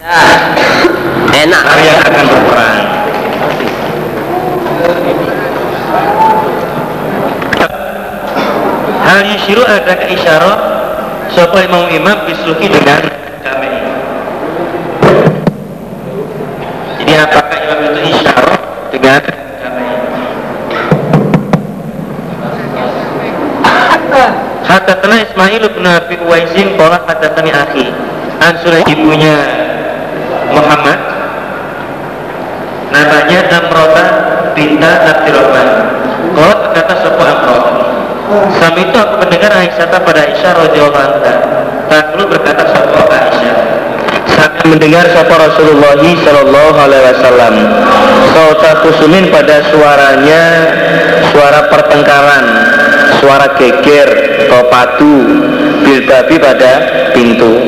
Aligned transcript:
enak. 0.00 1.62
Yang 1.80 1.98
akan 2.08 2.24
berperang. 2.28 2.86
Hal 9.00 9.20
yusyiru 9.26 9.66
ada 9.66 10.06
isyarat 10.06 10.60
Sopo 11.34 11.58
imam 11.62 11.86
imam 11.94 12.26
bisuki 12.26 12.66
dengan 12.66 13.06
damai. 13.42 13.70
Jadi 16.98 17.12
apakah 17.14 17.58
imam 17.58 17.78
itu 17.86 18.00
isyarat 18.18 18.60
dengan 18.90 19.22
damai? 19.62 19.94
Hadatana 24.66 25.16
Ismail 25.26 25.64
bin 25.74 25.86
Abi 25.86 26.14
Uwaisin 26.22 26.74
Kola 26.74 27.02
hadatani 27.06 27.50
akhi. 27.54 27.86
Ansulai 28.42 28.82
ibunya 28.90 29.59
Muhammad 30.52 30.98
Namanya 32.90 33.40
Amrota 33.54 34.04
Binta 34.54 34.92
Abdurrahman 35.14 35.68
Kola 36.34 36.54
berkata 36.68 36.94
sebuah 37.06 37.28
Amrota 37.38 37.90
Sami 38.30 38.86
itu 38.86 38.94
aku 38.94 39.26
mendengar 39.26 39.50
Aisyah 39.50 39.90
pada 39.90 40.20
Aisyah 40.22 40.52
radhiyallahu 40.54 41.02
anha. 41.02 41.34
perlu 42.14 42.30
berkata 42.30 42.62
sebuah 42.62 43.10
Aisyah. 43.10 43.56
Sami 44.38 44.78
mendengar 44.78 45.02
sapa 45.10 45.34
Rasulullah 45.34 45.98
sallallahu 45.98 46.78
alaihi 46.78 47.04
wasallam. 47.10 47.54
Sauta 48.30 48.86
kusumin 48.86 49.34
pada 49.34 49.66
suaranya 49.74 50.42
suara 51.34 51.66
pertengkaran, 51.74 52.44
suara 53.18 53.50
geger 53.58 54.08
atau 54.46 54.62
padu 54.70 55.16
bilbabi 55.82 56.36
pada 56.38 56.72
pintu. 57.10 57.58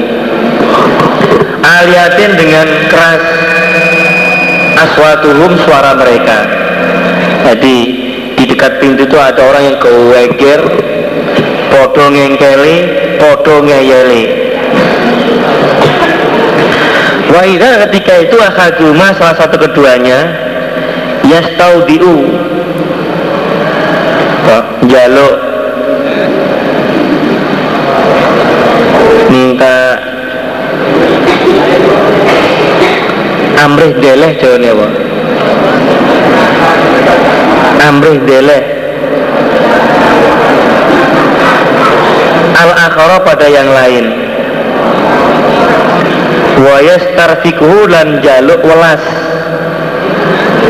Aliatin 1.63 2.33
dengan 2.37 2.67
keras. 2.91 3.23
Aswatuhum 4.83 5.53
suara 5.63 5.95
mereka. 5.95 6.39
Jadi 7.47 7.77
di 8.35 8.45
dekat 8.51 8.83
pintu 8.83 9.07
itu 9.07 9.19
ada 9.19 9.39
orang 9.39 9.63
yang 9.73 9.77
keweger 9.79 10.61
podo 11.71 12.05
ngengkeli 12.11 12.77
podo 13.23 13.63
ngeyeli. 13.63 14.25
Wahida 17.33 17.89
ketika 17.89 18.15
itu 18.21 18.37
akaduma 18.37 19.17
salah 19.17 19.37
satu 19.39 19.57
keduanya 19.57 20.43
diu 21.87 22.19
jaluk 24.91 25.52
amrih 33.63 33.93
deleh 34.03 34.31
jawane 34.43 34.69
apa? 34.75 34.89
Amrih 37.83 38.19
dele 38.27 38.59
al 42.59 42.71
akhara 42.75 43.19
pada 43.23 43.47
yang 43.47 43.71
lain. 43.71 44.05
Wa 46.63 46.77
yastarfiquhu 46.79 47.91
lan 47.91 48.23
jaluk 48.23 48.63
welas. 48.63 49.03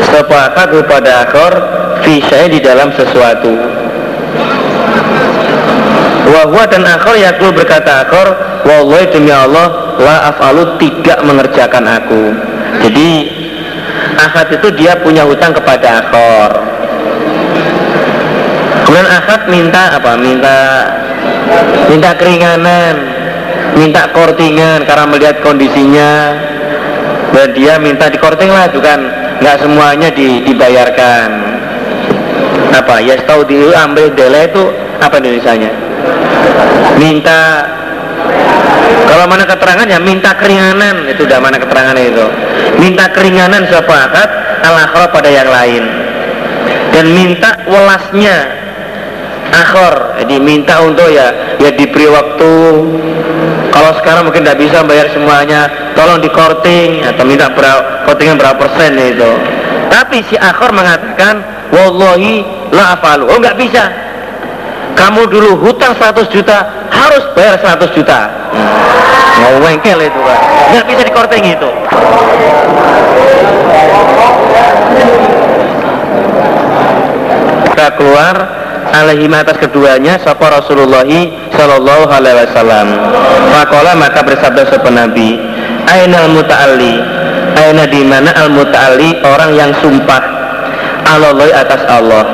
Sepakat 0.09 0.69
kepada 0.69 1.25
akhor 1.25 1.53
fisai 2.05 2.49
di 2.53 2.61
dalam 2.61 2.93
sesuatu. 2.93 3.53
Wahwa 6.33 6.65
dan 6.69 6.85
akhor 6.85 7.13
yakul 7.19 7.51
berkata 7.53 8.07
akhor 8.07 8.27
Wallahi 8.63 9.11
demi 9.11 9.27
Allah 9.29 9.99
La 9.99 10.31
af'alu 10.31 10.79
tidak 10.79 11.19
mengerjakan 11.27 11.83
aku 11.83 12.52
Jadi 12.81 13.09
Akad 14.23 14.53
itu 14.53 14.67
dia 14.77 14.93
punya 15.01 15.25
hutang 15.25 15.51
kepada 15.51 16.05
akhor. 16.05 16.51
Kemudian 18.87 19.09
akad 19.09 19.41
minta 19.49 19.97
apa? 19.97 20.11
Minta 20.19 20.57
minta 21.89 22.09
keringanan, 22.15 22.95
minta 23.73 24.07
kortingan 24.13 24.85
karena 24.85 25.05
melihat 25.09 25.37
kondisinya. 25.41 26.11
Dan 27.33 27.49
dia 27.57 27.81
minta 27.81 28.13
dikorting 28.13 28.53
lah 28.53 28.69
bukan 28.69 29.09
nggak 29.41 29.57
semuanya 29.57 30.13
di, 30.13 30.45
dibayarkan. 30.45 31.29
Apa? 32.77 33.01
Ya 33.01 33.17
tahu 33.25 33.41
di 33.49 33.73
ambil 33.73 34.13
dele 34.13 34.53
itu 34.53 34.63
apa 35.01 35.17
Indonesia-nya? 35.17 35.71
Minta 37.01 37.65
kalau 39.09 39.25
mana 39.25 39.49
keterangan 39.49 39.89
ya 39.89 39.97
minta 39.97 40.37
keringanan. 40.37 41.09
Itu 41.09 41.25
udah 41.25 41.39
mana 41.41 41.57
keterangan 41.57 41.97
itu 41.97 42.52
minta 42.79 43.09
keringanan 43.11 43.65
siapa? 43.67 43.93
Akad 44.09 44.29
al 44.63 45.07
pada 45.11 45.29
yang 45.29 45.49
lain. 45.49 45.83
Dan 46.93 47.11
minta 47.11 47.57
welasnya. 47.67 48.63
Akhor 49.53 50.17
jadi 50.17 50.41
minta 50.41 50.81
untuk 50.81 51.13
ya 51.13 51.57
ya 51.61 51.69
diberi 51.77 52.09
waktu. 52.09 52.53
Kalau 53.69 53.91
sekarang 54.01 54.25
mungkin 54.25 54.41
tidak 54.45 54.61
bisa 54.65 54.81
bayar 54.81 55.09
semuanya. 55.13 55.69
Tolong 55.93 56.21
di 56.21 56.29
korting 56.33 57.05
atau 57.05 57.21
minta 57.21 57.53
berapa 57.53 58.09
kortingnya 58.09 58.33
berapa 58.39 58.57
persen 58.57 58.97
itu. 58.97 59.31
Tapi 59.93 60.25
si 60.25 60.35
akhor 60.41 60.73
mengatakan 60.73 61.45
wallahi 61.69 62.41
la 62.73 62.97
afalu. 62.97 63.29
Oh 63.29 63.37
nggak 63.37 63.57
bisa. 63.61 63.93
Kamu 64.93 65.25
dulu 65.29 65.57
hutang 65.57 65.93
100 65.97 66.33
juta 66.33 66.82
harus 67.03 67.23
bayar 67.35 67.55
100 67.59 67.97
juta 67.97 68.19
mau 69.43 69.55
wengkel 69.63 69.99
itu 69.99 70.19
kan 70.23 70.39
nggak 70.71 70.85
bisa 70.87 71.01
di 71.03 71.11
korting 71.11 71.43
itu 71.43 71.69
kita 77.73 77.99
keluar 77.99 78.35
alaihi 78.93 79.25
atas 79.33 79.57
keduanya 79.57 80.21
sapa 80.21 80.53
Rasulullah 80.53 81.03
sallallahu 81.49 82.05
alaihi 82.13 82.45
wasallam. 82.45 82.87
Faqala 83.49 83.97
maka 83.97 84.21
bersabda 84.21 84.69
sapa 84.69 84.93
Nabi, 84.93 85.41
"Aina 85.89 86.29
al-muta'alli?" 86.29 86.95
Aina 87.53 87.89
di 87.89 88.01
mana 88.05 88.29
al-muta'alli 88.37 89.25
orang 89.25 89.51
yang 89.57 89.71
sumpah 89.81 90.21
Allah 91.09 91.37
atas 91.53 91.81
Allah. 91.89 92.25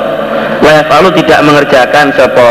Wa 0.60 0.70
yaf'alu 0.84 1.08
tidak 1.16 1.40
mengerjakan 1.48 2.12
sapa 2.12 2.48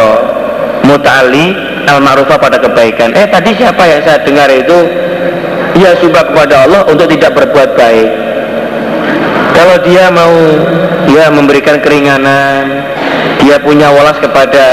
muta'alli 0.85 1.68
al-ma'rufah 1.97 2.37
pada 2.37 2.57
kebaikan. 2.61 3.15
Eh 3.17 3.25
tadi 3.25 3.57
siapa 3.57 3.81
yang 3.87 4.01
saya 4.05 4.21
dengar 4.21 4.49
itu? 4.51 4.77
Ya 5.77 5.95
sumpah 5.97 6.25
kepada 6.27 6.65
Allah 6.67 6.81
untuk 6.89 7.07
tidak 7.09 7.33
berbuat 7.33 7.77
baik. 7.77 8.09
Kalau 9.53 9.77
dia 9.85 10.07
mau 10.13 10.33
ya 11.09 11.27
memberikan 11.33 11.81
keringanan, 11.81 12.85
dia 13.41 13.57
punya 13.59 13.89
walas 13.89 14.17
kepada 14.21 14.65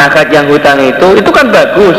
akad 0.00 0.28
yang 0.30 0.46
hutang 0.48 0.80
itu 0.80 1.18
itu 1.18 1.30
kan 1.30 1.50
bagus. 1.50 1.98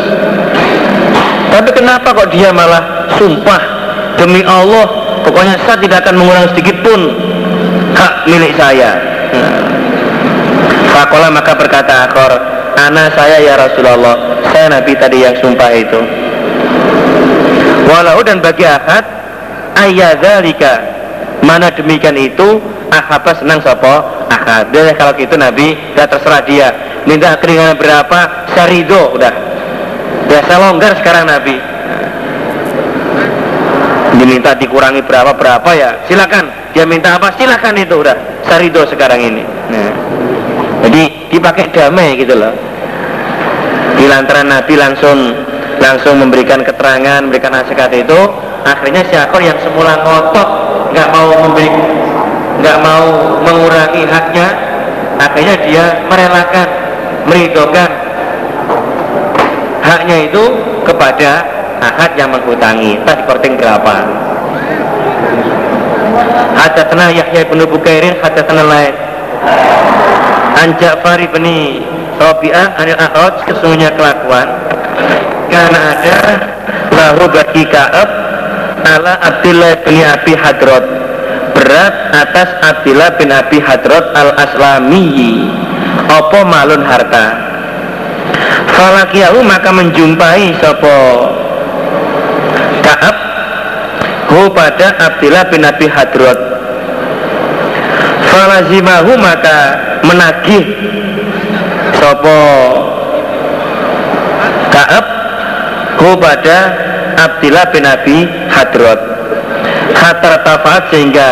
Tapi 1.52 1.70
kenapa 1.72 2.12
kok 2.12 2.30
dia 2.32 2.52
malah 2.52 3.08
sumpah? 3.16 3.62
Demi 4.16 4.44
Allah 4.48 4.88
pokoknya 5.28 5.60
saya 5.68 5.76
tidak 5.80 6.08
akan 6.08 6.16
mengulang 6.24 6.48
sedikit 6.56 6.80
pun 6.84 7.00
hak 7.96 8.14
milik 8.28 8.56
saya. 8.56 8.96
Fakola 10.96 11.28
maka 11.28 11.52
berkata 11.60 12.08
akor 12.08 12.32
Anak 12.76 13.16
saya 13.16 13.40
ya 13.40 13.56
Rasulullah 13.56 14.35
Saya 14.56 14.72
Nabi 14.72 14.96
tadi 14.96 15.20
yang 15.20 15.36
sumpah 15.44 15.68
itu. 15.76 16.00
Walau 17.92 18.24
dan 18.24 18.40
bagi 18.40 18.64
akad 18.64 19.04
Ayadhalika 19.76 20.80
Mana 21.44 21.68
demikian 21.76 22.16
itu 22.16 22.64
Ahaba 22.88 23.36
senang 23.36 23.60
sopo 23.60 24.00
akad 24.32 24.72
dia 24.72 24.96
kalau 24.96 25.12
gitu 25.20 25.36
Nabi 25.36 25.76
udah 25.92 26.08
terserah 26.08 26.40
dia. 26.48 26.72
Minta 27.04 27.36
keringanan 27.36 27.76
berapa? 27.76 28.48
Syarido 28.56 29.20
udah. 29.20 29.36
Biasa 30.32 30.52
longgar 30.56 31.04
sekarang 31.04 31.28
Nabi. 31.28 31.60
Diminta 34.24 34.56
dikurangi 34.56 35.04
berapa 35.04 35.36
berapa 35.36 35.70
ya? 35.76 36.00
Silakan. 36.08 36.72
Dia 36.72 36.88
minta 36.88 37.20
apa? 37.20 37.36
Silakan 37.36 37.76
itu 37.76 38.00
udah. 38.00 38.48
Sarido 38.48 38.88
sekarang 38.88 39.20
ini. 39.20 39.44
Nah. 39.68 39.92
jadi 40.88 41.28
dipakai 41.28 41.76
damai 41.76 42.16
gitu 42.16 42.40
loh 42.40 42.75
di 44.06 44.14
lantaran 44.14 44.54
Nabi 44.54 44.78
langsung 44.78 45.34
langsung 45.82 46.22
memberikan 46.22 46.62
keterangan 46.62 47.26
memberikan 47.26 47.58
nasihat 47.58 47.90
itu 47.90 48.20
akhirnya 48.62 49.02
si 49.10 49.18
yang 49.18 49.58
semula 49.66 49.98
ngotot 50.06 50.50
nggak 50.94 51.10
mau 51.10 51.34
memberi 51.42 51.74
nggak 52.62 52.78
mau 52.86 53.06
mengurangi 53.42 54.06
haknya 54.06 54.48
akhirnya 55.18 55.56
dia 55.66 55.86
merelakan 56.06 56.68
meridokan 57.26 57.90
haknya 59.82 60.30
itu 60.30 60.44
kepada 60.86 61.32
akad 61.82 62.12
yang 62.14 62.30
menghutangi. 62.30 63.02
Tadi 63.06 63.22
korting 63.26 63.58
berapa? 63.58 63.96
Hadatana 66.56 67.10
Yahya 67.10 67.42
bin 67.50 67.60
Bukairin 67.68 68.16
Hadatana 68.24 68.64
lain 68.64 68.94
An 70.56 70.70
Ja'far 70.80 71.20
bin 71.20 71.46
Rabi'ah 72.16 72.80
Anil 72.80 73.00
A'raj 73.00 73.36
Kesungguhnya 73.48 73.92
kelakuan. 73.96 74.48
Karena 75.52 75.80
ada 75.94 76.20
Lahu 76.96 77.28
bagi 77.28 77.68
Ka'ab 77.68 78.10
ala 78.86 79.20
Abdullah 79.20 79.84
bin 79.84 80.00
Abi 80.00 80.34
Hadrot 80.38 80.86
berat 81.58 81.96
atas 82.14 82.50
Abdullah 82.64 83.20
bin 83.20 83.34
Abi 83.34 83.60
Hadrot 83.60 84.16
al 84.16 84.32
Aslami 84.38 85.44
opo 86.08 86.40
malun 86.48 86.86
harta? 86.88 87.52
Falakiyahu 88.76 89.44
maka 89.44 89.70
menjumpai 89.76 90.56
sopo 90.64 90.98
Kaab 92.84 93.16
hu 94.32 94.42
pada 94.56 94.96
Abdullah 95.02 95.44
bin 95.52 95.68
Abi 95.68 95.88
Hadrot 95.92 96.40
Falazimahu 98.32 99.20
maka 99.20 99.58
menagih 100.06 100.64
sopo? 102.00 102.42
Kaab 104.72 105.06
hu 106.00 106.10
pada 106.20 106.58
Abdullah 107.16 107.66
bin 107.72 107.84
Abi 107.88 108.18
Hadrot 108.52 109.00
Hatta 109.96 110.44
tafaat 110.44 110.92
sehingga 110.92 111.32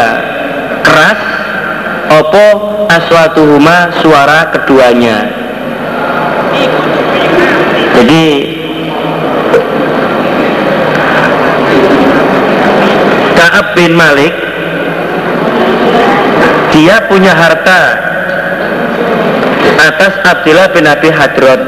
keras 0.86 1.20
Opo 2.14 2.46
aswatuhuma 2.94 3.90
suara 4.04 4.54
keduanya. 4.54 5.34
Jadi 7.98 8.26
Kaab 13.34 13.68
bin 13.74 13.98
Malik 13.98 14.36
Dia 16.70 17.02
punya 17.10 17.34
harta 17.34 18.13
Atas 19.84 20.14
Abdullah 20.24 20.72
bin 20.72 20.88
Abi 20.88 21.10
Hadrot 21.12 21.62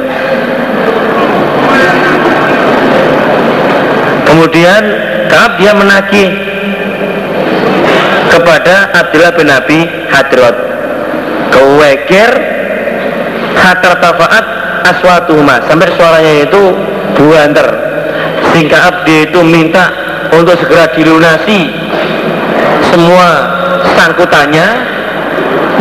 Kemudian 4.23 4.83
Kaab 5.27 5.59
dia 5.59 5.75
menagih 5.75 6.31
kepada 8.31 8.91
Abdullah 8.95 9.33
bin 9.35 9.47
Abi 9.51 9.79
Hadrot 10.11 10.55
kewekir 11.55 12.29
hatar 13.55 13.95
tafaat 14.03 14.45
aswatuhuma. 14.91 15.63
Sampai 15.71 15.89
suaranya 15.95 16.45
itu 16.45 16.61
buanter 17.15 17.67
sehingga 18.51 18.91
Abdi 18.91 19.31
itu 19.31 19.39
minta 19.43 19.91
untuk 20.35 20.55
segera 20.59 20.91
dilunasi 20.95 21.71
semua 22.91 23.27
sangkutannya 23.95 24.67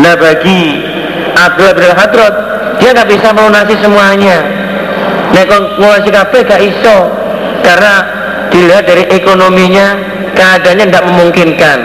nah 0.03 0.15
bagi 0.19 0.83
Abdullah 1.51 1.75
bin 1.77 1.85
Hadrot 1.93 2.35
dia 2.81 2.91
nggak 2.93 3.09
bisa 3.11 3.29
melunasi 3.33 3.75
semuanya. 3.81 4.39
Kalau 5.35 5.77
ngelunasi 5.79 6.09
kabeh 6.15 6.41
gak 6.47 6.63
iso. 6.63 6.99
Karena 7.65 7.95
dilihat 8.55 8.85
dari 8.87 9.05
ekonominya 9.11 9.99
keadaannya 10.37 10.85
tidak 10.89 11.05
memungkinkan. 11.11 11.79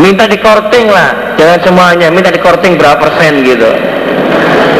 Minta 0.00 0.24
dikorting 0.28 0.88
lah 0.88 1.36
jangan 1.36 1.60
semuanya. 1.64 2.08
Minta 2.08 2.32
dikorting 2.32 2.80
berapa 2.80 2.96
persen 2.96 3.44
gitu. 3.44 3.70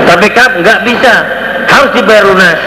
Tapi 0.09 0.27
kap 0.33 0.57
nggak 0.57 0.81
bisa. 0.89 1.15
Harus 1.67 1.91
dibayar 1.99 2.25
lunas 2.31 2.61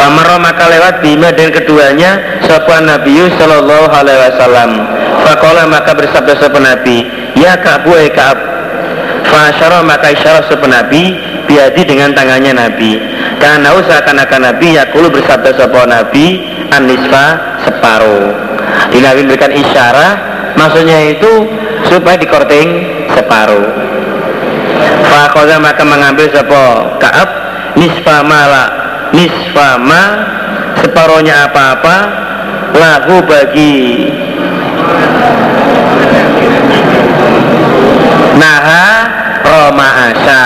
Famaro 0.00 0.40
maka 0.40 0.64
lewat 0.72 1.04
bima 1.04 1.28
dan 1.36 1.52
keduanya 1.52 2.40
Sopan 2.48 2.88
Nabi 2.88 3.20
Sallallahu 3.36 3.92
Alaihi 3.92 4.16
Wasallam. 4.32 4.70
Fakola 5.28 5.68
maka 5.68 5.92
bersabda 5.92 6.40
sopan 6.40 6.64
Nabi 6.64 7.04
Ya 7.36 7.60
Ka'bu 7.60 7.92
eh 8.00 8.08
Ka'ab. 8.08 8.40
Fasyara 9.28 9.84
maka 9.84 10.08
isyarat 10.16 10.48
sopan 10.48 10.72
Nabi 10.72 11.20
Biadi 11.44 11.84
dengan 11.84 12.16
tangannya 12.16 12.56
Nabi. 12.56 12.96
Karena 13.36 13.76
seakan-akan 13.76 14.40
Nabi 14.40 14.80
Yakulu 14.80 15.12
bersabda 15.12 15.52
sebuah 15.60 15.84
Nabi 15.84 16.48
Anisfa 16.72 17.26
separuh. 17.68 18.32
Di 18.88 19.04
Nabi 19.04 19.28
memberikan 19.28 19.52
isyarat 19.52 20.16
Maksudnya 20.56 21.12
itu 21.12 21.44
supaya 21.92 22.16
dikorting 22.16 22.68
separuh. 23.12 23.68
Fakoda 25.12 25.60
maka 25.60 25.84
mengambil 25.84 26.24
sebuah 26.32 26.96
Kaab 26.96 27.28
Nisfa 27.76 28.24
mala 28.26 28.79
Nisfa 29.10 29.78
ma 29.82 30.04
Separuhnya 30.80 31.50
apa-apa 31.50 31.96
Lahu 32.70 33.18
bagi. 33.26 34.06
Naha 38.38 38.86
Roma 39.42 39.88
Asa. 40.14 40.42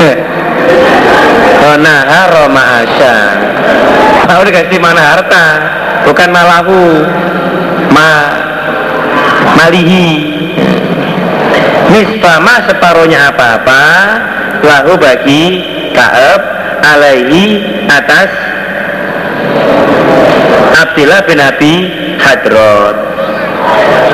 Naha 1.80 2.20
Roma 2.28 2.84
Asya 2.84 3.16
Tahu 4.28 4.40
dikasih 4.44 4.76
mana 4.76 5.00
harta 5.16 5.46
Bukan 6.04 6.28
malahu. 6.28 7.08
Ma 7.90 8.12
Malihi 9.56 10.29
Nisfama 11.90 12.70
separuhnya 12.70 13.34
apa-apa 13.34 13.82
Lahu 14.62 14.94
bagi 14.94 15.58
Kaab 15.90 16.40
Alaihi 16.86 17.58
atas 17.90 18.30
Abdillah 20.80 21.20
bin 21.26 21.38
Abi 21.42 21.74
Hadrot. 22.22 22.96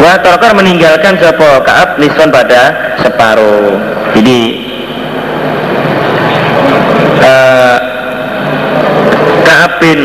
Wah 0.02 0.16
Tolkar 0.24 0.56
meninggalkan 0.56 1.20
sepo 1.20 1.62
Kaab 1.62 2.00
Nisfan 2.00 2.32
pada 2.32 2.96
separuh. 3.04 3.76
Jadi 4.16 4.40
uh, 7.22 7.78
Kaab 9.44 9.72
bin 9.84 10.00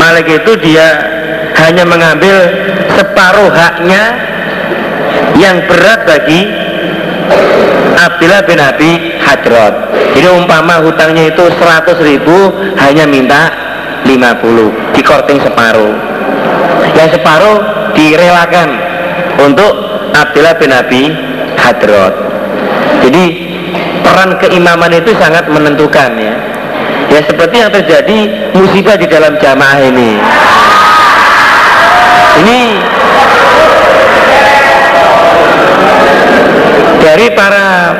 Malik 0.00 0.26
itu 0.40 0.52
dia 0.58 0.88
hanya 1.62 1.84
mengambil 1.84 2.36
separuh 2.96 3.52
haknya 3.52 4.31
yang 5.36 5.64
berat 5.68 6.04
bagi 6.04 6.48
Abdullah 7.96 8.42
bin 8.44 8.58
Abi 8.58 8.92
Hadrot 9.22 9.74
jadi 10.12 10.28
umpama 10.28 10.84
hutangnya 10.84 11.32
itu 11.32 11.44
100 11.48 11.96
ribu 12.04 12.52
hanya 12.76 13.08
minta 13.08 13.48
50 14.04 14.98
dikorting 14.98 15.38
separuh. 15.40 15.94
Yang 16.92 17.16
separuh 17.16 17.56
direlakan 17.96 18.68
untuk 19.40 19.72
Abdullah 20.12 20.58
bin 20.60 20.70
Abi 20.74 21.02
Hadrot 21.56 22.14
jadi 23.02 23.24
peran 24.04 24.36
keimaman 24.38 24.92
itu 24.92 25.10
sangat 25.16 25.48
menentukan 25.48 26.10
ya. 26.20 26.34
Ya 27.10 27.20
seperti 27.24 27.60
yang 27.60 27.72
terjadi 27.72 28.18
musibah 28.56 28.96
di 28.96 29.04
dalam 29.10 29.36
jamaah 29.36 29.78
ini. 29.84 30.16
Ini 32.40 32.58
dari 37.12 37.28
para 37.36 37.92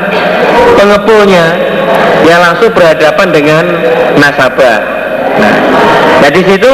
pengepulnya 0.73 1.53
yang 2.25 2.41
langsung 2.41 2.73
berhadapan 2.73 3.29
dengan 3.29 3.65
nasabah. 4.17 4.81
Nah, 5.37 5.57
nah 6.25 6.31
di 6.33 6.41
situ 6.41 6.73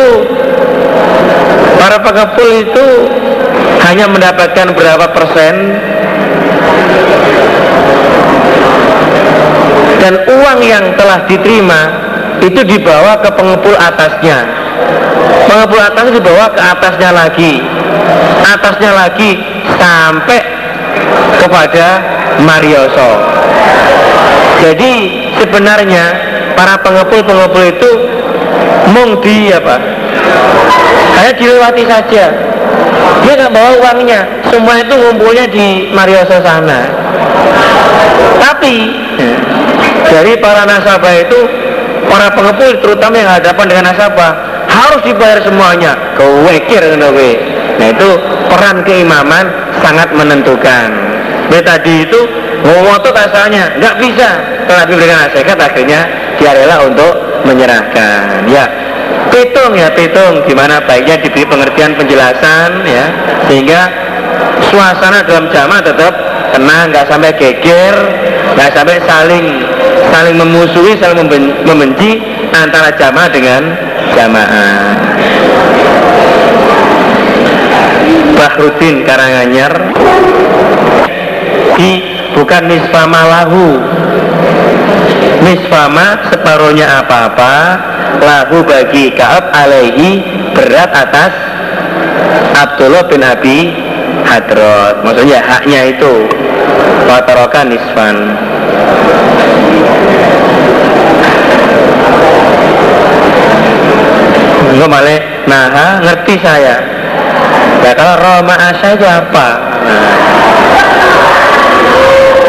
para 1.83 1.99
pengepul 1.99 2.51
itu 2.63 2.87
hanya 3.83 4.07
mendapatkan 4.07 4.71
berapa 4.71 5.07
persen? 5.11 5.83
Dan 9.99 10.15
uang 10.31 10.59
yang 10.63 10.95
telah 10.95 11.27
diterima 11.27 11.91
itu 12.39 12.63
dibawa 12.63 13.19
ke 13.19 13.35
pengepul 13.35 13.75
atasnya. 13.75 14.47
Pengepul 15.51 15.83
atasnya 15.83 16.23
dibawa 16.23 16.55
ke 16.55 16.63
atasnya 16.63 17.11
lagi. 17.11 17.67
Atasnya 18.47 18.95
lagi 18.95 19.43
sampai 19.75 20.58
kepada 21.39 21.87
Marioso. 22.43 23.11
Jadi 24.59 24.93
sebenarnya 25.39 26.05
para 26.59 26.83
pengepul-pengepul 26.83 27.65
itu 27.71 27.91
mung 28.91 29.23
di 29.23 29.55
apa? 29.55 29.77
Hanya 31.19 31.33
dilewati 31.39 31.85
saja. 31.87 32.25
Dia 33.23 33.33
nggak 33.39 33.53
bawa 33.55 33.71
uangnya. 33.83 34.21
Semua 34.51 34.83
itu 34.83 34.95
ngumpulnya 34.95 35.47
di 35.51 35.91
Marioso 35.95 36.43
sana. 36.43 36.91
Tapi 38.39 38.75
dari 40.11 40.35
para 40.43 40.67
nasabah 40.67 41.15
itu 41.23 41.39
para 42.09 42.33
pengepul 42.33 42.81
terutama 42.83 43.15
yang 43.21 43.31
hadapan 43.31 43.67
dengan 43.71 43.85
nasabah 43.95 44.33
harus 44.67 45.01
dibayar 45.07 45.39
semuanya. 45.43 45.95
Kewekir 46.19 46.83
nah 47.79 47.95
itu 47.95 48.11
peran 48.51 48.83
keimaman 48.83 49.47
sangat 49.79 50.11
menentukan 50.11 51.18
Jadi 51.49 51.63
tadi 51.65 51.95
itu 52.05 52.21
ngomong 52.65 53.01
itu 53.01 53.11
kasarnya 53.11 53.65
nggak 53.81 53.95
bisa. 54.01 54.31
Tetapi 54.69 54.93
dengan 55.01 55.19
nasihat 55.25 55.59
akhirnya 55.59 56.01
dia 56.37 56.53
rela 56.53 56.85
untuk 56.85 57.13
menyerahkan. 57.49 58.45
Ya 58.47 58.69
pitung 59.33 59.73
ya 59.73 59.89
pitung. 59.97 60.45
Gimana 60.45 60.85
baiknya 60.85 61.17
diberi 61.25 61.49
pengertian 61.49 61.97
penjelasan 61.97 62.85
ya. 62.85 63.05
Sehingga 63.49 63.81
suasana 64.69 65.25
dalam 65.25 65.49
jamaah 65.49 65.83
tetap 65.83 66.13
tenang 66.53 66.93
nggak 66.93 67.07
sampai 67.09 67.33
geger 67.37 67.95
nggak 68.57 68.71
sampai 68.75 68.97
saling 69.05 69.45
saling 70.11 70.35
memusuhi 70.37 70.97
saling 71.01 71.29
membenci 71.65 72.21
antara 72.53 72.93
jamaah 72.97 73.31
dengan 73.33 73.63
jamaah. 74.17 74.97
Bahrudin 78.39 79.03
Karanganyar 79.03 79.73
di 81.79 82.03
bukan 82.35 82.67
nisfama 82.67 83.23
lahu 83.23 83.79
nisfama 85.47 86.19
separuhnya 86.35 87.07
apa-apa 87.07 87.55
lahu 88.19 88.67
bagi 88.67 89.15
Kaab 89.15 89.55
alaihi 89.55 90.27
berat 90.59 90.91
atas 90.91 91.33
Abdullah 92.59 93.07
bin 93.07 93.23
Abi 93.23 93.71
Hadrot 94.27 95.07
maksudnya 95.07 95.39
haknya 95.39 95.95
itu 95.95 96.27
Wataroka 97.09 97.65
nisfan. 97.65 98.37
Malah 104.79 105.21
nah 105.49 106.01
ngerti 106.05 106.35
saya. 106.41 106.77
Ya 107.85 107.93
kalau 107.97 108.17
Roma 108.21 108.57
itu 108.73 109.07
apa? 109.09 109.49
Nah, 109.85 110.13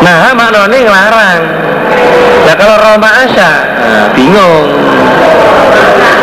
nah 0.03 0.32
maknanya 0.36 0.77
ngelarang. 0.86 1.41
Ya 2.48 2.53
kalau 2.58 2.75
Roma 2.82 3.10
Asa 3.10 3.51
nah, 3.77 4.08
bingung. 4.18 4.68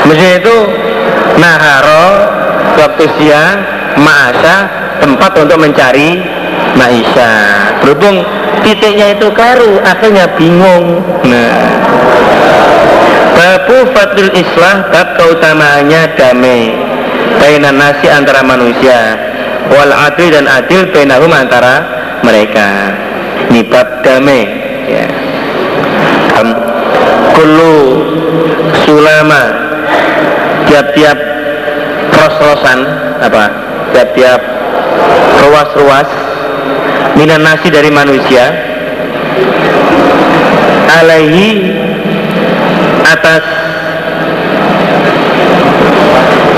Mesti 0.06 0.28
itu 0.42 0.56
Naharo 1.38 2.06
waktu 2.78 3.04
siang 3.18 3.56
Ma'asa 3.99 4.56
tempat 5.02 5.35
untuk 5.35 5.59
mencari 5.59 6.23
Maisha 6.78 7.33
Berhubung 7.83 8.23
titiknya 8.62 9.18
itu 9.18 9.28
karu 9.35 9.83
Akhirnya 9.83 10.30
bingung. 10.35 11.02
Nah. 11.26 11.66
Babu 13.37 13.87
Fadlul 13.92 14.33
Islah 14.33 14.88
Bab 14.90 15.21
keutamaannya 15.21 16.16
damai. 16.16 16.75
Bainan 17.37 17.76
nasi 17.76 18.09
antara 18.09 18.40
manusia. 18.40 19.14
Wal 19.68 19.92
adil 19.92 20.33
dan 20.33 20.47
adil 20.49 20.88
Bainahum 20.95 21.30
antara 21.35 21.85
mereka 22.25 23.05
Ini 23.50 23.60
bab 23.68 24.02
damai 24.04 24.42
ya. 24.88 25.06
Kulu 27.36 27.76
Sulama. 28.84 29.42
Tiap-tiap 30.66 31.18
ros-rosan 32.10 32.78
apa? 33.22 33.44
Tiap-tiap 33.94 34.40
ruas-ruas 35.46 36.10
minan 37.16 37.40
nasi 37.46 37.72
dari 37.72 37.88
manusia 37.88 38.50
alaihi 41.00 41.72
atas 43.06 43.44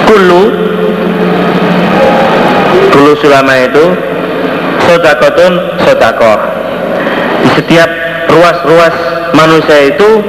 kulu 0.08 0.42
kulu 2.90 3.12
sulama 3.22 3.54
itu 3.60 3.86
sodakotun 4.88 5.52
sodakoh 5.84 6.57
setiap 7.58 7.90
ruas-ruas 8.30 8.94
manusia 9.34 9.90
itu 9.90 10.22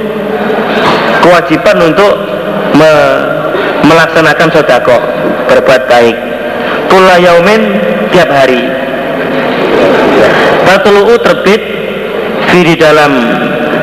kewajiban 1.22 1.78
untuk 1.94 2.12
me 2.74 2.92
melaksanakan 3.86 4.48
sodako 4.50 4.98
berbuat 5.46 5.86
baik. 5.86 6.16
Kula 6.90 7.16
yaumin 7.22 7.62
tiap 8.10 8.28
hari. 8.28 8.66
Batulu'u 10.66 11.14
terbit 11.22 11.62
di 12.50 12.74
dalam 12.74 13.12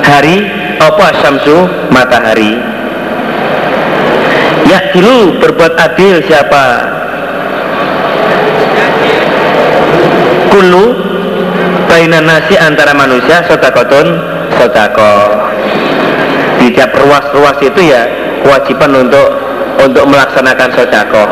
hari 0.03 0.43
apa 0.77 1.07
samsu 1.23 1.87
matahari. 1.89 2.59
Ya 4.67 4.91
dulu 4.91 5.39
berbuat 5.39 5.73
adil 5.79 6.19
siapa? 6.27 6.65
Kulu 10.51 11.06
Bainan 11.87 12.27
nasi 12.27 12.55
antara 12.59 12.93
manusia 12.93 13.41
Sodakotun 13.47 14.07
Sodako 14.59 15.15
Di 16.61 16.71
tiap 16.75 16.91
ruas-ruas 16.95 17.57
itu 17.63 17.81
ya 17.81 18.05
Kewajiban 18.43 19.07
untuk 19.07 19.27
untuk 19.77 20.09
melaksanakan 20.09 20.69
sodako 20.73 21.25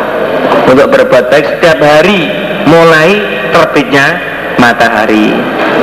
untuk 0.69 0.87
berbuat 0.89 1.29
baik 1.29 1.45
setiap 1.57 1.79
hari 1.81 2.29
mulai 2.65 3.21
terbitnya 3.53 4.17
matahari. 4.57 5.33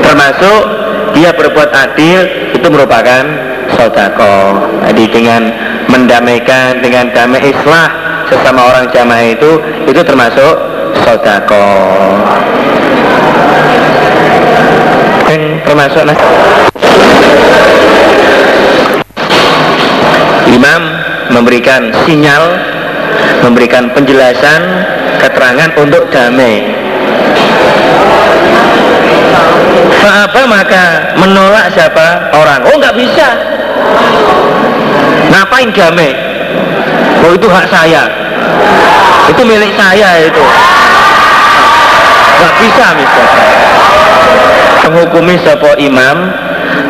Termasuk 0.02 0.60
dia 1.14 1.30
berbuat 1.34 1.70
adil 1.70 2.20
itu 2.54 2.66
merupakan 2.70 3.22
sodako 3.78 4.58
jadi 4.90 5.04
dengan 5.10 5.42
mendamaikan 5.88 6.80
dengan 6.82 7.10
damai 7.12 7.52
islah 7.52 7.88
sesama 8.28 8.68
orang 8.68 8.86
jamaah 8.90 9.32
itu 9.32 9.60
itu 9.88 10.00
termasuk 10.02 10.54
sodako 11.04 11.68
termasuk 15.72 16.04
nah. 16.04 16.18
Imam 20.52 20.82
memberikan 21.32 21.88
sinyal, 22.04 22.60
memberikan 23.40 23.88
penjelasan, 23.96 24.60
keterangan 25.16 25.72
untuk 25.80 26.12
damai. 26.12 26.60
Apa 30.04 30.44
maka 30.44 31.16
menolak 31.16 31.72
siapa 31.72 32.28
orang? 32.36 32.68
Oh 32.68 32.76
nggak 32.76 32.92
bisa. 32.92 33.28
Ngapain 35.32 35.72
damai? 35.72 36.12
Oh 37.24 37.32
itu 37.32 37.48
hak 37.48 37.64
saya. 37.72 38.12
Itu 39.32 39.40
milik 39.40 39.72
saya 39.72 40.20
itu. 40.20 40.44
Nggak 42.36 42.54
bisa 42.60 42.86
misalnya. 42.92 44.61
Menghukumi 44.82 45.38
sebuah 45.40 45.78
imam 45.78 46.16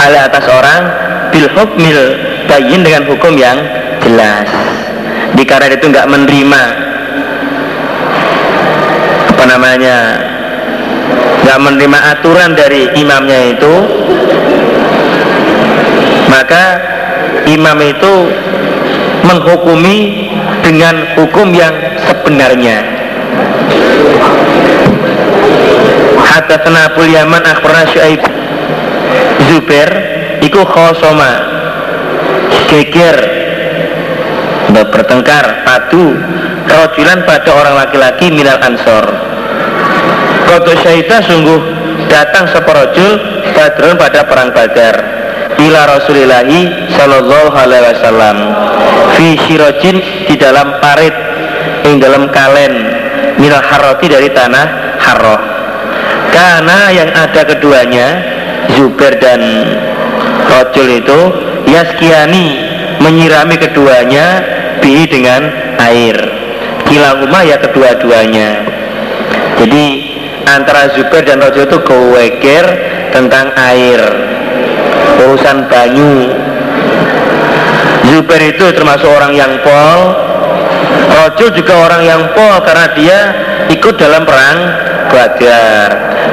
ala 0.01 0.19
atas 0.27 0.49
orang 0.49 0.83
bil 1.29 1.47
hukmil 1.53 2.01
bayin 2.49 2.81
dengan 2.81 3.05
hukum 3.05 3.37
yang 3.37 3.61
jelas. 4.01 4.49
Di 5.37 5.45
karena 5.45 5.77
itu 5.77 5.87
nggak 5.93 6.09
menerima. 6.09 6.63
Apa 9.37 9.45
namanya? 9.45 9.97
Nggak 11.45 11.59
menerima 11.63 11.99
aturan 12.17 12.51
dari 12.57 12.91
imamnya 12.97 13.41
itu. 13.55 13.75
Maka 16.33 16.65
imam 17.45 17.79
itu 17.87 18.15
menghukumi 19.29 19.97
dengan 20.65 21.13
hukum 21.21 21.53
yang 21.53 21.77
sebenarnya 22.09 22.92
Hadatsana 26.33 26.89
Abu 26.89 27.05
Yaman 27.13 27.45
akhbarana 27.45 27.85
Syuaib 27.93 28.25
Zubair 29.53 29.91
iku 30.41 30.65
khosoma 30.65 31.29
geger 32.73 33.21
bertengkar 34.73 35.61
padu 35.69 36.17
kerojulan 36.65 37.29
pada 37.29 37.53
orang 37.53 37.75
laki-laki 37.85 38.33
minal 38.33 38.57
ansor. 38.65 39.05
Koto 40.49 40.73
syahidah 40.73 41.21
sungguh 41.21 41.61
datang 42.09 42.49
seporojul 42.49 43.13
badrun 43.53 44.01
pada 44.01 44.25
perang 44.25 44.57
badar. 44.57 44.97
Ila 45.61 46.01
rasulillahi 46.01 46.97
sallallahu 46.97 47.53
alaihi 47.53 47.93
wasallam. 47.93 48.37
Fi 49.21 49.37
sirojin 49.45 50.01
di 50.33 50.35
dalam 50.41 50.81
parit 50.81 51.13
yang 51.85 52.01
dalam 52.01 52.33
kalen 52.33 52.73
minal 53.37 53.61
harroti 53.61 54.09
dari 54.09 54.33
tanah 54.33 54.97
harroh 54.97 55.52
karena 56.33 56.79
yang 56.91 57.11
ada 57.13 57.43
keduanya 57.45 58.09
Zubair 58.73 59.21
dan 59.21 59.41
Rojul 60.49 60.89
itu 61.05 61.21
Yaskiani 61.69 62.47
menyirami 62.99 63.61
keduanya 63.61 64.43
bi 64.81 65.07
dengan 65.07 65.47
air. 65.79 66.17
Kilahuma 66.89 67.47
ya 67.47 67.61
kedua-duanya. 67.61 68.65
Jadi 69.61 69.85
antara 70.49 70.91
Zubair 70.97 71.23
dan 71.23 71.39
Rojo 71.39 71.63
itu 71.69 71.79
keweger 71.85 72.65
tentang 73.15 73.53
air. 73.55 74.01
Urusan 75.23 75.71
banyu. 75.71 76.33
Zubair 78.11 78.43
itu 78.51 78.65
termasuk 78.75 79.07
orang 79.07 79.33
yang 79.37 79.53
pol. 79.63 80.01
Rojo 81.13 81.47
juga 81.55 81.75
orang 81.87 82.03
yang 82.03 82.23
pol 82.35 82.57
karena 82.67 82.87
dia 82.97 83.19
ikut 83.71 83.95
dalam 83.95 84.27
perang 84.27 84.59
Badar 85.13 85.91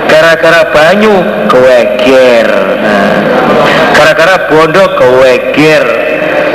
gara-gara 0.07 0.61
banyu 0.71 1.15
keweger 1.51 2.47
nah, 2.79 3.15
gara-gara 3.91 4.47
bondo 4.47 4.83
keweger 4.95 5.83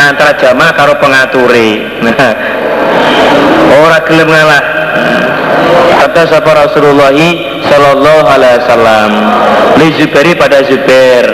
antara 0.00 0.32
jamaah 0.40 0.72
karo 0.72 0.96
pengaturi 0.98 1.84
nah, 2.00 2.32
ora 3.84 3.98
gelem 4.08 4.28
ngalah. 4.32 4.64
Kata 6.04 6.30
sapa 6.30 6.52
Rasulullah 6.52 7.16
sallallahu 7.66 8.28
alaihi 8.28 8.60
wasallam 8.62 9.10
li 9.80 9.88
Zubairi 9.98 10.36
pada 10.36 10.62
Zubair 10.62 11.26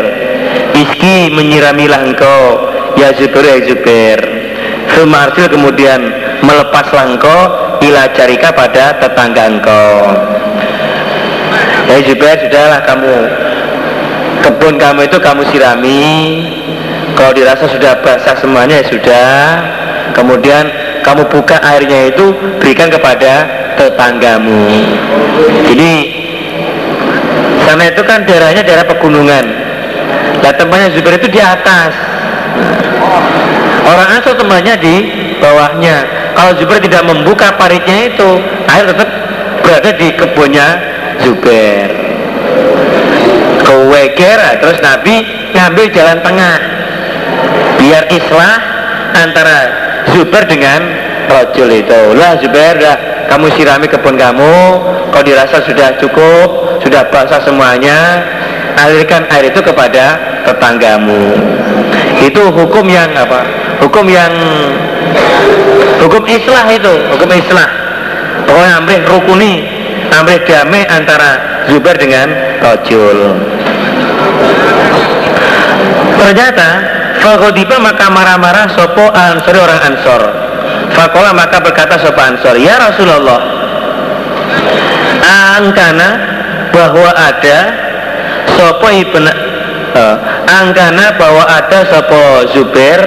Iski 0.73 1.35
menyiramilah 1.35 2.00
engkau 2.06 2.70
Ya 2.94 3.12
Zubair 3.18 3.61
ya 3.61 4.16
Sumarsil 4.94 5.50
kemudian 5.50 6.00
melepaslah 6.47 7.12
engkau 7.12 7.40
Ila 7.82 8.14
jarika 8.14 8.54
pada 8.54 8.97
tetangga 9.02 9.59
engkau 9.59 9.97
Ya 11.90 11.99
Zubair 12.06 12.38
sudahlah 12.38 12.87
kamu. 12.87 13.16
Kebun 14.47 14.78
kamu 14.78 15.11
itu 15.11 15.18
kamu 15.18 15.42
sirami. 15.50 16.02
Kalau 17.18 17.35
dirasa 17.35 17.66
sudah 17.66 17.99
basah 17.99 18.38
semuanya 18.38 18.78
ya 18.78 18.87
sudah. 18.87 19.35
Kemudian 20.14 20.70
kamu 21.02 21.26
buka 21.26 21.59
airnya 21.66 22.14
itu 22.14 22.30
berikan 22.62 22.94
kepada 22.94 23.42
tetanggamu. 23.75 24.70
Jadi 25.66 25.92
sana 27.66 27.90
itu 27.90 28.02
kan 28.06 28.23
daerahnya 28.23 28.62
daerah 28.62 28.87
pegunungan. 28.87 29.44
Nah 30.47 30.52
tempatnya 30.54 30.94
Zubair 30.94 31.18
itu 31.18 31.26
di 31.26 31.42
atas. 31.42 31.90
Orang 33.82 34.09
asal 34.14 34.38
temannya 34.38 34.78
di 34.78 34.94
bawahnya. 35.42 36.06
Kalau 36.38 36.54
Zubair 36.54 36.78
tidak 36.78 37.02
membuka 37.02 37.50
paritnya 37.59 38.14
itu 38.14 38.38
Air 38.70 38.87
tetap 38.87 39.11
berada 39.66 39.90
di 39.99 40.09
kebunnya 40.14 40.89
Zubair 41.25 42.11
Keweker 43.71 44.41
terus 44.59 44.79
Nabi 44.83 45.23
ngambil 45.55 45.87
jalan 45.95 46.19
tengah. 46.27 46.59
Biar 47.79 48.05
islah 48.11 48.55
antara 49.15 49.59
Zubair 50.11 50.45
dengan 50.50 50.81
rojul 51.31 51.71
itu. 51.71 52.03
Lah 52.19 52.35
Zubair 52.43 52.75
dah 52.83 52.97
kamu 53.31 53.47
sirami 53.55 53.87
kebun 53.87 54.19
kamu. 54.19 54.57
Kalau 55.15 55.25
dirasa 55.27 55.62
sudah 55.62 55.95
cukup 56.03 56.49
sudah 56.83 57.07
basah 57.15 57.43
semuanya 57.47 58.27
alirkan 58.75 59.27
air 59.31 59.55
itu 59.55 59.61
kepada 59.62 60.19
tetanggamu. 60.50 61.39
Itu 62.19 62.50
hukum 62.50 62.91
yang 62.91 63.15
apa? 63.15 63.47
Hukum 63.87 64.11
yang 64.11 64.33
hukum 66.03 66.27
islah 66.27 66.67
itu 66.75 66.95
hukum 67.15 67.31
islah. 67.31 67.71
Pokoknya 68.50 68.83
ambil 68.83 68.99
rukuni 69.07 69.80
ambil 70.09 70.38
damai 70.49 70.83
antara 70.88 71.30
Zubair 71.69 71.97
dengan 72.00 72.28
rojul 72.64 73.19
ternyata 76.21 76.69
Faghodiba 77.21 77.76
maka 77.76 78.09
marah-marah 78.09 78.73
sopo 78.73 79.12
ansori 79.12 79.61
orang 79.61 79.92
ansor. 79.92 80.23
Fakola 80.97 81.37
maka 81.37 81.61
berkata 81.61 82.00
sopo 82.00 82.16
ansor 82.16 82.57
Ya 82.57 82.80
Rasulullah 82.80 83.40
Angkana 85.61 86.09
bahwa 86.73 87.12
ada 87.12 87.59
sopo 88.57 88.88
ibn 88.88 89.28
uh, 89.28 90.16
Angkana 90.49 91.14
bahwa 91.21 91.45
ada 91.45 91.85
sopo 91.92 92.49
Zubair 92.57 93.00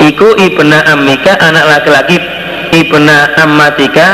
Iku 0.00 0.36
ibna 0.36 0.84
Amika 0.92 1.40
anak 1.40 1.64
laki-laki 1.72 2.16
Ibna 2.70 3.32
Ammatika 3.40 4.08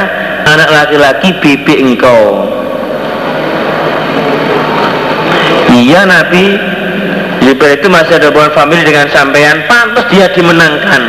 anak 0.46 0.68
laki-laki 0.70 1.34
bibi 1.42 1.74
engkau. 1.82 2.46
Iya 5.74 6.06
Nabi. 6.06 6.46
Jibril 7.36 7.78
itu 7.78 7.86
masih 7.86 8.18
ada 8.18 8.32
hubungan 8.32 8.50
famili 8.56 8.82
dengan 8.82 9.06
sampean. 9.12 9.68
Pantas 9.70 10.08
dia 10.10 10.26
dimenangkan. 10.32 11.02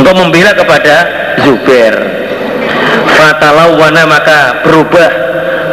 Untuk 0.00 0.14
membela 0.16 0.56
kepada 0.56 0.94
Zubair. 1.44 1.94
Fatalawana 3.18 4.02
maka 4.08 4.64
berubah. 4.66 5.10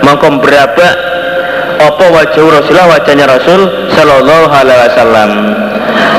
Maka 0.05 0.27
berabak. 0.37 0.95
Apa 1.79 2.05
wajah 2.11 2.43
Rasulullah? 2.59 2.99
Wajahnya 2.99 3.25
Rasul 3.25 3.89
Shallallahu 3.95 4.51
Alaihi 4.51 4.79
Wasallam. 4.91 5.31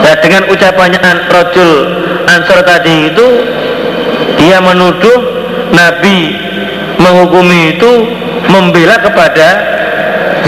Nah 0.00 0.14
dengan 0.24 0.48
ucapannya 0.48 0.96
an 1.04 1.28
Rajul 1.28 1.70
Ansor 2.24 2.64
tadi 2.64 3.12
itu 3.12 3.26
dia 4.40 4.56
menuduh 4.64 5.39
Nabi 5.70 6.18
menghukumi 7.00 7.78
itu 7.78 7.90
membela 8.50 8.98
kepada 9.00 9.48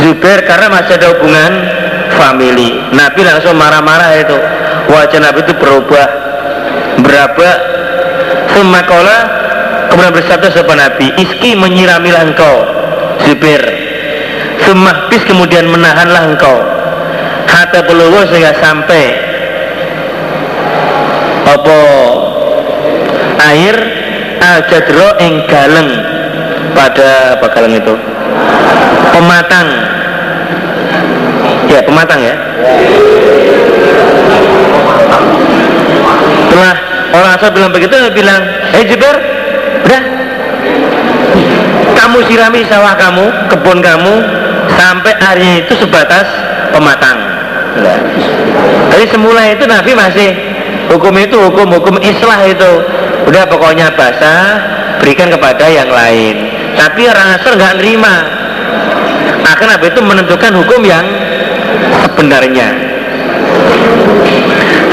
Zubair 0.03 0.43
karena 0.49 0.67
masih 0.73 0.99
ada 0.99 1.15
hubungan 1.15 1.53
family 2.19 2.81
Nabi 2.93 3.21
langsung 3.23 3.55
marah-marah 3.57 4.11
itu. 4.19 4.39
Wajah 4.91 5.21
Nabi 5.23 5.47
itu 5.47 5.55
berubah 5.57 6.09
berapa 7.01 7.49
semakola 8.53 9.17
kemudian 9.89 10.13
bersabda 10.13 10.49
sebuah 10.53 10.77
Nabi 10.77 11.07
iski 11.17 11.57
menyiramilah 11.57 12.23
engkau 12.29 12.57
Zubir 13.25 13.63
semahbis 14.65 15.23
kemudian 15.27 15.67
menahanlah 15.69 16.33
engkau. 16.33 16.59
Hatta 17.51 17.85
peluwa 17.85 18.25
sehingga 18.33 18.57
sampai 18.57 19.05
apa 21.43 21.81
air 23.53 23.77
ajadro 24.43 25.09
ing 25.23 25.47
galeng. 25.47 25.91
Pada 26.73 27.39
apa 27.39 27.47
galeng 27.55 27.79
itu? 27.79 27.95
Pematang. 29.15 29.67
Ya 31.71 31.81
pematang 31.87 32.21
ya. 32.21 32.35
Setelah 36.49 36.75
orang 37.15 37.31
asal 37.39 37.49
bilang 37.55 37.73
begitu 37.73 37.95
bilang 38.13 38.43
hei 38.75 38.85
Jiber 38.85 39.17
udah. 39.87 40.03
Kamu 41.93 42.19
sirami 42.27 42.67
sawah 42.67 42.99
kamu 42.99 43.27
kebun 43.53 43.79
kamu 43.79 44.15
sampai 44.75 45.13
airnya 45.23 45.53
itu 45.65 45.75
sebatas 45.79 46.27
pematang. 46.75 47.19
Nah. 47.73 47.97
jadi 48.93 49.09
semula 49.09 49.49
itu 49.49 49.65
Nabi 49.65 49.97
masih 49.97 50.52
hukum 50.91 51.15
itu 51.21 51.37
hukum 51.39 51.69
hukum 51.79 51.97
islah 52.03 52.43
itu. 52.49 52.73
Udah 53.29 53.47
pokoknya 53.47 53.95
basah 53.95 54.59
berikan 54.99 55.31
kepada 55.31 55.71
yang 55.71 55.91
lain. 55.91 56.51
Tapi 56.75 57.07
orang 57.07 57.39
asal 57.39 57.55
nggak 57.55 57.79
nerima. 57.79 58.43
Nabi 59.63 59.89
itu 59.89 60.01
menentukan 60.03 60.53
hukum 60.59 60.81
yang 60.83 61.07
sebenarnya. 62.07 62.69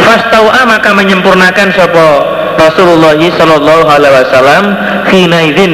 Fastawa 0.06 0.66
maka 0.66 0.96
menyempurnakan 0.96 1.68
sopo 1.76 2.10
Rasulullah 2.58 3.20
Sallallahu 3.20 3.86
Alaihi 3.86 4.14
Wasallam 4.26 4.64
Hinaidin 5.10 5.74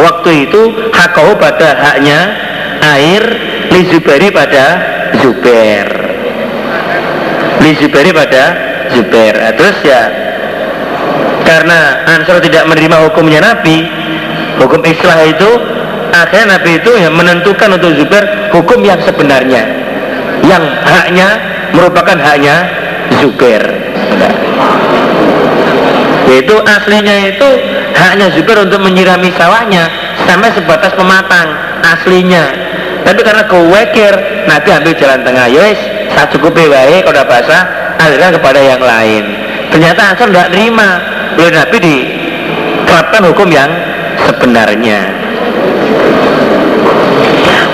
waktu 0.00 0.48
itu 0.48 0.90
hakau 0.92 1.36
pada 1.36 1.76
haknya 1.76 2.18
air 2.96 3.22
li 3.74 3.82
Zubairi 3.90 4.28
pada 4.30 4.64
Zubair. 5.20 5.88
Li 7.60 7.70
Zubairi 7.80 8.12
pada 8.14 8.44
Zubair 8.94 9.34
nah, 9.34 9.52
terus 9.52 9.76
ya 9.82 10.02
karena 11.44 12.06
Ansar 12.08 12.40
tidak 12.40 12.64
menerima 12.70 12.96
hukumnya 13.10 13.44
Nabi 13.44 13.84
hukum 14.58 14.80
Islah 14.86 15.28
itu 15.28 15.50
akhirnya 16.14 16.58
Nabi 16.58 16.78
itu 16.78 16.90
ya 16.94 17.10
menentukan 17.10 17.68
untuk 17.74 17.90
Zubair 17.98 18.24
hukum 18.54 18.80
yang 18.86 19.00
sebenarnya. 19.02 19.62
Yang 20.44 20.64
haknya 20.84 21.28
merupakan 21.74 22.16
haknya 22.16 22.56
Zubair. 23.18 23.62
Yaitu 26.24 26.56
aslinya 26.64 27.34
itu 27.34 27.48
haknya 27.92 28.26
Zubair 28.32 28.64
untuk 28.64 28.80
menyirami 28.80 29.34
sawahnya 29.34 29.90
sampai 30.24 30.54
sebatas 30.54 30.94
pematang 30.94 31.48
aslinya. 31.82 32.44
Tapi 33.04 33.20
karena 33.20 33.44
kewekir 33.44 34.14
Nabi 34.48 34.68
ambil 34.80 34.94
jalan 34.96 35.20
tengah. 35.26 35.46
Yes 35.52 35.76
saat 36.14 36.30
cukup 36.30 36.54
baik 36.54 37.04
kalau 37.04 37.10
udah 37.10 37.26
basah 37.26 37.83
alirkan 38.00 38.38
kepada 38.38 38.60
yang 38.60 38.82
lain 38.82 39.24
ternyata 39.70 40.00
Ansar 40.14 40.28
tidak 40.30 40.48
terima 40.54 40.88
oleh 41.34 41.52
Nabi 41.52 41.76
diterapkan 41.82 43.22
hukum 43.26 43.48
yang 43.50 43.70
sebenarnya 44.26 45.24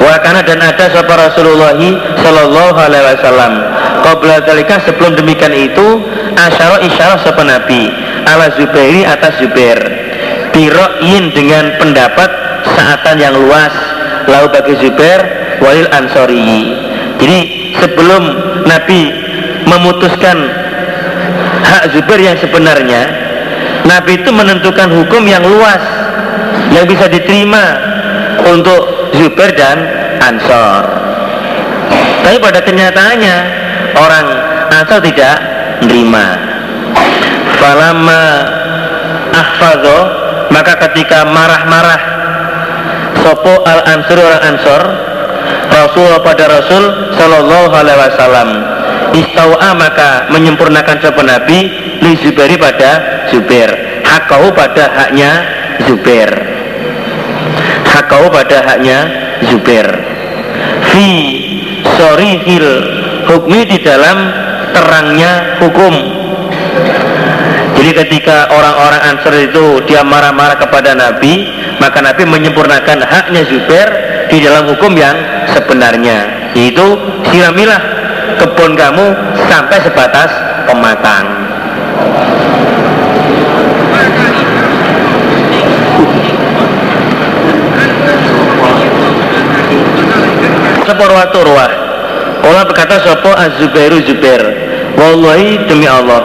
Wakana 0.01 0.41
dan 0.41 0.65
ada 0.65 0.89
sapa 0.89 1.13
Rasulullah 1.13 1.77
Sallallahu 2.25 2.79
Alaihi 2.81 3.21
Wasallam. 3.21 3.53
Qabla 4.01 4.41
sebelum 4.89 5.13
demikian 5.13 5.53
itu 5.53 6.01
asyara 6.41 6.81
isyarah 6.81 7.21
sapa 7.21 7.45
Nabi 7.45 7.93
ala 8.25 8.49
Zubairi 8.57 9.05
atas 9.05 9.37
Zubair. 9.45 9.77
Biro'in 10.57 11.37
dengan 11.37 11.77
pendapat 11.77 12.33
saatan 12.65 13.21
yang 13.21 13.37
luas 13.37 13.71
lalu 14.25 14.49
bagi 14.49 14.75
Zubair 14.81 15.21
walil 15.61 15.89
ansori. 15.93 16.81
Jadi 17.21 17.39
sebelum 17.77 18.23
Nabi 18.65 19.20
memutuskan 19.71 20.37
hak 21.63 21.95
Zubair 21.95 22.35
yang 22.35 22.37
sebenarnya, 22.43 23.03
Nabi 23.87 24.19
itu 24.19 24.31
menentukan 24.35 24.91
hukum 24.91 25.23
yang 25.25 25.47
luas 25.47 25.81
yang 26.75 26.85
bisa 26.91 27.07
diterima 27.07 27.79
untuk 28.45 29.13
Zubair 29.15 29.55
dan 29.55 29.79
Ansor 30.21 30.85
tapi 32.21 32.37
pada 32.39 32.61
kenyataannya 32.63 33.37
orang 33.97 34.27
Ansor 34.71 35.01
tidak 35.03 35.37
menerima 35.83 36.27
falama 37.59 38.23
ahfadho 39.35 39.99
maka 40.53 40.77
ketika 40.89 41.25
marah-marah 41.27 42.03
sopo 43.25 43.65
al 43.65 43.81
ansur 43.89 44.19
orang 44.21 44.43
ansor 44.55 44.83
Rasul 45.71 46.11
pada 46.27 46.45
Rasul 46.51 47.15
Shallallahu 47.15 47.71
Alaihi 47.71 47.99
Wasallam 47.99 48.49
istawa 49.15 49.75
maka 49.75 50.31
menyempurnakan 50.31 50.97
sopan 51.03 51.27
Nabi? 51.29 51.59
Li 52.01 52.13
Zubairi 52.21 52.57
pada 52.57 53.25
Zubair. 53.29 54.03
Hakau 54.07 54.51
pada 54.55 54.89
haknya 54.97 55.31
Zubair. 55.87 56.31
Hakau 57.85 58.31
pada 58.33 58.59
haknya 58.65 58.99
Zubair. 59.51 59.89
Fi 60.91 61.09
sorihil 61.99 62.69
hukmi 63.29 63.69
di 63.69 63.79
dalam 63.85 64.19
terangnya 64.73 65.61
hukum. 65.61 65.95
Jadi 67.81 67.97
ketika 68.05 68.53
orang-orang 68.53 69.01
Ansar 69.09 69.35
itu 69.41 69.81
dia 69.89 70.05
marah-marah 70.05 70.61
kepada 70.61 70.93
Nabi 70.93 71.49
maka 71.81 72.05
Nabi 72.05 72.29
menyempurnakan 72.29 73.01
haknya 73.09 73.41
Zubair 73.49 73.89
di 74.29 74.45
dalam 74.45 74.69
hukum 74.69 74.93
yang 74.93 75.17
sebenarnya 75.57 76.53
yaitu 76.53 76.85
siramilah 77.33 78.00
kebun 78.39 78.79
kamu 78.79 79.07
sampai 79.49 79.79
sebatas 79.83 80.31
pematang. 80.69 81.27
Seporwa 90.87 91.25
turwah 91.31 91.71
Allah 92.41 92.65
berkata 92.67 92.99
sopo 93.05 93.31
az-zubairu 93.37 94.01
zubair? 94.05 94.43
Wallahi 94.97 95.71
demi 95.71 95.87
Allah. 95.87 96.25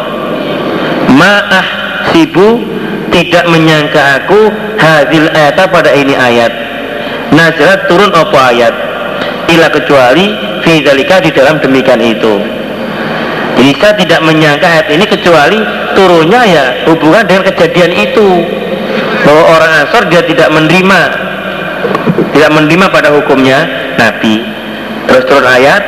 Ma'ah 1.12 1.68
sibu 2.12 2.64
tidak 3.14 3.46
menyangka 3.52 4.24
aku 4.24 4.50
hadil 4.80 5.28
ayat 5.32 5.60
pada 5.70 5.92
ini 5.94 6.16
ayat. 6.18 6.52
Nazarat 7.36 7.92
turun 7.92 8.10
apa 8.16 8.40
ayat 8.56 8.95
Ila 9.46 9.68
kecuali 9.70 10.34
Fidalika 10.66 11.22
di 11.22 11.30
dalam 11.30 11.62
demikian 11.62 12.02
itu. 12.02 12.42
Jadi 13.56 13.72
tidak 14.04 14.20
menyangka 14.26 14.68
ayat 14.68 14.88
ini 14.92 15.06
kecuali 15.08 15.58
turunnya 15.96 16.42
ya 16.44 16.66
hubungan 16.90 17.24
dengan 17.24 17.44
kejadian 17.54 17.94
itu. 17.94 18.28
Bahwa 19.24 19.44
orang 19.58 19.72
Ansor 19.86 20.04
dia 20.12 20.22
tidak 20.26 20.50
menerima 20.52 21.02
tidak 22.36 22.52
menerima 22.52 22.86
pada 22.92 23.10
hukumnya 23.16 23.64
Nabi. 23.96 24.44
Terus 25.08 25.24
turun 25.30 25.48
ayat 25.48 25.82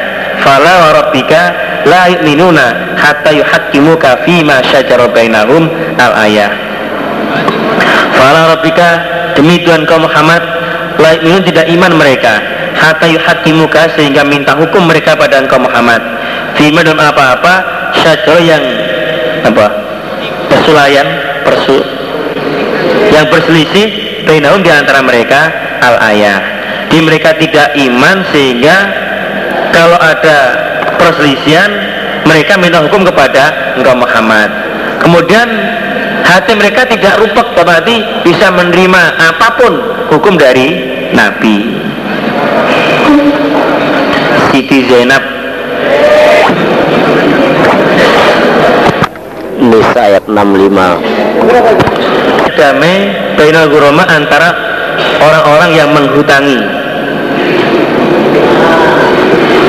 fala 0.46 0.74
warabbika 0.90 1.42
la 1.90 2.08
yu'minuna 2.14 2.96
hatta 2.96 3.36
yuhaqqimuka 3.36 4.24
fima 4.24 4.64
syajara 4.64 5.12
bainahum 5.12 5.68
al 6.00 6.14
ayah. 6.24 6.50
Fala 8.16 8.56
rabbika 8.56 8.90
demi 9.36 9.60
Tuhan 9.66 9.84
kau 9.84 10.00
Muhammad 10.00 10.40
la 11.02 11.20
yu'minun 11.20 11.44
tidak 11.44 11.68
iman 11.68 11.94
mereka 12.00 12.57
hatta 12.78 13.10
yuhakimuka 13.10 13.98
sehingga 13.98 14.22
minta 14.24 14.54
hukum 14.54 14.86
mereka 14.86 15.18
pada 15.18 15.42
engkau 15.42 15.58
Muhammad. 15.58 16.00
Fima 16.56 16.86
dalam 16.86 17.02
apa-apa 17.02 17.54
syajro 17.98 18.38
yang 18.42 18.62
apa 19.46 19.66
persulayan 20.50 21.08
persu 21.46 21.78
yang 23.14 23.26
berselisih 23.30 23.88
bainahum 24.26 24.62
di 24.66 24.72
antara 24.74 25.00
mereka 25.06 25.54
al 25.82 25.96
ayah 26.12 26.40
di 26.90 27.00
mereka 27.04 27.36
tidak 27.38 27.76
iman 27.78 28.26
sehingga 28.32 28.76
kalau 29.76 30.00
ada 30.00 30.38
perselisihan 30.98 31.70
mereka 32.26 32.58
minta 32.60 32.84
hukum 32.84 33.08
kepada 33.08 33.76
engkau 33.80 33.96
Muhammad. 33.96 34.50
Kemudian 35.00 35.48
hati 36.26 36.52
mereka 36.58 36.84
tidak 36.90 37.22
rupak 37.22 37.56
berarti 37.56 38.04
bisa 38.26 38.52
menerima 38.52 39.02
apa 39.16 39.48
pun 39.56 39.74
hukum 40.12 40.36
dari 40.36 40.98
Nabi 41.16 41.56
Siti 44.58 44.90
Zainab. 44.90 45.22
Nisa 49.62 50.00
ayat 50.02 50.26
65 50.26 52.58
Damai 52.58 53.14
Bainal 53.38 53.70
Guroma 53.70 54.02
antara 54.10 54.50
orang-orang 55.22 55.78
yang 55.78 55.94
menghutangi. 55.94 56.58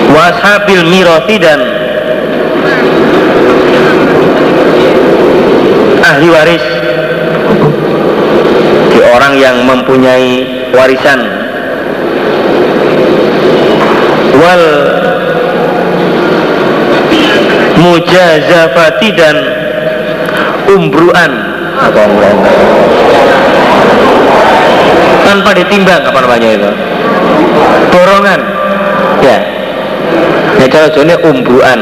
Washabil 0.08 0.88
miroti 0.88 1.36
dan 1.36 1.60
ahli 6.00 6.28
waris. 6.32 6.64
Di 8.96 9.04
orang 9.04 9.36
yang 9.36 9.68
mempunyai 9.68 10.48
warisan 10.72 11.48
wal 14.38 14.64
mujazafati 17.78 19.08
dan 19.14 19.36
umbruan. 20.70 21.32
Tanpa 25.28 25.50
ditimbang 25.52 26.02
apa 26.08 26.18
namanya 26.24 26.48
itu? 26.56 26.70
Dorongan. 27.92 28.40
Ya. 29.22 29.38
Ya 30.58 30.66
cara 30.66 30.88
jone 30.90 31.14
umbruan. 31.22 31.80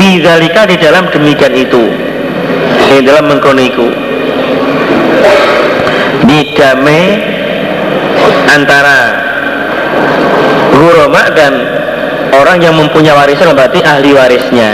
Fizalika 0.00 0.62
di 0.64 0.76
dalam 0.80 1.04
demikian 1.12 1.52
itu. 1.52 1.82
Di 2.90 3.06
dalam 3.06 3.30
mengkoniku 3.30 4.10
didamai 6.40 7.04
antara 8.48 8.98
guroma 10.72 11.28
dan 11.36 11.52
orang 12.32 12.58
yang 12.64 12.74
mempunyai 12.80 13.12
warisan 13.12 13.52
berarti 13.52 13.84
ahli 13.84 14.16
warisnya. 14.16 14.70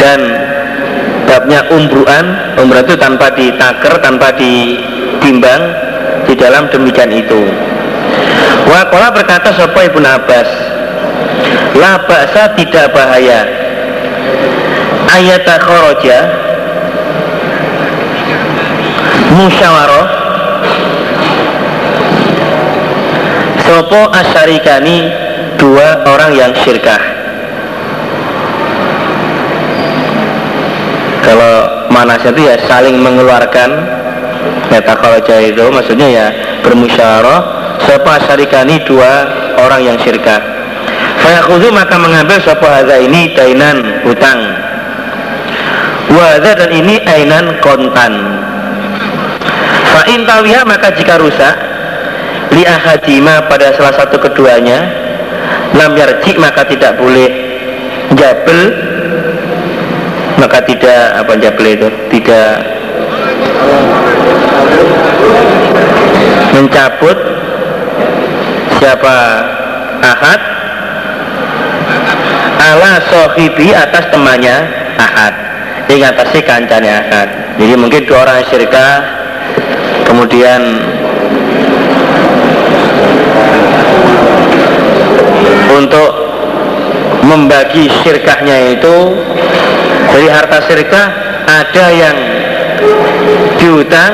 Dan 0.00 0.20
babnya 1.30 1.62
umbruan 1.70 2.56
umbruan 2.58 2.82
itu 2.82 2.98
tanpa 2.98 3.30
ditaker 3.30 4.02
tanpa 4.02 4.34
ditimbang 4.34 5.62
di 6.26 6.34
dalam 6.34 6.66
demikian 6.72 7.14
itu. 7.14 7.46
Wakola 8.66 9.14
berkata 9.14 9.54
Sopo 9.54 9.78
Ibn 9.78 10.04
Abbas 10.04 10.50
La 11.78 11.96
tidak 12.58 12.90
bahaya. 12.90 13.46
Ayat 15.10 15.46
khoroja 15.62 16.18
musyawarah. 19.34 20.06
Sopo 23.66 24.10
asyarikani 24.10 25.06
dua 25.54 26.02
orang 26.10 26.34
yang 26.34 26.50
syirkah. 26.58 26.98
Kalau 31.22 31.86
manasnya 31.94 32.34
itu 32.34 32.42
ya 32.50 32.56
saling 32.66 32.98
mengeluarkan 32.98 33.70
meta 34.74 34.94
kalau 34.98 35.22
itu 35.22 35.64
maksudnya 35.70 36.08
ya 36.10 36.26
bermusyawarah. 36.66 37.40
Sopo 37.86 38.10
asyarikani 38.10 38.82
dua 38.82 39.12
orang 39.62 39.86
yang 39.86 39.96
syirkah. 40.02 40.42
Fayakudu 41.20 41.70
maka 41.70 41.94
mengambil 42.00 42.42
sopo 42.42 42.66
hadza 42.66 42.98
ini 42.98 43.36
dainan 43.36 44.02
hutang. 44.02 44.40
Wada 46.10 46.58
dan 46.58 46.74
ini 46.74 46.98
ainan 47.06 47.62
kontan 47.62 48.12
Fa'in 49.90 50.22
tawiha 50.22 50.62
maka 50.62 50.94
jika 50.94 51.18
rusak 51.18 51.54
li 52.54 52.62
ahadima 52.66 53.46
pada 53.46 53.74
salah 53.74 53.94
satu 53.94 54.18
keduanya 54.18 54.86
lam 55.74 55.94
yarji 55.94 56.34
maka 56.38 56.66
tidak 56.66 56.98
boleh 56.98 57.30
jabel 58.14 58.60
maka 60.38 60.58
tidak 60.66 61.02
apa 61.20 61.32
jabel 61.38 61.66
itu 61.68 61.88
tidak 62.10 62.50
mencabut 66.54 67.18
siapa 68.80 69.16
ahad 70.02 70.40
ala 72.60 72.92
sohibi 73.08 73.72
atas 73.74 74.08
temannya 74.12 74.56
ahad. 75.00 75.34
Ingat 75.90 76.22
si 76.30 76.40
kancane 76.44 76.86
ahad. 76.86 77.28
Jadi 77.58 77.74
mungkin 77.74 78.06
dua 78.06 78.22
orang 78.22 78.46
syirkah 78.46 79.02
kemudian 80.10 80.60
untuk 85.78 86.10
membagi 87.30 87.86
syirkahnya 88.02 88.74
itu 88.74 88.96
dari 90.10 90.26
harta 90.26 90.58
syirkah 90.66 91.06
ada 91.46 91.86
yang 91.94 92.16
diutang 93.62 94.12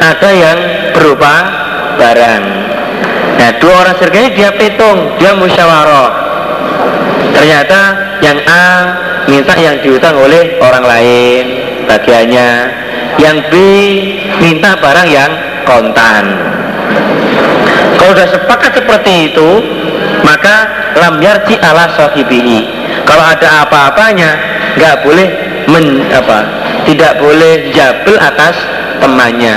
ada 0.00 0.28
yang 0.28 0.58
berupa 0.92 1.34
barang. 1.96 2.44
Nah 3.40 3.50
dua 3.56 3.74
orang 3.80 3.96
syirkahnya 3.96 4.30
dia 4.36 4.50
petung 4.52 5.16
dia 5.16 5.32
musyawarah. 5.32 6.10
Ternyata 7.32 7.80
yang 8.20 8.36
A 8.44 8.68
minta 9.24 9.56
yang 9.56 9.80
diutang 9.80 10.20
oleh 10.20 10.60
orang 10.60 10.84
lain 10.84 11.42
bagiannya 11.88 12.79
yang 13.18 13.42
B 13.50 13.54
minta 14.38 14.76
barang 14.78 15.08
yang 15.08 15.30
kontan. 15.66 16.24
Kalau 17.98 18.12
sudah 18.16 18.28
sepakat 18.32 18.72
seperti 18.80 19.32
itu 19.32 19.50
maka 20.24 20.68
lam 21.00 21.18
yarji 21.20 21.56
ala 21.60 21.90
sahibihi. 21.96 22.68
Kalau 23.04 23.24
ada 23.24 23.66
apa-apanya 23.66 24.30
nggak 24.78 24.96
boleh 25.02 25.28
men, 25.66 26.06
apa 26.12 26.46
tidak 26.86 27.18
boleh 27.18 27.72
jabel 27.74 28.16
atas 28.20 28.56
temannya. 29.02 29.56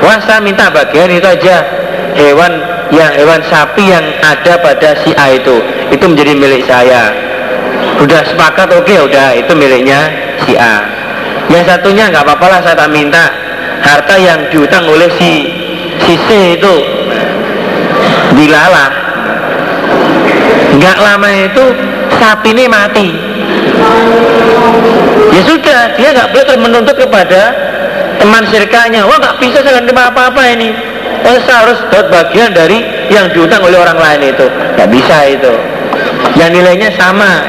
Wah 0.00 0.18
saya 0.24 0.40
minta 0.40 0.68
bagian 0.70 1.10
itu 1.12 1.26
aja. 1.26 1.66
Hewan 2.10 2.52
yang 2.90 3.14
hewan 3.14 3.38
sapi 3.46 3.86
yang 3.86 4.02
ada 4.18 4.58
pada 4.58 4.98
si 5.06 5.14
A 5.14 5.30
itu 5.30 5.62
itu 5.94 6.04
menjadi 6.04 6.34
milik 6.34 6.66
saya. 6.66 7.14
Udah 8.02 8.26
sepakat 8.26 8.70
oke 8.74 8.86
okay, 8.88 8.98
udah 8.98 9.36
itu 9.36 9.52
miliknya 9.54 10.10
si 10.42 10.58
A 10.58 10.99
yang 11.50 11.64
satunya 11.66 12.06
nggak 12.14 12.22
apa-apa 12.22 12.46
lah 12.46 12.60
saya 12.62 12.76
tak 12.78 12.90
minta. 12.94 13.26
Harta 13.80 14.14
yang 14.20 14.46
diutang 14.54 14.86
oleh 14.86 15.10
si 15.18 15.50
si 16.06 16.14
C 16.28 16.54
itu. 16.54 16.74
Dilalah. 18.38 18.90
Nggak 20.78 20.96
lama 21.02 21.28
itu 21.28 21.64
sapi 22.22 22.54
ini 22.54 22.64
mati. 22.70 23.08
Ya 25.34 25.42
sudah 25.42 25.80
dia 25.98 26.08
nggak 26.14 26.30
boleh 26.30 26.56
menuntut 26.62 26.96
kepada 26.96 27.42
teman 28.22 28.46
sirkanya. 28.46 29.02
Wah 29.10 29.18
nggak 29.18 29.36
bisa 29.42 29.58
saya 29.66 29.82
terima 29.82 30.06
apa-apa 30.12 30.42
ini. 30.54 30.70
Oh, 31.20 31.36
saya 31.44 31.68
harus 31.68 31.78
dapat 31.92 32.08
bagian 32.08 32.54
dari 32.56 32.80
yang 33.12 33.28
diutang 33.34 33.60
oleh 33.60 33.76
orang 33.76 33.98
lain 33.98 34.32
itu. 34.32 34.46
Nggak 34.78 34.88
bisa 34.88 35.16
itu. 35.28 35.52
Yang 36.38 36.50
nilainya 36.62 36.90
sama. 36.96 37.44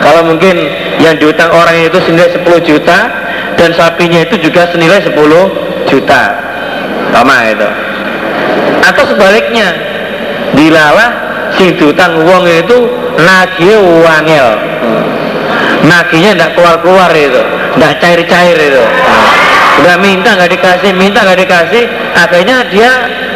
Kalau 0.00 0.24
mungkin 0.26 0.56
yang 1.00 1.16
diutang 1.16 1.48
orang 1.52 1.76
itu 1.80 1.96
senilai 2.04 2.28
10 2.32 2.44
juta 2.60 2.98
dan 3.60 3.76
sapinya 3.76 4.24
itu 4.24 4.40
juga 4.40 4.72
senilai 4.72 5.04
10 5.04 5.12
juta. 5.92 6.22
Sama 7.12 7.36
itu. 7.52 7.68
Atau 8.88 9.04
sebaliknya 9.12 9.68
dilalah 10.56 11.10
sing 11.60 11.76
diutang 11.76 12.24
uang 12.24 12.48
itu 12.48 12.88
nagih 13.20 13.76
wangel. 14.00 14.48
Nagihnya 15.84 16.32
tidak 16.36 16.50
keluar-keluar 16.56 17.12
itu 17.12 17.42
tidak 17.76 17.92
cair-cair 18.00 18.56
itu. 18.56 18.84
Udah 19.84 19.96
minta 20.00 20.36
nggak 20.36 20.50
dikasih 20.56 20.90
minta 20.96 21.20
nggak 21.24 21.40
dikasih 21.44 21.84
akhirnya 22.16 22.56
dia 22.72 22.90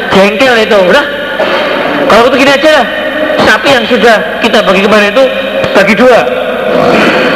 jengkel 0.08 0.54
itu. 0.56 0.78
Udah 0.88 1.04
kalau 2.08 2.32
begini 2.32 2.56
aja 2.56 2.70
lah. 2.80 2.86
Sapi 3.44 3.76
yang 3.76 3.84
sudah 3.84 4.40
kita 4.40 4.64
bagi 4.64 4.88
kemarin 4.88 5.12
itu 5.12 5.24
bagi 5.76 5.94
dua. 5.98 6.20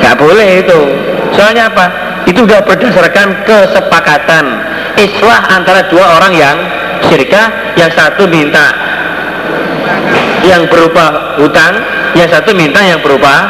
Nggak 0.01 0.17
boleh 0.17 0.49
itu. 0.65 0.81
Soalnya 1.37 1.69
apa 1.69 2.08
itu 2.29 2.45
sudah 2.45 2.61
berdasarkan 2.61 3.49
kesepakatan. 3.49 4.45
Islah 5.01 5.41
antara 5.49 5.89
dua 5.89 6.21
orang 6.21 6.37
yang 6.37 6.57
syirkah 7.09 7.73
yang 7.81 7.89
satu 7.97 8.29
minta 8.29 8.69
yang 10.45 10.69
berupa 10.69 11.39
hutang 11.41 11.81
yang 12.15 12.29
satu 12.29 12.53
minta 12.53 12.85
yang 12.85 13.01
berupa 13.01 13.49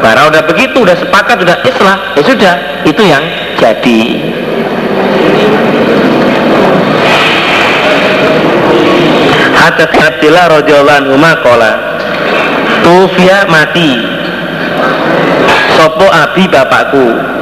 barang 0.00 0.26
udah 0.32 0.42
begitu 0.48 0.80
udah 0.80 0.96
sepakat 0.96 1.36
udah 1.44 1.56
islah 1.68 1.96
ya 2.16 2.22
sudah. 2.24 2.54
Itu 2.88 3.02
yang 3.04 3.22
jadi. 3.60 4.00
Hadat 9.56 9.90
Abdillah 9.98 10.62
radhiyallahu 10.62 10.98
anhu 11.02 11.16
makola 11.18 11.98
Tufia 12.86 13.50
mati 13.50 13.98
Sopo 15.74 16.06
abi 16.06 16.46
bapakku 16.46 17.36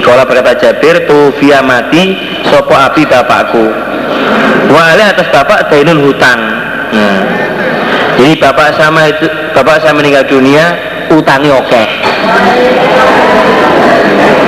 Dikola 0.00 0.24
berkata 0.24 0.56
Jabir 0.56 1.04
Tufia 1.04 1.60
mati 1.60 2.16
Sopo 2.48 2.72
abi 2.72 3.04
bapakku 3.04 3.68
Wale 4.72 5.04
atas 5.04 5.28
bapak 5.28 5.68
dainul 5.68 6.08
hutang 6.08 6.40
nah. 6.88 7.20
Jadi 8.16 8.32
bapak 8.40 8.80
sama 8.80 9.12
itu 9.12 9.28
Bapak 9.52 9.84
saya 9.84 9.92
meninggal 9.92 10.24
dunia 10.24 10.72
Utangnya 11.12 11.52
oke 11.52 11.68
okay. 11.68 11.86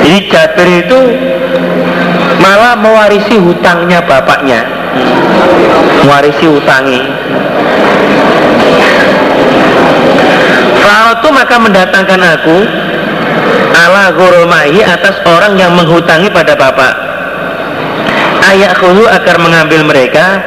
Jadi 0.01 0.19
Jabir 0.33 0.69
itu 0.89 1.01
malah 2.41 2.73
mewarisi 2.75 3.37
hutangnya 3.37 4.01
bapaknya 4.09 4.65
mewarisi 6.03 6.49
hutangi 6.49 7.01
itu 11.23 11.29
maka 11.31 11.57
mendatangkan 11.61 12.21
aku 12.35 12.57
ala 13.83 14.15
goromahi 14.15 14.81
atas 14.87 15.19
orang 15.27 15.59
yang 15.59 15.75
menghutangi 15.75 16.31
pada 16.31 16.55
bapak. 16.55 16.95
Ayak 18.53 18.79
kulu 18.79 19.07
agar 19.11 19.37
mengambil 19.43 19.83
mereka 19.87 20.39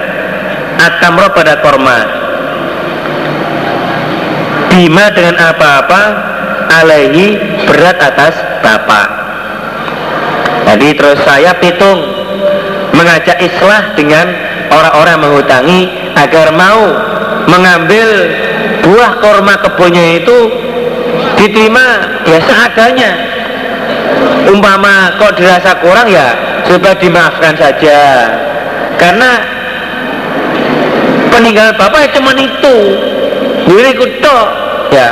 atamro 0.79 1.31
pada 1.35 1.59
korma. 1.59 1.99
Bima 4.71 5.07
dengan 5.15 5.39
apa-apa 5.39 6.01
alaihi 6.79 7.39
berat 7.67 7.97
atas 7.99 8.35
bapak. 8.63 9.07
Jadi 10.65 10.87
terus 10.97 11.19
saya 11.23 11.55
pitung 11.59 12.03
mengajak 12.95 13.37
islah 13.39 13.95
dengan 13.95 14.27
orang-orang 14.71 15.17
menghutangi 15.21 15.87
agar 16.15 16.51
mau 16.55 16.83
mengambil 17.47 18.07
buah 18.81 19.11
korma 19.21 19.55
kebunnya 19.61 20.23
itu 20.23 20.37
diterima 21.37 21.85
ya 22.25 22.39
seadanya 22.41 23.11
umpama 24.49 25.17
kok 25.17 25.35
dirasa 25.37 25.77
kurang 25.81 26.07
ya 26.09 26.27
coba 26.65 26.95
dimaafkan 26.97 27.53
saja. 27.57 27.99
Karena 28.95 29.31
peninggalan 31.33 31.75
bapak 31.75 31.99
ya 32.05 32.09
cuma 32.15 32.31
itu. 32.37 32.77
Diri 33.65 33.97
kutok 33.97 34.47
ya 34.93 35.09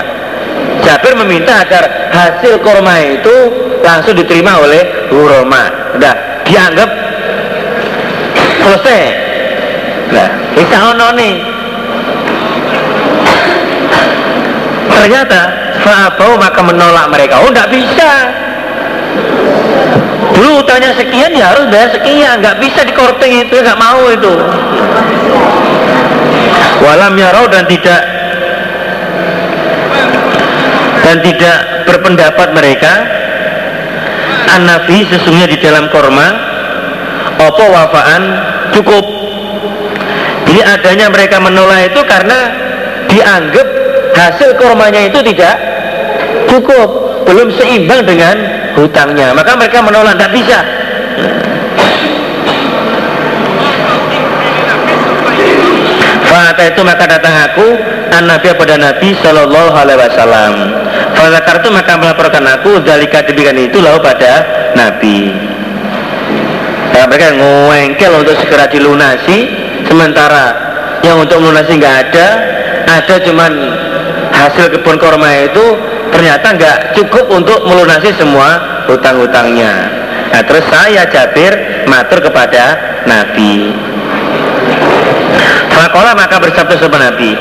Jabir 0.85 1.17
meminta 1.17 1.65
agar 1.65 2.11
hasil 2.13 2.61
korma 2.61 3.01
itu 3.01 3.35
langsung 3.81 4.13
diterima 4.13 4.61
oleh 4.61 5.09
Roma 5.09 5.93
udah 5.97 6.13
dianggap 6.45 6.89
selesai. 8.61 9.01
Nah 10.11 10.29
bisa 10.53 10.77
ono 10.93 11.07
nih. 11.17 11.35
Ternyata 14.93 15.41
Fa'abau 15.83 16.39
maka 16.39 16.61
menolak 16.63 17.11
mereka. 17.11 17.43
Oh 17.43 17.51
tidak 17.51 17.67
bisa 17.75 18.11
dulu 20.33 20.65
tanya 20.65 20.91
sekian 20.97 21.31
ya 21.33 21.55
harus 21.55 21.65
bayar 21.69 21.89
sekian. 21.93 22.41
Nggak 22.41 22.57
bisa 22.59 22.79
di 22.83 22.93
korting 22.93 23.33
itu 23.47 23.55
nggak 23.55 23.79
mau 23.79 24.01
itu. 24.11 24.33
Walam 26.83 27.15
yarau 27.15 27.47
dan 27.47 27.63
tidak 27.69 28.01
dan 31.03 31.17
tidak 31.23 31.57
berpendapat 31.87 32.47
mereka 32.55 32.93
an-nabi 34.51 35.07
sesungguhnya 35.07 35.47
di 35.47 35.57
dalam 35.63 35.87
korma 35.91 36.27
opo 37.39 37.65
wafaan? 37.71 38.23
Cukup. 38.73 39.05
Jadi 40.49 40.61
adanya 40.65 41.07
mereka 41.13 41.37
menolak 41.39 41.93
itu 41.93 42.01
karena 42.03 42.39
dianggap 43.07 43.67
hasil 44.17 44.57
kormanya 44.57 45.07
itu 45.07 45.19
tidak 45.33 45.55
cukup 46.49 46.89
belum 47.25 47.53
seimbang 47.53 48.05
dengan 48.05 48.35
hutangnya. 48.77 49.33
Maka 49.33 49.57
mereka 49.57 49.79
menolak 49.81 50.17
tidak 50.17 50.31
bisa. 50.33 50.59
Fata 56.33 56.63
itu 56.65 56.81
maka 56.81 57.05
datang 57.05 57.33
aku 57.45 57.77
an 58.09 58.25
Nabi 58.25 58.49
pada 58.57 58.75
Nabi 58.77 59.13
Shallallahu 59.21 59.73
Alaihi 59.77 59.99
Wasallam. 60.01 60.53
Fazakar 61.13 61.61
itu 61.61 61.69
maka 61.69 61.93
melaporkan 61.93 62.43
aku 62.49 62.81
dalika 62.81 63.21
demikian 63.21 63.69
itu 63.69 63.77
lalu 63.77 64.01
pada 64.01 64.41
Nabi. 64.73 65.29
Ya, 66.93 67.09
mereka 67.09 67.37
ngengkel 67.37 68.11
untuk 68.21 68.37
segera 68.37 68.69
dilunasi, 68.69 69.49
sementara 69.89 70.53
yang 71.01 71.21
untuk 71.21 71.41
melunasi 71.41 71.77
nggak 71.77 71.97
ada, 72.09 72.27
ada 72.85 73.15
cuman 73.21 73.51
hasil 74.33 74.73
kebun 74.73 74.97
korma 74.97 75.29
itu 75.45 75.65
ternyata 76.13 76.47
nggak 76.53 76.77
cukup 76.95 77.25
untuk 77.33 77.59
melunasi 77.65 78.13
semua 78.15 78.61
hutang-hutangnya. 78.85 79.73
Nah, 80.33 80.41
terus 80.45 80.65
saya 80.69 81.05
Jabir 81.09 81.85
matur 81.89 82.21
kepada 82.21 82.77
Nabi. 83.05 83.73
Fakola 85.73 86.13
maka 86.13 86.37
bersabda 86.37 86.77
sama 86.77 87.01
Nabi, 87.01 87.33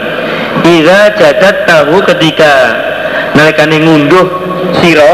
Ira 0.65 1.13
jadat 1.17 1.69
tahu 1.69 2.01
ketika 2.05 2.53
nalikane 3.33 3.81
ngunduh 3.81 4.27
siro 4.81 5.13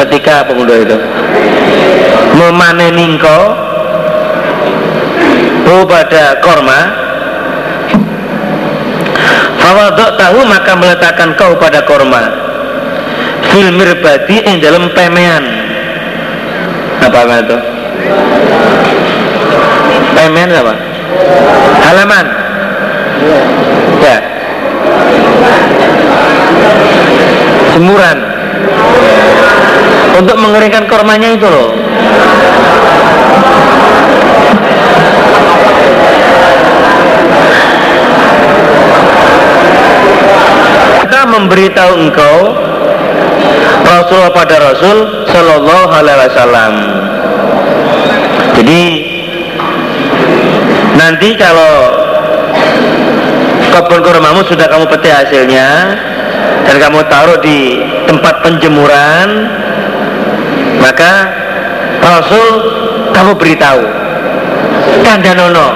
ketika 0.00 0.48
pengunduh 0.48 0.80
itu 0.80 0.96
memanen 2.36 3.20
oh 5.70 5.84
pada 5.86 6.40
korma 6.40 6.80
Fawadok 9.60 10.16
tahu 10.16 10.40
maka 10.48 10.72
meletakkan 10.72 11.36
kau 11.36 11.52
pada 11.60 11.84
korma 11.84 12.39
Fil 13.50 13.70
mirbadi 13.74 14.36
yang 14.46 14.62
dalam 14.62 14.90
pemean. 14.94 15.44
Apa 17.02 17.42
itu? 17.42 17.58
Pemean 20.14 20.48
apa? 20.54 20.74
halaman. 21.90 22.26
Ya. 23.98 24.18
Jemuran. 27.74 28.18
Untuk 30.20 30.36
mengeringkan 30.38 30.84
kormanya 30.86 31.34
itu 31.34 31.46
loh. 31.48 31.70
Memberitahu 41.30 41.94
engkau 41.94 42.36
Rasulullah 43.90 44.30
pada 44.30 44.56
Rasul 44.62 45.26
Shallallahu 45.26 45.90
Alaihi 45.90 46.18
Wasallam. 46.30 46.74
Jadi 48.54 48.82
nanti 50.94 51.34
kalau 51.34 51.74
kebun 53.74 54.00
kurmamu 54.06 54.46
sudah 54.46 54.70
kamu 54.70 54.86
petik 54.94 55.10
hasilnya 55.10 55.98
dan 56.70 56.76
kamu 56.78 57.02
taruh 57.10 57.38
di 57.42 57.82
tempat 58.06 58.46
penjemuran, 58.46 59.28
maka 60.78 61.12
Rasul 61.98 62.46
kamu 63.10 63.32
beritahu 63.34 63.82
tanda 65.02 65.34
nono. 65.34 65.68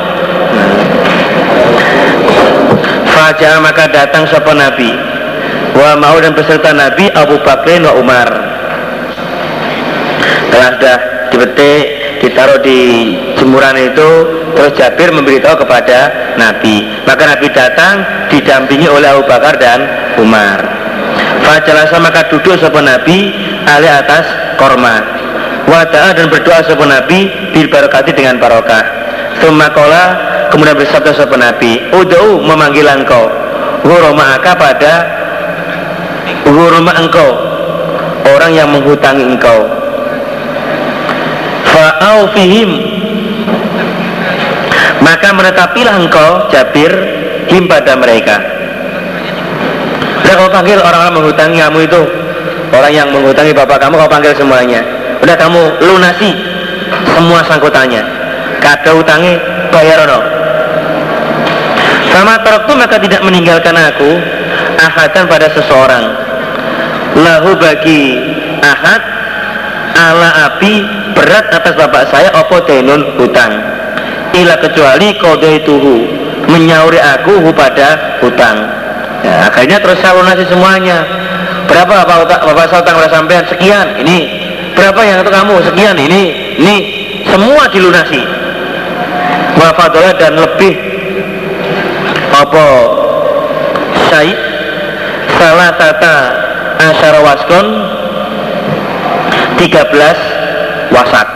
Fajar 3.10 3.62
maka 3.62 3.86
datang 3.90 4.26
sopo 4.26 4.50
Nabi 4.54 5.13
wa 5.74 5.98
mau 5.98 6.16
dan 6.22 6.32
beserta 6.32 6.70
Nabi 6.70 7.10
Abu 7.12 7.38
Bakrin 7.42 7.82
wa 7.84 7.94
Umar. 7.98 8.28
Setelah 10.48 10.70
sudah 10.78 10.98
dipetik 11.34 11.84
ditaruh 12.22 12.62
di 12.62 12.80
jemuran 13.36 13.74
itu 13.76 14.10
terus 14.54 14.72
Jabir 14.78 15.10
memberitahu 15.10 15.66
kepada 15.66 16.08
Nabi. 16.38 16.86
Maka 17.04 17.22
Nabi 17.36 17.46
datang 17.50 17.94
didampingi 18.30 18.86
oleh 18.86 19.10
Abu 19.10 19.26
Bakar 19.26 19.58
dan 19.58 19.82
Umar. 20.22 20.62
Fajalasa 21.44 22.00
maka 22.00 22.30
duduk 22.32 22.56
sebuah 22.56 22.84
Nabi 22.86 23.34
alih 23.66 23.92
atas 23.92 24.24
korma. 24.56 25.02
Wada'a 25.64 26.12
dan 26.16 26.28
berdoa 26.28 26.60
sebuah 26.64 26.88
Nabi 27.02 27.28
bil 27.52 27.68
barokati 27.68 28.12
dengan 28.14 28.38
barokah. 28.38 28.84
Sumakola 29.42 30.04
kemudian 30.54 30.78
bersabda 30.78 31.12
sebuah 31.18 31.40
Nabi 31.40 31.82
Udu 31.92 32.40
memanggil 32.46 32.86
engkau. 32.86 33.26
Huruma'aka 33.84 34.56
pada 34.56 35.23
Huruma 36.44 36.92
engkau 37.00 37.54
Orang 38.24 38.56
yang 38.56 38.72
menghutangi 38.72 39.36
engkau. 39.36 39.68
Fa'aufihim 41.68 42.70
Maka 45.04 45.28
menetapilah 45.36 46.00
engkau 46.00 46.48
Jabir 46.48 46.92
Him 47.52 47.68
pada 47.68 47.92
mereka. 48.00 48.40
Udah 50.24 50.34
kau 50.40 50.48
panggil 50.48 50.80
orang-orang 50.80 51.20
menghutangi 51.20 51.60
kamu 51.60 51.78
itu? 51.84 52.02
Orang 52.72 52.88
yang 52.88 53.12
menghutangi 53.12 53.52
bapak 53.52 53.76
kamu 53.76 54.00
kau 54.00 54.08
panggil 54.08 54.32
semuanya. 54.32 54.80
Udah 55.20 55.36
kamu 55.36 55.84
lunasi 55.84 56.32
Semua 57.12 57.44
sangkutannya. 57.44 58.00
Kada 58.64 58.96
hutangi 58.96 59.36
bayar 59.68 60.08
no 60.08 60.24
Sama 62.08 62.40
itu 62.40 62.72
maka 62.72 62.96
tidak 62.96 63.20
meninggalkan 63.20 63.76
aku 63.76 64.16
Ahadan 64.80 65.28
pada 65.28 65.52
seseorang 65.52 66.23
Lahu 67.14 67.54
bagi 67.58 68.18
ahad 68.58 69.02
Ala 69.94 70.50
api 70.50 70.82
berat 71.14 71.46
atas 71.54 71.78
bapak 71.78 72.10
saya 72.10 72.34
Opo 72.34 72.58
denun 72.66 73.14
hutang. 73.14 73.54
Ila 74.34 74.58
kecuali 74.58 75.14
kode 75.22 75.62
tuhu 75.62 75.96
Menyauri 76.50 76.98
aku 76.98 77.54
pada 77.54 78.18
hutang. 78.18 78.58
Ya, 79.22 79.48
Akhirnya 79.48 79.80
terus 79.80 80.02
saya 80.02 80.44
semuanya. 80.44 81.06
Berapa 81.70 82.04
bapak, 82.04 82.44
bapak 82.44 82.66
saya 82.68 82.84
utang 82.84 82.98
oleh 83.00 83.08
sampean? 83.08 83.44
Sekian 83.48 83.96
ini. 84.02 84.28
Berapa 84.76 85.00
yang 85.06 85.22
itu 85.24 85.30
kamu? 85.32 85.54
Sekian 85.64 85.96
ini 85.96 86.22
Ini. 86.60 86.76
Semua 87.30 87.64
dilunasi. 87.72 88.20
Wafadola 89.56 90.12
dan 90.20 90.36
lebih. 90.36 90.74
Apa? 92.34 92.66
Syait 94.10 94.36
Salah 95.40 95.72
tata 95.80 96.43
Asyara 96.84 97.20
waskon 97.24 97.66
13 99.56 100.92
wasak. 100.92 101.28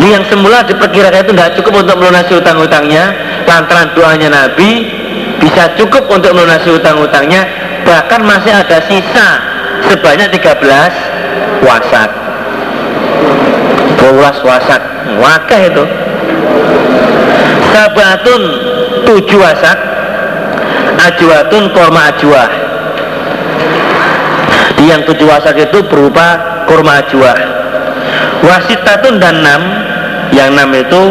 Ini 0.00 0.16
yang 0.16 0.24
semula 0.26 0.64
diperkirakan 0.64 1.28
itu 1.28 1.32
tidak 1.36 1.52
cukup 1.60 1.84
untuk 1.84 1.96
melunasi 2.00 2.32
utang-utangnya 2.40 3.12
lantaran 3.44 3.92
doanya 3.92 4.32
Nabi 4.32 4.88
bisa 5.38 5.76
cukup 5.76 6.08
untuk 6.08 6.32
melunasi 6.32 6.72
utang-utangnya 6.72 7.44
bahkan 7.84 8.24
masih 8.24 8.50
ada 8.50 8.80
sisa 8.88 9.28
sebanyak 9.86 10.32
13 10.34 11.64
wasak. 11.64 12.10
12 14.00 14.48
wasak. 14.48 14.82
Wakah 15.20 15.60
itu. 15.68 15.84
Sabatun 17.70 18.42
7 19.04 19.36
wasak. 19.36 19.78
Ajwatun 21.00 21.72
korma 21.72 22.12
ajwah 22.12 22.59
yang 24.88 25.04
tujuh 25.04 25.28
wasak 25.28 25.60
itu 25.60 25.84
berupa 25.84 26.64
kurma 26.64 27.04
ajwah 27.04 27.60
wasitatun 28.44 29.20
dan 29.20 29.44
enam. 29.44 29.62
Yang 30.30 30.48
enam 30.54 30.70
itu 30.78 31.02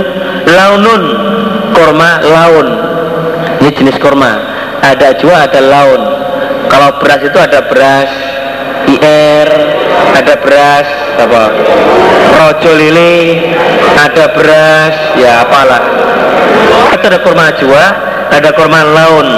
launun 0.47 1.03
kurma 1.75 2.23
laun. 2.23 2.67
Ini 3.59 3.69
jenis 3.75 3.97
kurma. 3.99 4.31
Ada 4.79 5.19
ajwa 5.19 5.35
ada 5.43 5.59
laun. 5.59 6.01
Kalau 6.71 6.89
beras 7.01 7.21
itu 7.25 7.35
ada 7.35 7.59
beras 7.67 8.11
IR 8.87 9.49
ada 10.15 10.33
beras 10.39 10.87
apa? 11.19 11.43
Rojo 12.39 12.71
lili 12.79 13.51
ada 13.99 14.31
beras 14.31 14.95
ya 15.19 15.43
apalah. 15.43 15.83
Itu 16.95 17.03
ada 17.11 17.19
kurma 17.19 17.51
ajwa 17.51 17.83
ada 18.31 18.49
kurma 18.55 18.79
laun. 18.87 19.29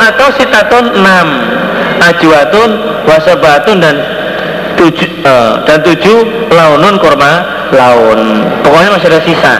Atau 0.00 0.32
sitatun 0.36 0.96
enam 0.96 1.28
ajwatun 2.00 2.70
wasabatun 3.04 3.76
dan 3.84 3.96
tujuh 4.80 5.08
uh, 5.28 5.60
dan 5.68 5.84
tujuh 5.84 6.48
launun 6.48 6.96
kurma 6.96 7.32
laun. 7.70 8.48
Pokoknya 8.64 8.90
masih 8.96 9.08
ada 9.12 9.20
sisa. 9.22 9.54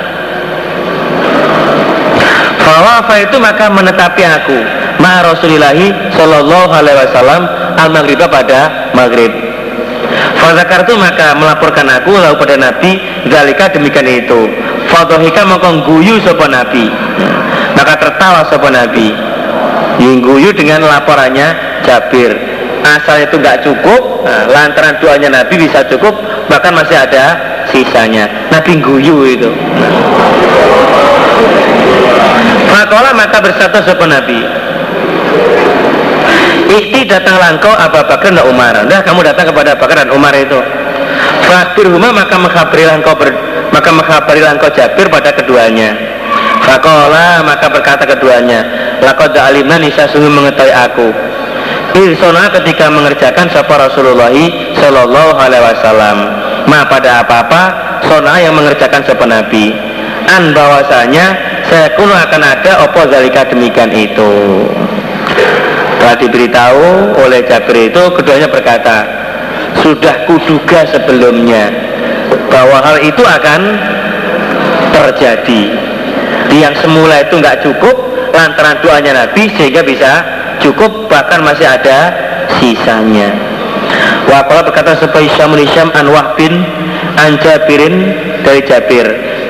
Fawafa 2.61 3.15
itu 3.25 3.37
maka 3.41 3.67
menetapi 3.73 4.23
aku 4.25 4.59
ma 5.01 5.25
Rasulillahi 5.25 6.13
Shallallahu 6.15 6.71
Alaihi 6.71 6.97
Wasallam 7.09 7.43
al 7.77 7.89
maghriba 7.93 8.29
pada 8.29 8.93
maghrib. 8.97 9.33
Fazakar 10.41 10.89
itu 10.89 10.95
maka 10.97 11.37
melaporkan 11.37 11.87
aku 11.87 12.17
lalu 12.17 12.37
pada 12.41 12.57
Nabi 12.57 12.97
Zalika 13.29 13.69
demikian 13.71 14.09
itu. 14.09 14.49
Fadohika 14.89 15.47
maka 15.47 15.71
guyu 15.87 16.19
Nabi. 16.25 16.91
Maka 17.77 17.95
tertawa 18.01 18.43
sopa 18.49 18.73
Nabi. 18.73 19.13
Yang 20.01 20.17
guyu 20.25 20.51
dengan 20.57 20.83
laporannya 20.89 21.70
Jabir. 21.85 22.33
Asal 22.81 23.29
itu 23.29 23.37
nggak 23.37 23.61
cukup 23.61 24.25
nah, 24.25 24.49
lantaran 24.49 24.97
doanya 25.05 25.29
Nabi 25.29 25.69
bisa 25.69 25.85
cukup 25.85 26.17
bahkan 26.49 26.73
masih 26.73 26.97
ada 26.97 27.37
sisanya. 27.69 28.49
Nabi 28.49 28.81
guyu 28.81 29.25
itu. 29.29 29.51
Makola 32.73 33.13
maka 33.13 33.39
bersatu 33.45 33.85
sopa 33.85 34.09
Nabi? 34.09 34.41
Ikti 36.71 37.03
datanglah 37.11 37.59
engkau 37.59 37.75
Abu 37.75 37.99
Bakar 38.07 38.31
dan 38.31 38.47
Umar. 38.47 38.75
Nah 38.87 39.01
kamu 39.03 39.27
datang 39.27 39.51
kepada 39.51 39.75
Abu 39.75 39.85
Bakar 39.85 40.07
dan 40.07 40.11
Umar 40.15 40.33
itu. 40.33 40.57
Fakir 41.45 41.91
huma 41.91 42.15
maka 42.15 42.39
mengkhabarilah 42.39 43.03
engkau 43.03 43.19
ber, 43.19 43.35
maka 43.75 43.91
mengkhabarilah 43.91 44.55
engkau 44.57 44.71
Jabir 44.71 45.11
pada 45.11 45.35
keduanya. 45.35 45.99
Fakola 46.61 47.43
maka 47.43 47.67
berkata 47.73 48.05
keduanya 48.07 48.63
Lakot 49.01 49.33
alimna 49.33 49.81
nisa 49.81 50.07
sungguh 50.13 50.29
mengetahui 50.29 50.71
aku 50.71 51.09
Irsona 51.91 52.47
ketika 52.55 52.87
mengerjakan 52.87 53.51
sapa 53.51 53.75
Rasulullah 53.75 54.31
Sallallahu 54.79 55.33
Alaihi 55.35 55.65
Wasallam. 55.75 56.19
Ma 56.71 56.87
pada 56.87 57.25
apa-apa 57.25 57.63
Sona 58.07 58.39
yang 58.39 58.55
mengerjakan 58.55 59.03
sapa 59.03 59.27
Nabi. 59.27 59.75
An 60.31 60.55
bahwasanya 60.55 61.27
Saya 61.67 61.91
kuno 61.99 62.15
akan 62.15 62.43
ada 62.47 62.87
Opo 62.87 63.11
zalika 63.11 63.43
demikian 63.51 63.91
itu. 63.91 64.31
Telah 65.99 66.17
diberitahu 66.17 67.19
oleh 67.27 67.45
Jabir 67.45 67.93
itu 67.93 68.03
Keduanya 68.17 68.49
berkata 68.49 69.05
Sudah 69.85 70.25
kuduga 70.25 70.89
sebelumnya 70.89 71.69
Bahwa 72.49 72.79
hal 72.81 73.03
itu 73.03 73.21
akan 73.21 73.61
Terjadi. 74.95 75.63
Yang 76.55 76.87
semula 76.87 77.27
itu 77.27 77.35
nggak 77.35 77.67
cukup 77.67 77.97
Lantaran 78.31 78.79
doanya 78.79 79.27
Nabi 79.27 79.51
Sehingga 79.59 79.83
bisa 79.83 80.40
cukup 80.61 81.11
bahkan 81.11 81.43
masih 81.43 81.67
ada 81.67 82.15
sisanya. 82.61 83.33
Waqala 84.31 84.63
berkata 84.63 84.95
supaya 85.01 85.27
Isyam 85.27 85.57
Isyam 85.59 85.89
an 85.97 86.07
Wahbin 86.13 86.63
an 87.19 87.41
Jabirin 87.43 88.15
dari 88.47 88.63
Jabir. 88.63 89.07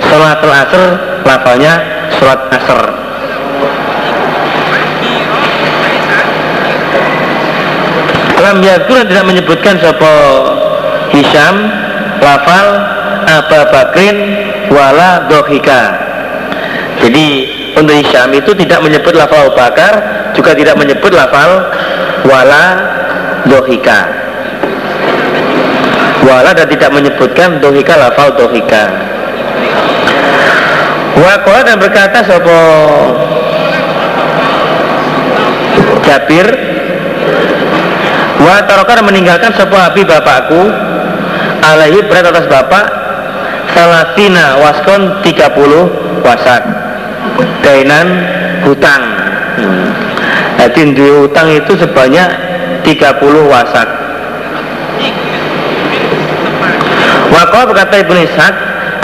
Salatul 0.08 0.54
asr 0.54 0.82
lafalnya 1.26 1.74
surat 2.16 2.40
asr. 2.54 2.80
Lam 8.40 8.64
yakur 8.64 9.04
tidak 9.04 9.24
menyebutkan 9.28 9.76
sopo 9.84 10.14
Hisham 11.12 11.68
lafal 12.24 12.66
Abu 13.28 13.60
Bakrin 13.68 14.16
wala 14.72 15.28
dohika 15.28 15.92
jadi 17.04 17.26
untuk 17.76 17.96
Hisham 17.96 18.32
itu 18.36 18.52
tidak 18.56 18.80
menyebut 18.84 19.12
lafal 19.16 19.52
Bakar 19.52 20.19
juga 20.40 20.56
tidak 20.56 20.80
menyebut 20.80 21.12
lafal 21.12 21.68
wala 22.24 22.64
dohika. 23.44 24.08
Wala 26.24 26.56
dan 26.56 26.64
tidak 26.64 26.90
menyebutkan 26.96 27.60
dohika 27.60 28.00
lafal 28.00 28.32
dohika. 28.32 28.88
Wakola 31.20 31.60
dan 31.60 31.76
berkata 31.76 32.24
sopo 32.24 32.60
Jabir. 36.08 36.48
Wa 38.40 38.64
tarokan 38.64 39.04
meninggalkan 39.12 39.52
sebuah 39.52 39.92
api 39.92 40.08
bapakku. 40.08 40.62
Alaihi 41.60 42.00
berat 42.08 42.32
atas 42.32 42.48
bapak. 42.48 42.84
Salasina 43.76 44.56
waskon 44.64 45.20
30 45.20 46.24
wasak. 46.24 46.64
Dainan 47.60 48.08
hutang. 48.64 49.02
Hmm. 49.60 50.10
Jadi 50.60 50.92
di 50.92 51.08
hutang 51.08 51.48
itu 51.48 51.72
sebanyak 51.72 52.28
30 52.84 53.48
wasak. 53.48 53.88
Wakola 57.32 57.64
berkata 57.64 58.04
Ibn 58.04 58.16
Ishaq 58.28 58.54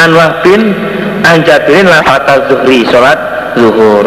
Anwah 0.05 0.45
bin 0.45 0.77
Anjabirin 1.25 1.89
lafata 1.89 2.45
zuhri 2.53 2.85
Sholat 2.85 3.17
zuhur. 3.57 4.05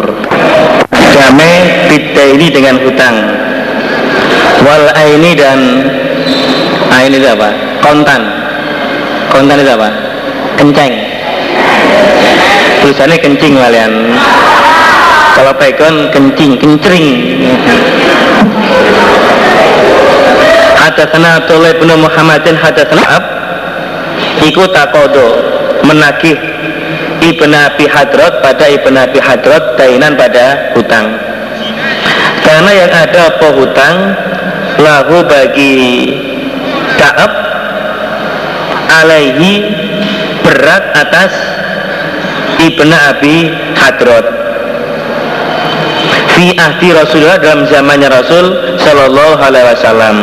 Jame 0.94 1.50
ini 1.90 2.46
dengan 2.54 2.78
hutang. 2.86 3.18
Wal 4.62 4.86
aini 4.94 5.34
dan 5.34 5.58
Aini 6.90 7.18
itu 7.18 7.28
apa? 7.34 7.50
Kontan. 7.82 8.22
Kontan 9.30 9.58
itu 9.58 9.72
apa? 9.74 9.90
Kenceng. 10.54 10.92
Tulisannya 12.82 13.18
kencing 13.18 13.58
kalian 13.58 13.92
Kalau 15.40 15.56
pegon 15.56 16.12
kencing, 16.12 16.52
kencring. 16.60 17.08
Hadatsana 20.76 21.40
Abdullah 21.40 21.80
bin 21.80 21.88
Muhammadin 21.96 22.60
hadatsana 22.60 23.00
Ab. 23.08 23.24
Iku 24.44 24.68
takodo 24.68 25.40
menagih 25.88 26.36
Ibn 27.24 27.52
Abi 27.56 27.88
Hadrat 27.88 28.44
pada 28.44 28.68
Ibn 28.68 28.92
Abi 29.00 29.16
Hadrat 29.16 29.80
dainan 29.80 30.12
pada 30.12 30.76
hutang. 30.76 31.16
Karena 32.44 32.70
yang 32.76 32.92
ada 32.92 33.32
apa 33.32 33.48
hutang? 33.56 33.96
Lahu 34.76 35.24
bagi 35.24 35.72
Kaab 37.00 37.32
alaihi 38.92 39.72
berat 40.44 40.84
atas 41.00 41.32
Ibn 42.60 42.90
Abi 42.92 43.48
Hadrat 43.72 44.49
fi 46.40 46.56
ahdi 46.56 46.88
Rasulullah 46.96 47.36
dalam 47.36 47.68
zamannya 47.68 48.08
Rasul 48.08 48.80
Shallallahu 48.80 49.44
Alaihi 49.44 49.76
Wasallam. 49.76 50.16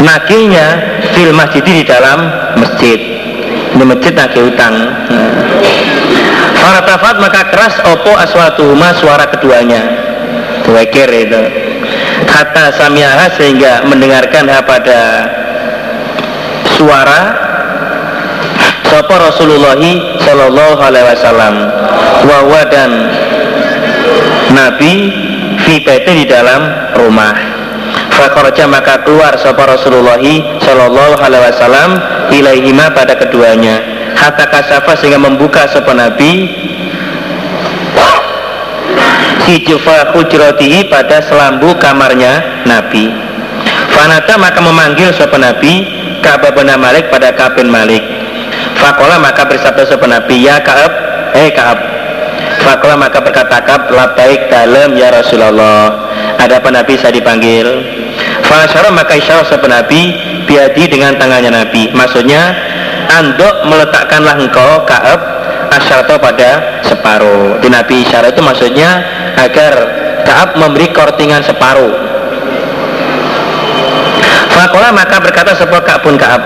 Nakilnya 0.00 0.66
fil 1.12 1.36
masjid 1.36 1.60
di 1.60 1.84
dalam 1.84 2.32
masjid. 2.56 2.96
Di 3.76 3.84
masjid 3.84 4.16
nagih 4.16 4.48
utang. 4.48 4.72
Faratafat 6.56 7.20
maka 7.20 7.52
keras 7.52 7.76
opo 7.84 8.16
aswatuhuma 8.16 8.96
suara 8.96 9.28
keduanya. 9.28 9.84
Wekir 10.64 11.12
itu. 11.12 11.42
Kata 12.24 12.72
samiaha 12.72 13.36
sehingga 13.36 13.84
mendengarkan 13.84 14.48
pada 14.64 15.28
suara 16.72 17.20
Sopo 18.90 19.14
Rasulullah 19.14 19.78
Sallallahu 20.24 20.80
Alaihi 20.82 21.06
Wasallam. 21.14 21.54
Wawa 22.26 22.62
dan 22.70 22.90
Nabi 24.50 24.92
Fi 25.60 25.76
di 25.84 26.24
dalam 26.26 26.92
rumah. 26.96 27.34
Fakorja 28.10 28.66
maka 28.66 29.00
keluar 29.06 29.36
Sopo 29.38 29.62
Rasulullah 29.64 30.20
Sallallahu 30.60 31.14
Alaihi 31.20 31.42
Wasallam 31.52 31.90
Ilaihima 32.32 32.92
pada 32.92 33.16
keduanya. 33.16 33.80
Hatta 34.18 34.50
kasafa 34.50 34.98
sehingga 34.98 35.20
membuka 35.20 35.70
Sopo 35.70 35.94
Nabi 35.94 36.48
Si 39.46 39.66
jufa 39.66 40.12
hujrotihi 40.14 40.92
pada 40.92 41.24
selambu 41.24 41.74
kamarnya 41.80 42.64
Nabi. 42.68 43.10
Fanata 43.94 44.36
maka 44.36 44.60
memanggil 44.62 45.10
Sopo 45.16 45.40
Nabi 45.40 45.86
Ka'bah 46.20 46.52
bin 46.52 46.68
Malik 46.76 47.08
pada 47.08 47.32
Ka'ab 47.32 47.56
bin 47.56 47.72
Malik. 47.72 48.04
Fakola 48.76 49.16
maka 49.18 49.48
bersabda 49.48 49.88
Sopo 49.88 50.04
Nabi 50.04 50.44
Ya 50.44 50.60
Ka'ab, 50.60 50.92
eh 51.34 51.50
Ka'ab 51.56 51.89
Fakola 52.60 52.94
maka 52.96 53.18
berkata 53.24 53.62
Ka'ab 53.64 53.88
Labaik 53.88 54.52
dalam 54.52 54.94
ya 54.96 55.08
Rasulullah. 55.12 56.12
Ada 56.36 56.60
apa 56.60 56.68
Nabi 56.72 56.96
saya 57.00 57.16
dipanggil. 57.16 57.66
Fasyara 58.44 58.90
maka 58.92 59.14
isyarat 59.16 59.46
Sopo 59.46 59.70
Nabi 59.70 60.16
Biadi 60.44 60.90
dengan 60.90 61.16
tangannya 61.16 61.52
Nabi. 61.52 61.92
Maksudnya 61.94 62.52
Andok 63.10 63.66
meletakkanlah 63.66 64.38
engkau 64.38 64.86
Ka'ab 64.86 65.20
asyarato 65.74 66.14
pada 66.22 66.82
separuh. 66.86 67.58
Di 67.58 67.68
Nabi 67.72 68.06
isyarat 68.06 68.36
itu 68.36 68.42
maksudnya 68.42 69.02
agar 69.34 69.72
Kaab 70.22 70.54
memberi 70.60 70.92
kortingan 70.94 71.42
separuh. 71.42 71.90
Fakola 74.52 74.92
maka 74.92 75.16
berkata 75.18 75.56
sebuah 75.56 75.82
Kaab 75.82 76.04
pun 76.04 76.20
Kaab 76.20 76.42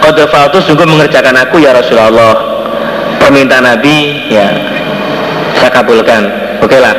Qadafal 0.00 0.48
itu 0.48 0.58
sungguh 0.64 0.86
mengerjakan 0.88 1.36
aku 1.36 1.60
ya 1.60 1.76
Rasulullah. 1.76 2.34
Permintaan 3.20 3.68
Nabi 3.68 4.26
ya 4.32 4.48
saya 5.60 5.70
kabulkan. 5.70 6.22
Oke 6.64 6.80
lah 6.80 6.96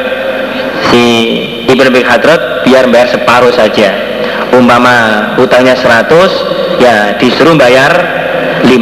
si 0.93 1.03
Ibn 1.65 1.87
Hadrat 2.05 2.61
biar 2.63 2.85
bayar 2.93 3.09
separuh 3.09 3.49
saja. 3.51 3.89
Umpama 4.53 5.31
hutangnya 5.39 5.73
100 5.73 6.83
ya 6.83 7.15
disuruh 7.15 7.55
bayar 7.55 7.87
50 8.67 8.75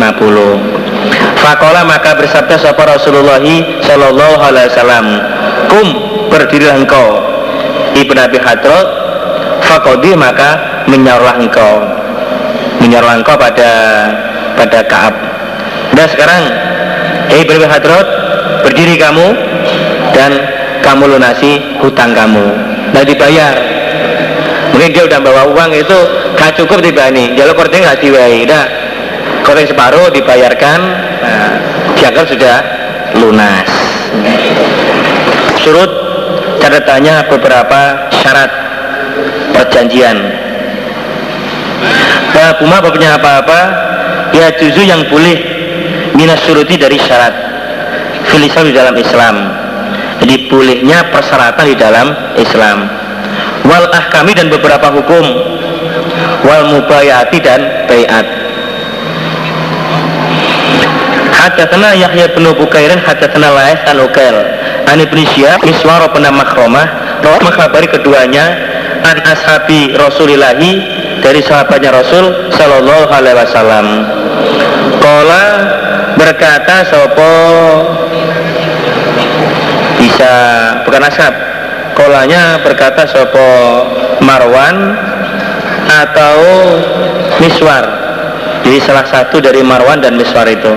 Fakola 1.37 1.85
maka 1.85 2.17
bersabda 2.17 2.57
sapa 2.57 2.89
Rasulullah 2.89 3.37
Shallallahu 3.85 4.35
Alaihi 4.41 4.67
Wasallam 4.73 5.05
Kum 5.69 5.87
berdirilah 6.33 6.75
engkau. 6.75 7.07
Ibn 7.95 8.17
Abi 8.17 8.39
Hadrat 8.41 8.87
Fakodi 9.63 10.17
maka 10.17 10.83
menyorlah 10.89 11.37
engkau. 11.37 11.85
Menyorlah 12.81 13.21
engkau 13.21 13.37
pada 13.37 13.71
pada 14.57 14.79
Kaab. 14.89 15.15
Dan 15.93 16.05
sekarang 16.09 16.41
Hei 17.29 17.45
Ibn 17.45 17.53
Abi 17.61 17.67
Hadrat 17.69 18.07
Berdiri 18.65 18.99
kamu 18.99 19.27
Dan 20.13 20.31
kamu 20.81 21.17
lunasi 21.17 21.79
hutang 21.79 22.15
kamu. 22.15 22.47
Dan 22.95 23.03
dibayar. 23.05 23.55
Mungkin 24.73 24.89
dia 24.95 25.03
udah 25.05 25.19
bawa 25.19 25.43
uang 25.49 25.71
itu 25.75 25.99
Gak 26.39 26.55
cukup 26.55 26.79
tiba 26.79 27.11
nih. 27.11 27.35
Jalur 27.35 27.51
korting 27.51 27.83
gak 27.83 27.99
diwai 27.99 28.47
Udah 28.47 28.63
korting 29.43 29.67
separuh 29.67 30.07
dibayarkan. 30.15 30.79
Nah, 31.19 31.51
dianggap 31.99 32.25
sudah 32.31 32.55
lunas. 33.19 33.67
Surut 35.59 35.91
catatannya 36.63 37.27
beberapa 37.27 38.07
syarat 38.15 38.51
perjanjian. 39.51 40.17
Buma 42.59 42.79
babnya 42.79 43.19
apa-apa? 43.19 43.61
Ya 44.31 44.51
juzu 44.55 44.83
yang 44.83 45.03
boleh 45.11 45.35
minas 46.15 46.39
suruti 46.47 46.79
dari 46.79 46.95
syarat. 46.95 47.35
Filisal 48.31 48.67
di 48.67 48.73
dalam 48.75 48.95
Islam 48.95 49.58
jadi 50.19 50.35
bolehnya 50.51 51.07
persyaratan 51.09 51.65
di 51.67 51.75
dalam 51.79 52.07
Islam. 52.35 52.87
Wal 53.65 53.87
ahkami 53.91 54.35
dan 54.35 54.51
beberapa 54.51 54.91
hukum. 54.91 55.25
Wal 56.43 56.63
mubayati 56.75 57.39
dan 57.39 57.87
bayat. 57.87 58.25
Hadatsana 61.39 61.95
Yahya 61.95 62.35
bin 62.35 62.45
Bukairin 62.51 62.99
hadatsana 62.99 63.49
Lais 63.55 63.79
an 63.87 63.97
Ukail. 64.03 64.37
An 64.91 64.99
Ibnu 64.99 65.23
Syihab 65.35 65.63
Miswar 65.63 66.03
bin 66.11 66.27
Makhromah 66.27 67.09
mengkhabari 67.43 67.87
keduanya 67.87 68.45
an 69.03 69.17
ashabi 69.23 69.95
Rasulillahi 69.95 70.71
dari 71.23 71.41
sahabatnya 71.43 71.95
Rasul 71.95 72.51
sallallahu 72.55 73.11
alaihi 73.11 73.37
wasallam. 73.37 73.87
Qala 74.99 75.43
berkata 76.19 76.87
sopo 76.87 77.33
bisa 79.99 80.33
bukan 80.87 81.03
ashab 81.03 81.33
kolanya 81.99 82.63
berkata 82.63 83.03
sopo 83.11 83.49
Marwan 84.23 84.95
atau 85.89 86.37
Miswar. 87.43 87.85
Jadi 88.63 88.79
salah 88.83 89.07
satu 89.07 89.43
dari 89.43 89.59
Marwan 89.59 89.99
dan 89.99 90.15
Miswar 90.15 90.47
itu. 90.47 90.71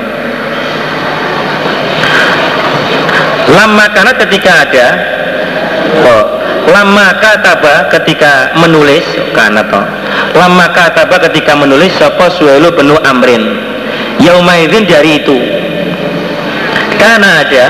Lama 3.52 3.84
karena 3.94 4.12
ketika 4.16 4.52
ada 4.66 4.86
oh, 6.02 6.24
lama 6.72 7.06
kataba 7.20 7.90
ketika 7.90 8.54
menulis 8.56 9.04
karena 9.36 9.60
toh 9.66 9.84
lama 10.32 10.72
kataba 10.72 11.20
ketika 11.28 11.52
menulis 11.52 11.92
sapa 11.98 12.32
suelu 12.34 12.72
penuh 12.74 12.98
amrin. 13.06 13.70
Yaumaidin 14.22 14.86
dari 14.86 15.18
itu. 15.18 15.34
Karena 16.96 17.42
ada 17.42 17.66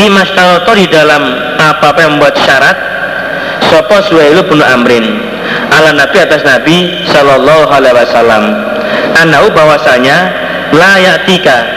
fi 0.00 0.08
mastalto 0.08 0.72
di 0.72 0.88
dalam 0.88 1.20
apa-apa 1.60 2.00
yang 2.00 2.16
membuat 2.16 2.32
syarat 2.40 2.72
sapa 3.68 4.00
suelu 4.08 4.40
penuh 4.48 4.64
amrin 4.64 5.04
ala 5.76 5.92
nabi 5.92 6.24
atas 6.24 6.40
nabi 6.40 7.04
sallallahu 7.12 7.68
alaihi 7.68 8.00
wasallam. 8.00 8.44
Anau 9.20 9.52
bahwasanya 9.52 10.32
layak 10.72 11.28
tika 11.28 11.68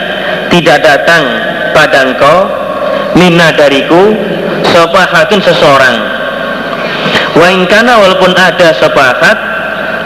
tidak 0.48 0.80
datang 0.88 1.20
pada 1.76 2.08
engkau 2.08 2.48
minna 3.20 3.52
dariku 3.52 4.16
sopahatun 4.72 5.44
seseorang. 5.44 5.96
Wa 7.36 7.52
ingkana 7.52 8.08
walaupun 8.08 8.32
ada 8.40 8.72
sopahat 8.80 9.36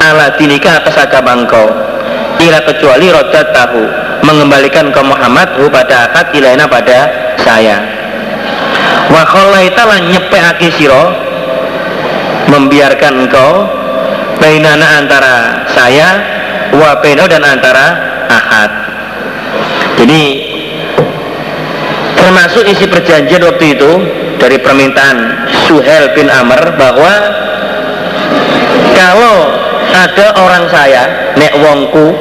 ala 0.02 0.34
dinika 0.42 0.82
atas 0.82 0.98
agama 0.98 1.38
engkau 1.38 1.70
ila 2.42 2.66
kecuali 2.66 3.14
rodat 3.14 3.54
tahu 3.54 3.86
mengembalikan 4.26 4.90
ke 4.90 5.02
Muhammad 5.06 5.54
pada 5.70 6.10
akad 6.10 6.34
ilaina 6.34 6.66
pada 6.66 6.98
saya 7.46 7.97
wa 9.08 9.24
kholaita 9.24 9.84
lan 9.88 10.12
nyepeake 10.12 10.68
siro 10.76 11.04
membiarkan 12.48 13.28
engkau 13.28 13.68
bainana 14.40 15.04
antara 15.04 15.68
saya 15.72 16.10
wa 16.72 17.00
dan 17.04 17.44
antara 17.44 17.86
ahad. 18.28 18.72
Jadi 19.98 20.24
termasuk 22.16 22.64
isi 22.68 22.86
perjanjian 22.86 23.44
waktu 23.48 23.66
itu 23.74 23.92
dari 24.38 24.62
permintaan 24.62 25.48
Suhel 25.66 26.14
bin 26.14 26.30
Amr 26.30 26.76
bahwa 26.78 27.14
kalau 28.94 29.38
ada 29.98 30.28
orang 30.38 30.66
saya 30.70 31.34
nek 31.34 31.54
wongku 31.58 32.14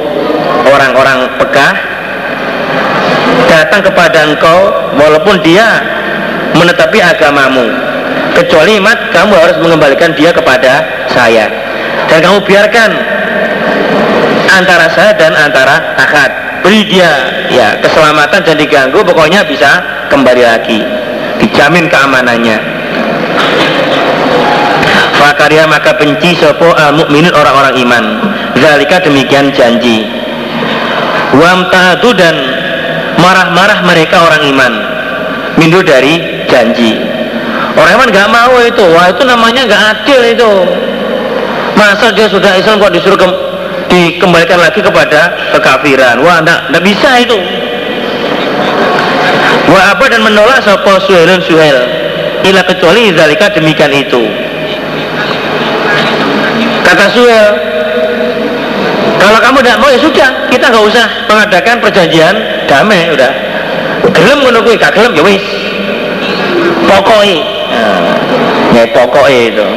orang-orang 0.73 1.29
pekah 1.37 1.73
datang 3.45 3.81
kepada 3.85 4.19
engkau 4.33 4.59
walaupun 4.97 5.37
dia 5.45 5.96
menetapi 6.55 6.97
agamamu. 7.01 7.67
Kecuali 8.37 8.77
mat 8.77 9.09
kamu 9.09 9.33
harus 9.33 9.57
mengembalikan 9.59 10.13
dia 10.13 10.29
kepada 10.29 10.85
saya. 11.09 11.49
Dan 12.05 12.21
kamu 12.21 12.37
biarkan 12.45 12.89
antara 14.53 14.87
saya 14.93 15.11
dan 15.17 15.33
antara 15.33 15.97
akad. 15.97 16.31
Beri 16.61 16.83
dia 16.85 17.09
ya 17.49 17.79
keselamatan 17.79 18.43
dan 18.43 18.55
diganggu 18.59 18.99
pokoknya 19.01 19.41
bisa 19.45 19.81
kembali 20.13 20.43
lagi. 20.43 20.79
Dijamin 21.41 21.89
keamanannya. 21.89 22.57
Fakarya 25.17 25.65
maka 25.65 25.97
benci 25.97 26.37
sopo 26.37 26.69
al 26.77 26.93
mukminin 26.93 27.33
orang-orang 27.33 27.75
iman. 27.81 28.03
Zalika 28.57 29.01
demikian 29.01 29.49
janji. 29.53 30.05
Wamtahatu 31.33 32.13
dan 32.13 32.35
marah-marah 33.17 33.81
mereka 33.85 34.23
orang 34.25 34.41
iman. 34.45 34.73
Mindu 35.57 35.81
dari 35.81 36.36
janji. 36.49 36.97
Orang 37.77 37.93
iman 38.01 38.09
gak 38.09 38.29
mau 38.33 38.57
itu. 38.65 38.85
Wah 38.89 39.13
itu 39.13 39.21
namanya 39.21 39.61
gak 39.69 39.81
adil 39.93 40.21
itu. 40.33 40.51
Masa 41.77 42.09
dia 42.09 42.25
sudah 42.25 42.57
Islam 42.57 42.81
kok 42.81 42.89
disuruh 42.89 43.19
ke, 43.21 43.27
dikembalikan 43.85 44.57
lagi 44.57 44.81
kepada 44.81 45.53
kekafiran? 45.53 46.17
Wah 46.25 46.41
gak 46.41 46.81
bisa 46.81 47.21
itu. 47.21 47.37
Wa 49.67 49.93
apa 49.93 50.07
dan 50.07 50.23
menolak 50.23 50.63
sopo 50.63 50.95
suhelun 51.03 51.43
suhel 51.43 51.75
Ila 52.47 52.63
kecuali 52.63 53.11
zalika 53.11 53.51
demikian 53.51 53.91
itu. 53.91 54.23
Kata 56.87 57.05
suhel 57.11 57.47
Kalau 59.19 59.39
kamu 59.43 59.59
tidak 59.59 59.77
mau 59.83 59.91
ya 59.91 59.99
sudah 59.99 60.29
Kita 60.47 60.71
nggak 60.71 60.85
usah 60.87 61.05
mengadakan 61.27 61.83
perjanjian 61.83 62.35
damai 62.63 63.11
udah. 63.11 63.31
Gelem 64.15 64.39
menunggu 64.39 64.71
gak 64.79 64.95
gelem 64.95 65.11
ya 65.19 65.23
wis 65.27 65.43
Pokoknya 66.87 67.39
nah, 67.71 68.17
Ya 68.75 68.83
pokoknya 68.93 69.41
itu. 69.53 69.67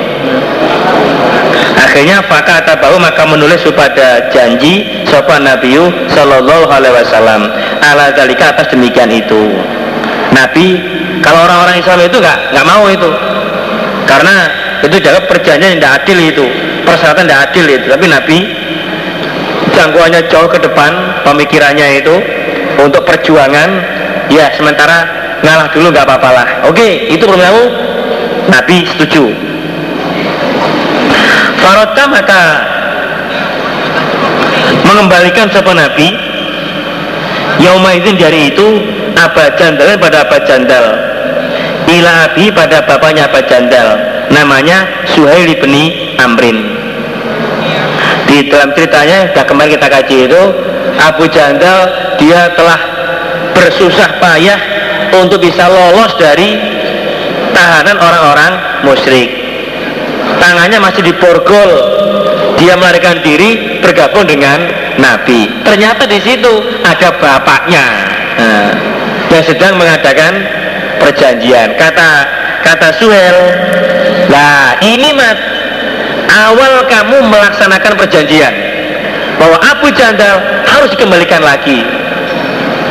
Akhirnya 1.81 2.21
fakata 2.29 2.77
bahu 2.77 3.01
maka 3.01 3.25
menulis 3.25 3.65
kepada 3.65 4.29
janji 4.29 4.85
sopan 5.09 5.49
Nabiu 5.49 5.89
Sallallahu 6.13 6.69
Alaihi 6.69 6.95
Wasallam? 7.01 7.49
Ala 7.81 8.13
dalika 8.13 8.53
atas 8.53 8.69
demikian 8.69 9.09
itu. 9.09 9.57
Nabi 10.31 10.79
kalau 11.25 11.43
orang-orang 11.49 11.81
Islam 11.81 11.99
itu 12.05 12.19
nggak 12.21 12.39
nggak 12.53 12.67
mau 12.69 12.85
itu. 12.87 13.11
Karena 14.05 14.35
itu 14.85 14.97
jaga 15.01 15.21
perjanjian 15.25 15.77
yang 15.77 15.81
tidak 15.81 15.95
adil 16.03 16.19
itu 16.19 16.47
persyaratan 16.85 17.25
tidak 17.27 17.41
adil 17.51 17.65
itu. 17.71 17.87
Tapi 17.89 18.07
Nabi 18.11 18.39
jangkauannya 19.73 20.21
jauh 20.29 20.49
ke 20.51 20.59
depan 20.61 21.23
pemikirannya 21.25 22.05
itu 22.05 22.15
untuk 22.83 23.07
perjuangan. 23.07 23.71
Ya 24.31 24.53
sementara 24.55 25.20
ngalah 25.41 25.69
dulu 25.73 25.87
nggak 25.93 26.07
apa-apa 26.07 26.29
lah. 26.33 26.49
Oke 26.69 27.09
itu 27.13 27.25
permintaanmu 27.25 27.65
Nabi 28.51 28.77
setuju. 28.95 29.25
Farota 31.61 32.05
maka 32.09 32.43
mengembalikan 34.89 35.47
siapa 35.53 35.73
Nabi? 35.77 36.09
Yaumaizin 37.61 38.17
dari 38.17 38.49
itu 38.49 38.81
Aba 39.13 39.53
Jandal 39.61 40.01
pada 40.01 40.25
Aba 40.25 40.39
Jandal. 40.49 40.85
Ila 41.91 42.31
Abi 42.31 42.49
pada 42.49 42.81
bapaknya 42.89 43.29
Aba 43.29 43.45
Jandal. 43.45 44.01
Namanya 44.33 44.89
Suhail 45.13 45.53
bin 45.61 45.75
Amrin. 46.17 46.59
Di 48.31 48.47
dalam 48.47 48.71
ceritanya 48.79 49.35
Sudah 49.35 49.43
kemarin 49.43 49.75
kita 49.75 49.89
kaji 49.91 50.17
itu 50.31 50.43
Abu 51.03 51.25
Jandal 51.33 51.81
dia 52.21 52.53
telah 52.55 52.79
bersusah 53.57 54.23
payah 54.23 54.70
Untuk 55.11 55.43
bisa 55.43 55.67
lolos 55.67 56.15
dari 56.17 56.55
Tahanan 57.51 57.99
orang-orang 57.99 58.53
musyrik. 58.87 59.31
Tangannya 60.39 60.79
masih 60.81 61.03
diborgol. 61.03 61.71
Dia 62.57 62.79
melarikan 62.79 63.21
diri 63.21 63.81
Bergabung 63.83 64.29
dengan 64.29 64.71
Nabi. 65.01 65.65
Ternyata 65.67 66.07
di 66.07 66.21
situ 66.23 66.53
ada 66.87 67.09
bapaknya. 67.19 67.87
Nah, 68.39 68.71
yang 69.31 69.45
sedang 69.45 69.75
mengadakan 69.77 70.47
perjanjian. 71.01 71.75
Kata 71.75 72.11
kata 72.61 72.89
Suhel 73.01 73.37
nah 74.29 74.79
ini 74.85 75.11
mat 75.17 75.39
awal 76.29 76.87
kamu 76.87 77.25
melaksanakan 77.27 77.99
perjanjian 77.99 78.55
bahwa 79.41 79.57
Abu 79.65 79.89
Jandal 79.97 80.65
harus 80.69 80.93
dikembalikan 80.93 81.41
lagi. 81.41 81.83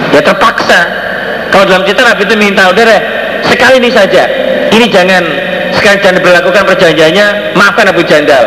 Ya 0.09 0.25
terpaksa 0.25 1.08
kalau 1.49 1.65
dalam 1.65 1.83
cerita 1.85 2.05
Nabi 2.05 2.21
itu 2.25 2.35
minta 2.37 2.69
udah 2.69 2.85
sekali 3.45 3.81
ini 3.81 3.89
saja. 3.89 4.23
Ini 4.69 4.85
jangan 4.89 5.23
sekali 5.73 5.97
jangan 6.01 6.15
diberlakukan 6.21 6.63
perjanjiannya 6.65 7.55
maafkan 7.57 7.89
Abu 7.89 8.05
Jandal. 8.05 8.43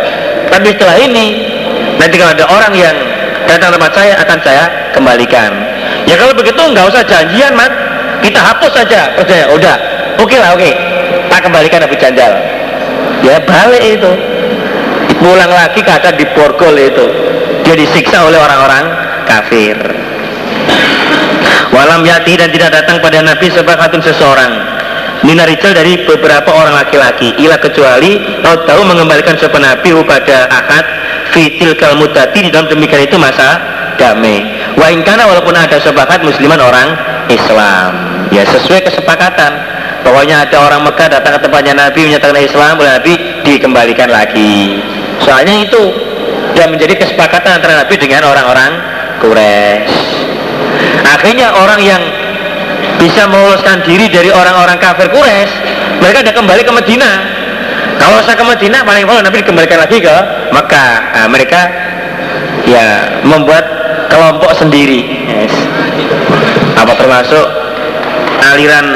Tapi 0.50 0.74
setelah 0.74 0.96
ini 1.00 1.26
nanti 1.98 2.14
kalau 2.18 2.32
ada 2.34 2.46
orang 2.46 2.72
yang 2.76 2.96
datang 3.50 3.74
tempat 3.74 3.92
saya 3.94 4.12
akan 4.22 4.38
saya 4.44 4.64
kembalikan. 4.94 5.50
Ya 6.06 6.14
kalau 6.18 6.34
begitu 6.34 6.62
nggak 6.62 6.86
usah 6.88 7.02
janjian 7.02 7.52
mat 7.58 7.72
kita 8.22 8.38
hapus 8.38 8.70
saja 8.70 9.10
percaya 9.18 9.50
udah. 9.50 9.76
Oke 10.22 10.36
okay 10.36 10.38
lah 10.38 10.54
oke. 10.54 10.62
Okay. 10.62 10.72
tak 11.26 11.40
kembalikan 11.48 11.80
Abu 11.82 11.96
Jandal. 11.98 12.32
Ya 13.26 13.42
balik 13.42 13.82
itu. 13.82 14.12
Pulang 15.22 15.54
lagi 15.54 15.86
kata 15.86 16.18
di 16.18 16.26
borgol 16.34 16.74
itu. 16.74 17.06
Dia 17.62 17.78
disiksa 17.78 18.26
oleh 18.26 18.38
orang-orang 18.42 18.84
kafir 19.22 19.78
walam 21.72 22.04
yati 22.04 22.36
dan 22.38 22.52
tidak 22.52 22.70
datang 22.70 23.00
pada 23.00 23.24
Nabi 23.24 23.48
sebagatun 23.50 24.04
seseorang. 24.04 24.52
Minarijal 25.22 25.70
dari 25.70 26.02
beberapa 26.02 26.50
orang 26.50 26.74
laki-laki. 26.74 27.38
Ilah 27.38 27.58
kecuali 27.62 28.42
tahu 28.42 28.66
tahu 28.66 28.82
mengembalikan 28.82 29.38
sebuah 29.38 29.62
Nabi 29.62 29.94
pada 30.02 30.50
akad 30.50 30.84
fitil 31.30 31.78
kalmudati 31.78 32.42
di 32.42 32.50
dalam 32.50 32.66
demikian 32.66 33.06
itu 33.06 33.14
masa 33.16 33.62
damai. 34.02 34.42
Wa 34.74 34.90
ingkana 34.90 35.30
walaupun 35.30 35.54
ada 35.54 35.78
sebakat 35.78 36.26
musliman 36.26 36.58
orang 36.58 36.98
Islam. 37.30 37.90
Ya 38.34 38.42
sesuai 38.50 38.82
kesepakatan. 38.90 39.52
Pokoknya 40.02 40.42
ada 40.42 40.58
orang 40.66 40.82
Mekah 40.82 41.06
datang 41.06 41.38
ke 41.38 41.46
tempatnya 41.46 41.78
Nabi 41.78 42.10
menyatakan 42.10 42.42
Islam 42.42 42.74
oleh 42.74 42.90
Nabi 42.98 43.12
dikembalikan 43.46 44.10
lagi. 44.10 44.82
Soalnya 45.22 45.62
itu 45.62 45.82
dan 46.58 46.74
menjadi 46.74 46.98
kesepakatan 46.98 47.62
antara 47.62 47.78
Nabi 47.78 47.94
dengan 47.94 48.26
orang-orang 48.26 48.72
Quraisy 49.22 50.01
akhirnya 51.16 51.52
orang 51.52 51.80
yang 51.80 52.02
bisa 52.96 53.26
meloloskan 53.26 53.82
diri 53.82 54.06
dari 54.08 54.30
orang-orang 54.30 54.78
kafir 54.78 55.10
Quraisy 55.10 55.52
mereka 55.98 56.22
sudah 56.24 56.34
kembali 56.34 56.62
ke 56.62 56.72
Medina 56.72 57.12
kalau 58.02 58.18
saya 58.26 58.34
ke 58.34 58.42
Medina 58.42 58.82
paling 58.82 59.06
paling 59.06 59.22
Nabi 59.22 59.46
dikembalikan 59.46 59.78
lagi 59.78 60.02
ke 60.02 60.16
Mekah. 60.50 60.92
Nah, 61.14 61.26
mereka 61.30 61.60
ya 62.66 63.20
membuat 63.22 63.62
kelompok 64.10 64.50
sendiri. 64.58 65.06
Yes. 65.30 65.54
apa 66.72 66.98
termasuk 66.98 67.46
aliran 68.42 68.86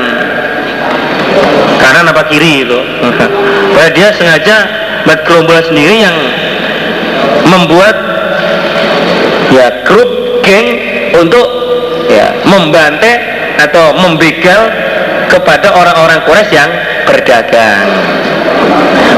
kanan 1.78 2.10
apa 2.10 2.26
kiri 2.26 2.66
itu. 2.66 2.78
Padahal 3.78 3.92
dia 3.94 4.08
sengaja 4.10 4.56
buat 5.06 5.22
gerombolan 5.22 5.62
sendiri 5.70 6.02
yang 6.02 6.16
membuat 7.46 7.94
ya 9.54 9.86
grup 9.86 10.42
geng 10.42 10.66
untuk 11.14 11.46
ya 12.16 12.32
membantai 12.48 13.14
atau 13.60 13.92
membegal 14.00 14.72
kepada 15.28 15.76
orang-orang 15.76 16.24
Quraisy 16.24 16.52
yang 16.56 16.70
berdagang. 17.04 17.88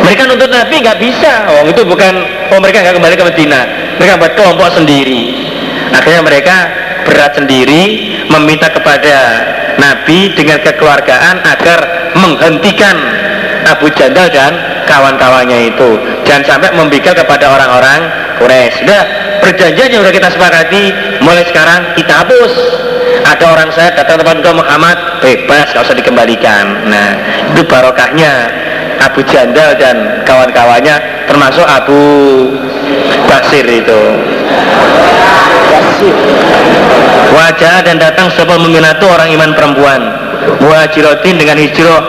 Mereka 0.02 0.26
nuntut 0.26 0.50
Nabi 0.50 0.82
nggak 0.82 0.98
bisa. 0.98 1.32
Oh 1.52 1.62
itu 1.68 1.82
bukan 1.86 2.12
oh 2.50 2.58
mereka 2.58 2.82
nggak 2.82 2.96
kembali 2.96 3.14
ke 3.14 3.24
Medina 3.28 3.60
mereka 3.98 4.14
buat 4.16 4.32
kelompok 4.38 4.70
sendiri. 4.78 5.34
Akhirnya 5.90 6.22
mereka 6.22 6.56
berat 7.02 7.34
sendiri 7.34 8.14
meminta 8.30 8.70
kepada 8.70 9.16
Nabi 9.78 10.32
dengan 10.38 10.62
kekeluargaan 10.62 11.42
agar 11.42 11.78
menghentikan 12.14 12.94
Abu 13.66 13.90
Jandal 13.92 14.30
dan 14.30 14.54
kawan-kawannya 14.86 15.74
itu. 15.74 15.98
Jangan 16.24 16.44
sampai 16.46 16.70
membigal 16.78 17.12
kepada 17.12 17.50
orang-orang 17.50 18.00
Quraisy. 18.38 18.86
Sudah 18.86 19.02
perjanjian 19.42 19.90
yang 19.92 20.00
sudah 20.06 20.14
kita 20.14 20.28
sepakati. 20.30 20.82
Mulai 21.26 21.44
sekarang 21.50 21.80
kita 21.98 22.22
hapus 22.24 22.52
ada 23.28 23.44
orang 23.52 23.68
saya 23.76 23.92
datang 23.92 24.24
tempat 24.24 24.40
engkau 24.40 24.56
Muhammad 24.56 24.96
bebas 25.20 25.68
gak 25.76 25.84
usah 25.84 25.96
dikembalikan. 25.96 26.88
Nah 26.88 27.08
itu 27.52 27.62
barokahnya 27.68 28.32
Abu 29.04 29.20
Jandal 29.28 29.76
dan 29.76 30.24
kawan-kawannya 30.24 31.26
termasuk 31.28 31.66
Abu 31.68 32.00
Basir 33.28 33.68
itu. 33.68 34.02
Wajah 37.28 37.84
dan 37.84 38.00
datang 38.00 38.32
sebuah 38.32 38.56
meminatu 38.56 39.04
orang 39.04 39.28
iman 39.36 39.50
perempuan. 39.52 40.00
Muhajirotin 40.64 41.36
dengan 41.36 41.60
hijrah. 41.60 42.02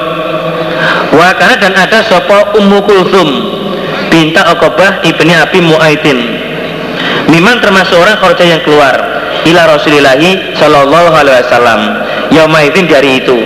Wakana 1.12 1.58
dan 1.60 1.74
ada 1.76 2.00
sopo 2.06 2.56
Ummu 2.62 2.80
Kulsum 2.86 3.30
binta 4.14 4.46
Okobah 4.54 5.02
ibni 5.06 5.34
Abi 5.34 5.60
Mu'aitin 5.62 6.20
Miman 7.30 7.62
termasuk 7.62 7.98
orang 7.98 8.18
khorja 8.18 8.46
yang 8.46 8.62
keluar 8.66 8.94
ila 9.48 9.62
Rasulillahi 9.78 10.58
Shallallahu 10.58 11.10
Alaihi 11.16 11.40
Wasallam. 11.48 11.82
Yaumaidin 12.34 12.86
dari 12.86 13.24
itu. 13.24 13.38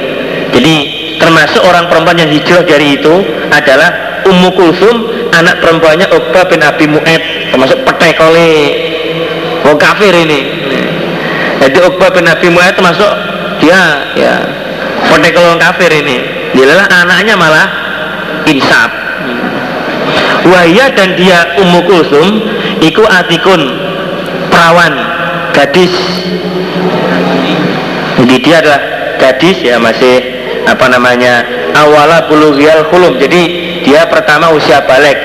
Jadi 0.54 0.76
termasuk 1.18 1.62
orang 1.66 1.88
perempuan 1.90 2.20
yang 2.20 2.32
hijrah 2.32 2.64
dari 2.66 3.00
itu 3.00 3.14
adalah 3.50 4.22
Ummu 4.24 4.50
Kulsum 4.56 4.96
anak 5.36 5.60
perempuannya 5.60 6.08
Uqbah 6.12 6.48
bin 6.48 6.64
Abi 6.64 6.86
Mu'aid 6.88 7.52
termasuk 7.52 7.80
petekole 7.84 8.52
wong 9.68 9.78
kafir 9.80 10.14
ini. 10.14 10.42
Jadi 11.60 11.78
Uqbah 11.84 12.10
bin 12.12 12.28
Abi 12.28 12.48
Mu'aid 12.52 12.76
termasuk 12.76 13.12
dia 13.60 13.82
ya 14.16 14.36
petekole 15.12 15.58
wong 15.58 15.62
kafir 15.62 15.92
ini. 15.92 16.18
Dia 16.54 16.86
anaknya 16.88 17.36
malah 17.36 17.68
insaf. 18.48 18.92
Wahya 20.44 20.92
dan 20.92 21.16
dia 21.16 21.56
Ummu 21.56 21.88
Kulsum 21.88 22.28
iku 22.84 23.04
atikun 23.08 23.64
perawan 24.52 25.13
gadis. 25.54 25.94
Jadi 28.20 28.36
dia 28.42 28.60
adalah 28.60 28.82
gadis 29.22 29.58
ya 29.62 29.78
masih 29.78 30.20
apa 30.66 30.86
namanya 30.90 31.46
awala 31.78 32.26
bulughiyal 32.28 32.90
khulum. 32.90 33.22
Jadi 33.22 33.42
dia 33.86 34.10
pertama 34.10 34.52
usia 34.52 34.84
balik. 34.84 35.16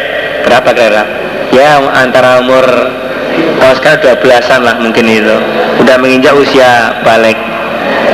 Berapa 0.45 0.71
kira 0.73 1.05
ya 1.51 1.81
antara 1.97 2.45
umur 2.45 2.65
kalau 3.59 3.75
sekarang 3.81 4.01
12an 4.21 4.61
lah 4.63 4.77
mungkin 4.79 5.05
itu. 5.09 5.37
Udah 5.83 5.97
menginjak 5.99 6.37
usia 6.37 7.03
balik. 7.03 7.37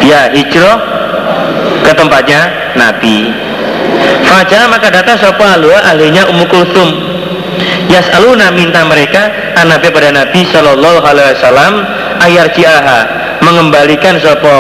Dia 0.01 0.31
hijrah 0.31 0.79
ke 1.85 1.93
tempatnya 1.93 2.73
Nabi. 2.79 3.31
Fajar 4.25 4.67
maka 4.67 4.89
datang 4.91 5.21
sopa 5.21 5.55
alua 5.55 5.79
ahlinya 5.87 6.27
Ummu 6.27 6.49
Kulsum 6.51 7.15
Yas'aluna 7.89 8.51
minta 8.51 8.83
mereka 8.83 9.55
an 9.55 9.71
Nabi 9.71 9.89
pada 9.93 10.11
Nabi 10.11 10.43
Shallallahu 10.49 11.05
Alaihi 11.05 11.37
Wasallam 11.39 11.73
ayar 12.23 12.51
jiaha 12.55 13.01
mengembalikan 13.43 14.19
sopo 14.21 14.59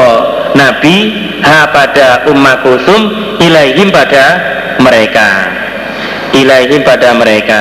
Nabi 0.54 0.96
ha 1.42 1.70
pada 1.70 2.26
Umma 2.30 2.62
Kulsum 2.62 3.10
ilaihim 3.42 3.90
pada 3.90 4.24
mereka. 4.78 5.50
Ilaihim 6.34 6.82
pada 6.82 7.14
mereka. 7.14 7.60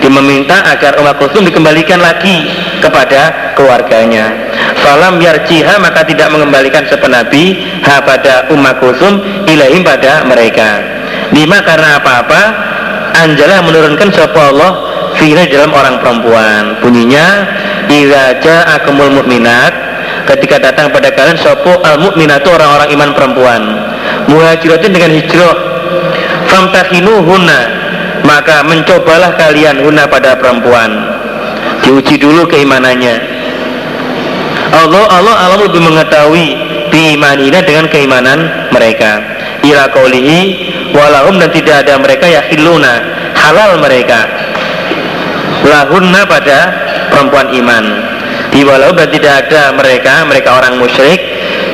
Dia 0.00 0.12
meminta 0.12 0.64
agar 0.68 0.96
Umma 1.00 1.16
Kulsum 1.16 1.44
dikembalikan 1.44 2.00
lagi 2.00 2.48
kepada 2.80 3.52
keluarganya. 3.56 4.32
Falam 4.80 5.20
yarjiha 5.20 5.76
maka 5.80 6.04
tidak 6.04 6.32
mengembalikan 6.32 6.84
sepenabi 6.88 7.80
ha 7.84 8.00
pada 8.04 8.48
Umma 8.52 8.76
Kulsum 8.80 9.44
ilaihim 9.48 9.84
pada 9.84 10.24
mereka. 10.28 10.80
Lima 11.30 11.62
karena 11.62 12.00
apa-apa 12.00 12.42
Anjala 13.20 13.60
menurunkan 13.66 14.08
sapa 14.14 14.54
Allah 14.54 14.72
Fina 15.18 15.44
dalam 15.44 15.74
orang 15.74 15.98
perempuan. 16.00 16.78
Bunyinya 16.80 17.26
Iraja 17.90 18.70
akumul 18.78 19.10
mukminat 19.18 19.74
ketika 20.30 20.62
datang 20.62 20.94
pada 20.94 21.10
kalian 21.10 21.34
sopo 21.42 21.82
al 21.82 21.98
mukminatu 21.98 22.46
orang-orang 22.54 22.88
iman 22.94 23.10
perempuan. 23.18 23.62
Muhajiratin 24.30 24.94
dengan 24.94 25.10
hijrah. 25.10 25.58
Famtahinu 26.46 27.22
hunna 27.26 27.60
maka 28.22 28.62
mencobalah 28.62 29.34
kalian 29.34 29.82
hunna 29.82 30.06
pada 30.06 30.38
perempuan. 30.38 30.90
Diuji 31.82 32.14
dulu 32.14 32.46
keimanannya. 32.46 33.16
Allah 34.70 35.04
Allah 35.10 35.34
Allah 35.50 35.58
lebih 35.66 35.82
mengetahui 35.82 36.46
biimanina 36.94 37.58
dengan 37.66 37.90
keimanan 37.90 38.70
mereka. 38.70 39.18
Ila 39.66 39.90
kaulihi 39.90 40.38
walahum 40.94 41.42
dan 41.42 41.50
tidak 41.50 41.86
ada 41.86 41.98
mereka 41.98 42.30
yahiluna 42.30 43.02
halal 43.34 43.82
mereka. 43.82 44.30
Lahunna 45.66 46.24
pada 46.24 46.58
perempuan 47.20 47.52
iman. 47.52 47.84
Di 48.48 48.64
walau 48.64 48.96
dan 48.96 49.12
tidak 49.12 49.46
ada 49.46 49.76
mereka 49.76 50.24
mereka 50.24 50.56
orang 50.56 50.80
musyrik 50.80 51.20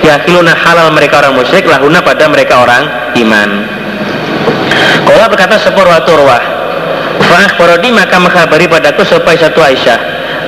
yahiluna 0.02 0.58
halal 0.58 0.90
mereka 0.90 1.22
orang 1.22 1.38
musyrik 1.38 1.62
lahunna 1.70 2.02
pada 2.02 2.26
mereka 2.26 2.66
orang 2.66 3.14
iman. 3.14 3.50
Kalau 5.06 5.26
berkata 5.30 5.54
seporwa 5.62 6.02
turwah 6.02 6.42
Fa'akhbarodi 7.22 7.94
maka 7.94 8.18
mengkhabari 8.18 8.66
padaku 8.66 9.06
supaya 9.06 9.38
satu 9.38 9.62
Aisyah 9.62 9.98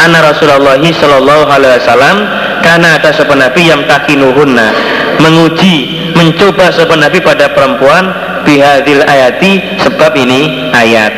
Anna 0.03 0.21
Rasulullah 0.21 0.77
Sallallahu 0.77 1.49
Alaihi 1.49 1.79
Wasallam 1.81 2.17
Karena 2.61 2.99
atas 2.99 3.23
sepan 3.23 3.39
Nabi 3.39 3.71
yang 3.71 3.87
takinuhunna 3.87 4.69
Menguji, 5.23 6.11
mencoba 6.19 6.75
sepan 6.75 7.07
Nabi 7.07 7.23
pada 7.23 7.55
perempuan 7.55 8.11
Bihadil 8.43 9.03
ayati 9.05 9.79
sebab 9.83 10.15
ini 10.17 10.73
ayat. 10.73 11.13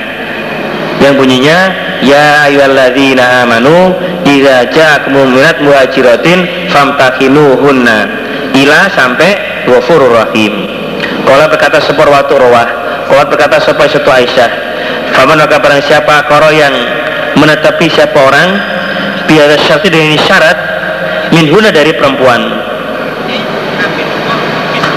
Yang 0.98 1.14
bunyinya 1.16 1.58
Ya 2.00 2.48
ayyuhalladzina 2.48 3.44
amanu 3.44 3.92
Iza 4.24 4.68
ja'akum 4.72 5.16
mu'minat 5.16 5.60
muhajiratin 5.60 6.68
Famtakinuhunna 6.72 7.98
Ila 8.50 8.90
sampai 8.90 9.30
wafurur 9.70 10.16
rahim. 10.16 10.66
Kalau 11.22 11.46
berkata 11.52 11.78
sepor 11.78 12.08
waktu 12.08 12.34
rawah 12.34 12.68
Kalau 13.06 13.24
berkata 13.28 13.60
sepor 13.62 13.86
satu 13.86 14.10
Aisyah 14.10 14.50
Faman 15.14 15.42
maka 15.42 15.58
barang 15.58 15.82
siapa 15.84 16.30
koro 16.30 16.48
yang 16.54 16.72
menetapi 17.34 17.86
siapa 17.90 18.14
orang 18.14 18.48
biar 19.26 19.50
syarti 19.62 19.90
dengan 19.90 20.18
syarat 20.22 20.58
minhuna 21.34 21.70
dari 21.70 21.94
perempuan. 21.94 22.40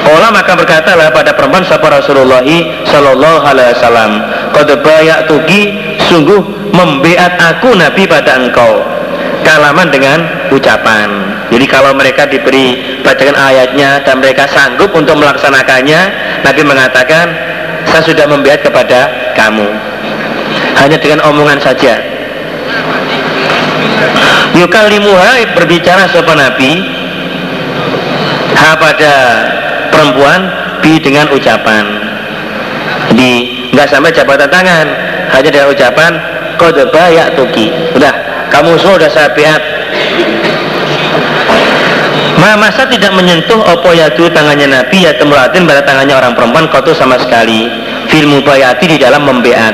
Ola 0.03 0.29
maka 0.35 0.53
berkatalah 0.59 1.15
pada 1.15 1.31
perempuan 1.31 1.63
siapa 1.63 1.87
Rasulullah 1.87 2.43
Sallallahu 2.91 3.39
Alaihi 3.47 3.71
Wasallam 3.79 4.11
bayak 4.83 5.31
tugi 5.31 5.79
sungguh 6.13 6.41
membeat 6.69 7.41
aku 7.41 7.73
Nabi 7.73 8.05
pada 8.05 8.37
engkau. 8.37 8.85
Kalaman 9.41 9.89
dengan 9.89 10.21
ucapan. 10.53 11.09
Jadi 11.49 11.65
kalau 11.67 11.91
mereka 11.97 12.29
diberi 12.29 13.01
bacaan 13.01 13.35
ayatnya 13.35 13.99
dan 14.05 14.21
mereka 14.21 14.47
sanggup 14.47 14.93
untuk 14.93 15.19
melaksanakannya 15.19 15.99
Nabi 16.45 16.61
mengatakan 16.63 17.25
saya 17.89 18.05
sudah 18.05 18.29
membeat 18.29 18.61
kepada 18.61 19.33
kamu. 19.35 19.67
Hanya 20.79 20.97
dengan 21.01 21.25
omongan 21.27 21.59
saja. 21.59 21.97
Yukalimuha 24.53 25.57
berbicara 25.57 26.05
sopan 26.13 26.37
nabi 26.37 26.85
ha 28.53 28.77
pada 28.77 29.13
perempuan 29.89 30.39
bi 30.79 31.01
dengan 31.01 31.27
ucapan. 31.33 31.83
Jadi 33.11 33.31
nggak 33.73 33.89
sampai 33.91 34.13
jabatan 34.13 34.47
tangan 34.47 34.87
hanya 35.33 35.49
dengan 35.49 35.69
ucapan 35.73 36.11
kode 36.61 36.85
bayak 36.93 37.33
tuki 37.35 37.73
udah 37.97 38.13
kamu 38.53 38.77
semua 38.77 39.01
udah 39.01 39.09
saya 39.09 39.29
biat 39.33 39.61
masa 42.57 42.87
tidak 42.87 43.11
menyentuh 43.11 43.59
opo 43.59 43.91
yadu 43.91 44.29
tangannya 44.31 44.69
Nabi 44.69 45.03
ya 45.03 45.11
temulatin 45.17 45.67
pada 45.67 45.83
tangannya 45.83 46.15
orang 46.15 46.33
perempuan 46.37 46.69
kau 46.69 46.79
tuh 46.79 46.95
sama 46.95 47.19
sekali. 47.19 47.67
Fil 48.07 48.29
mubayati 48.29 48.85
di 48.87 48.97
dalam 48.99 49.25
membeat. 49.25 49.73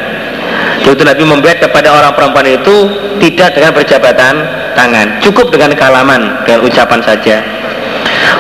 Itu 0.82 1.04
Nabi 1.04 1.22
membeat 1.28 1.60
kepada 1.62 1.92
orang 1.92 2.16
perempuan 2.16 2.48
itu 2.48 2.90
tidak 3.20 3.54
dengan 3.54 3.72
berjabatan 3.76 4.34
tangan 4.74 5.08
cukup 5.20 5.52
dengan 5.52 5.76
kalaman 5.76 6.46
dengan 6.48 6.66
ucapan 6.66 7.00
saja. 7.04 7.38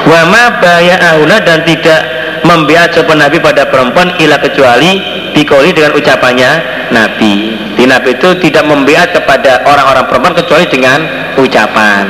Wama 0.08 0.64
baya'ahuna 0.64 1.38
dan 1.44 1.68
tidak 1.68 2.02
membiat 2.48 2.96
sopan 2.96 3.20
Nabi 3.20 3.38
pada 3.44 3.68
perempuan 3.68 4.16
ila 4.16 4.40
kecuali 4.40 5.04
dikoli 5.36 5.76
dengan 5.76 5.94
ucapannya 5.94 6.79
Nabi. 6.90 7.56
Di 7.78 7.86
Nabi 7.88 8.18
itu 8.18 8.30
tidak 8.44 8.66
membiat 8.68 9.16
kepada 9.16 9.64
orang-orang 9.66 10.06
perempuan 10.10 10.36
kecuali 10.36 10.66
dengan 10.68 11.00
ucapan. 11.40 12.06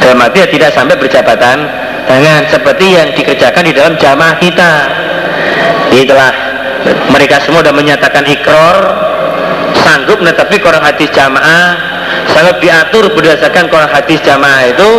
Dalam 0.00 0.22
arti 0.22 0.38
ya 0.44 0.48
tidak 0.48 0.70
sampai 0.76 0.94
berjabatan 0.94 1.66
tangan 2.06 2.42
seperti 2.46 2.86
yang 2.94 3.08
dikerjakan 3.16 3.62
di 3.66 3.72
dalam 3.74 3.94
jamaah 3.98 4.36
kita. 4.38 4.72
Itulah 5.90 6.32
mereka 7.10 7.42
semua 7.42 7.64
sudah 7.66 7.74
menyatakan 7.74 8.22
ikrar 8.28 8.76
sanggup 9.82 10.22
tetapi 10.22 10.54
Quran 10.62 10.82
hadis 10.82 11.10
jamaah. 11.10 11.96
Sangat 12.30 12.62
diatur 12.62 13.10
berdasarkan 13.16 13.66
Quran 13.66 13.90
hadis 13.90 14.22
jamaah 14.22 14.62
itu 14.70 14.90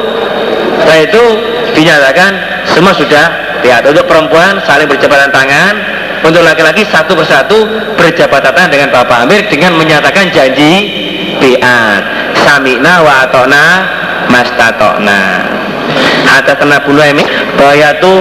setelah 0.84 1.00
itu 1.04 1.24
dinyatakan 1.76 2.32
semua 2.72 2.94
sudah 2.96 3.26
diatur. 3.64 3.96
Untuk 3.96 4.08
perempuan 4.08 4.60
saling 4.68 4.88
berjabatan 4.92 5.32
tangan 5.32 5.97
untuk 6.24 6.42
laki-laki 6.42 6.86
satu 6.88 7.14
persatu 7.14 7.68
berjabatan 7.98 8.54
tangan 8.54 8.72
dengan 8.72 8.90
Bapak 8.94 9.28
Amir 9.28 9.46
dengan 9.50 9.76
menyatakan 9.78 10.30
janji 10.34 10.72
biat. 11.38 12.04
Samina 12.46 13.04
wa 13.04 13.28
atona 13.28 13.66
mastatokna 14.32 15.58
atas 16.38 16.60
Nabi 16.64 16.92
ini 17.18 17.24
bahwa 17.58 17.74
itu 17.76 18.14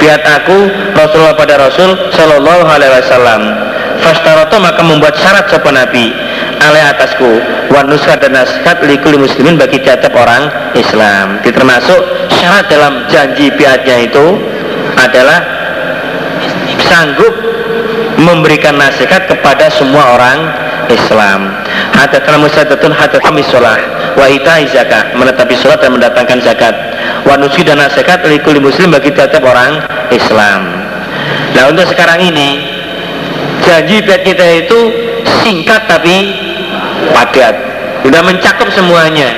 biat 0.00 0.22
aku 0.26 0.58
Rasulullah 0.96 1.36
pada 1.36 1.54
Rasul 1.60 1.94
Shallallahu 2.10 2.64
Alaihi 2.66 2.90
Wasallam. 2.90 3.42
Fastaroto 4.02 4.58
maka 4.58 4.82
membuat 4.82 5.14
syarat 5.14 5.46
sopan 5.46 5.78
Nabi. 5.78 6.10
Alai 6.62 6.82
atasku 6.90 7.42
wanuskat 7.70 8.22
dan 8.22 8.34
nasihat 8.38 8.82
likuli 8.82 9.18
muslimin 9.18 9.58
bagi 9.58 9.78
tiap 9.82 10.02
orang 10.14 10.50
Islam. 10.74 11.38
Termasuk 11.42 12.00
syarat 12.34 12.66
dalam 12.66 13.06
janji 13.06 13.50
biatnya 13.54 14.10
itu 14.10 14.38
adalah 14.98 15.51
sanggup 16.92 17.32
memberikan 18.20 18.76
nasihat 18.76 19.24
kepada 19.24 19.72
semua 19.72 20.20
orang 20.20 20.38
Islam. 20.92 21.56
Hadatana 21.96 22.44
musadatun 22.44 22.92
hadatami 22.92 23.40
sholah. 23.48 23.80
Wa 24.12 24.28
ita 24.28 24.60
zakat. 24.68 25.16
Menetapi 25.16 25.56
sholat 25.56 25.80
dan 25.80 25.96
mendatangkan 25.96 26.44
zakat. 26.44 26.76
Wa 27.24 27.40
dan 27.40 27.80
nasihat 27.80 28.20
likuli 28.28 28.60
muslim 28.60 28.92
bagi 28.92 29.08
tiap 29.16 29.40
orang 29.40 29.80
Islam. 30.12 30.68
Nah 31.56 31.64
untuk 31.72 31.88
sekarang 31.88 32.20
ini 32.20 32.72
Janji 33.62 34.02
biat 34.02 34.26
kita 34.26 34.66
itu 34.66 34.80
singkat 35.40 35.86
tapi 35.86 36.34
padat. 37.14 37.54
Sudah 38.02 38.22
mencakup 38.26 38.68
semuanya. 38.74 39.30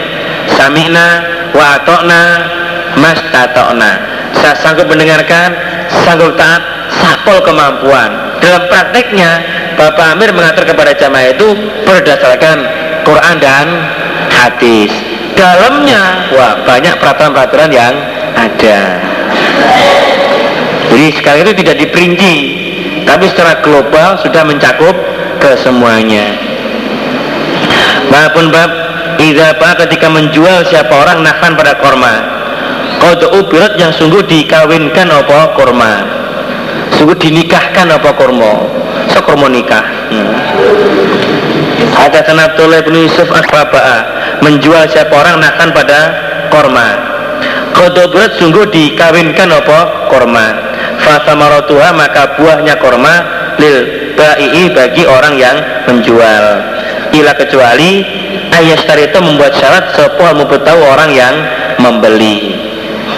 Samina 0.56 1.20
wa 1.52 1.76
atokna 1.76 2.22
mas 2.96 3.20
tatokna. 3.28 4.00
Saya 4.34 4.56
sanggup 4.58 4.88
mendengarkan 4.90 5.54
Sanggup 6.04 6.34
taat 6.34 6.73
Sapol 7.02 7.42
kemampuan 7.42 8.38
Dalam 8.38 8.68
prakteknya 8.70 9.30
Bapak 9.74 10.14
Amir 10.14 10.30
mengatur 10.30 10.64
kepada 10.64 10.94
jamaah 10.94 11.34
itu 11.34 11.48
berdasarkan 11.82 12.56
Quran 13.02 13.36
dan 13.42 13.66
hadis. 14.30 14.90
Dalamnya, 15.34 16.30
wah 16.30 16.62
banyak 16.62 16.94
peraturan-peraturan 17.02 17.70
yang 17.74 17.94
ada. 18.38 19.02
Jadi 20.94 21.06
sekarang 21.18 21.42
itu 21.42 21.54
tidak 21.64 21.76
diperinci, 21.82 22.34
tapi 23.02 23.26
secara 23.34 23.58
global 23.66 24.14
sudah 24.22 24.46
mencakup 24.46 24.94
ke 25.42 25.58
semuanya. 25.58 26.38
Maupun 28.14 28.54
bab 28.54 28.70
Idapa 29.14 29.78
ketika 29.86 30.10
menjual 30.10 30.66
siapa 30.66 30.90
orang 30.90 31.22
nafan 31.22 31.54
pada 31.54 31.78
korma 31.78 32.14
Kode 32.98 33.30
ubirat 33.30 33.78
yang 33.78 33.94
sungguh 33.94 34.26
dikawinkan 34.26 35.06
apa 35.06 35.54
korma 35.54 36.02
Sungguh 36.98 37.16
dinikahkan 37.18 37.90
apa 37.90 38.10
korma 38.14 38.52
sekurma 39.10 39.50
nikah. 39.50 39.84
Hmm. 40.10 40.34
ada 41.94 42.20
Abdullah 42.22 42.82
bin 42.86 43.06
Yusuf 43.06 43.26
Asbaba'a. 43.30 43.98
Menjual 44.42 44.90
siapa 44.90 45.14
orang 45.14 45.40
nakan 45.40 45.72
pada 45.72 46.00
korma 46.52 47.14
Kodobrat 47.74 48.38
sungguh 48.38 48.70
dikawinkan 48.70 49.50
apa 49.50 50.06
korma 50.12 50.46
Fatamarotuha 51.02 51.90
maka 51.90 52.38
buahnya 52.38 52.78
korma 52.78 53.14
lil 53.58 53.76
ba'i 54.14 54.70
bagi 54.70 55.04
orang 55.04 55.34
yang 55.34 55.56
menjual. 55.90 56.44
Ila 57.14 57.32
kecuali 57.34 58.02
ayat 58.54 58.86
itu 58.86 59.18
membuat 59.18 59.58
syarat 59.58 59.94
sepuh 59.94 60.32
tahu 60.62 60.80
orang 60.86 61.10
yang 61.10 61.34
membeli. 61.82 62.54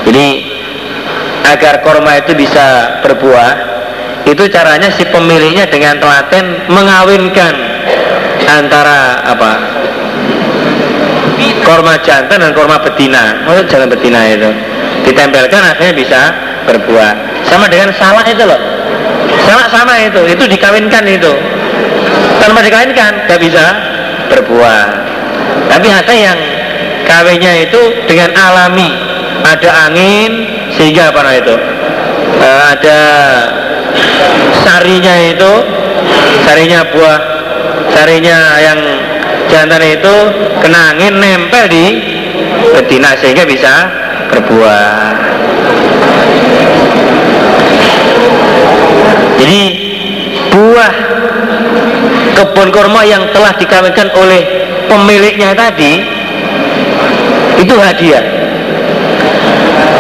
Jadi 0.09 0.46
agar 1.55 1.85
korma 1.87 2.19
itu 2.19 2.33
bisa 2.35 2.99
berbuah 3.07 3.77
itu 4.27 4.43
caranya 4.51 4.91
si 4.91 5.07
pemiliknya 5.07 5.71
dengan 5.71 6.03
telaten 6.03 6.67
mengawinkan 6.67 7.55
antara 8.47 9.23
apa 9.23 9.53
korma 11.67 11.99
jantan 12.03 12.39
dan 12.43 12.55
korma 12.55 12.79
betina. 12.79 13.47
Oh 13.51 13.59
jangan 13.67 13.91
betina 13.91 14.23
itu? 14.31 14.51
Ditempelkan 15.03 15.63
akhirnya 15.75 15.95
bisa 15.95 16.21
berbuah. 16.67 17.43
Sama 17.51 17.67
dengan 17.67 17.91
salah 17.95 18.23
itu 18.27 18.43
loh. 18.47 18.59
Sama 19.43 19.67
sama 19.71 19.95
itu 19.99 20.23
itu 20.31 20.45
dikawinkan 20.47 21.03
itu. 21.07 21.33
Tanpa 22.39 22.63
dikawinkan 22.63 23.27
tidak 23.27 23.41
bisa 23.43 23.65
berbuah. 24.31 24.85
Tapi 25.71 25.89
ada 25.91 26.15
yang 26.15 26.39
kawinnya 27.07 27.67
itu 27.67 28.07
dengan 28.07 28.31
alami. 28.39 28.91
Ada 29.47 29.71
angin 29.91 30.31
sehingga 30.77 31.11
apa 31.11 31.21
itu? 31.41 31.57
Uh, 32.37 32.61
ada 32.77 33.01
sarinya 34.61 35.15
itu 35.33 35.53
sarinya 36.45 36.85
buah 36.93 37.21
sarinya 37.97 38.39
yang 38.61 38.79
jantan 39.49 39.83
itu 39.83 40.15
kena 40.61 40.93
angin 40.93 41.17
nempel 41.17 41.65
di 41.73 41.85
betina 42.77 43.17
sehingga 43.17 43.49
bisa 43.49 43.73
berbuah. 44.29 45.17
Jadi 49.37 49.61
buah 50.53 50.95
kebun 52.37 52.69
kurma 52.73 53.05
yang 53.05 53.33
telah 53.33 53.57
dikawinkan 53.57 54.13
oleh 54.17 54.43
pemiliknya 54.89 55.57
tadi 55.57 56.05
itu 57.57 57.75
hadiah 57.81 58.36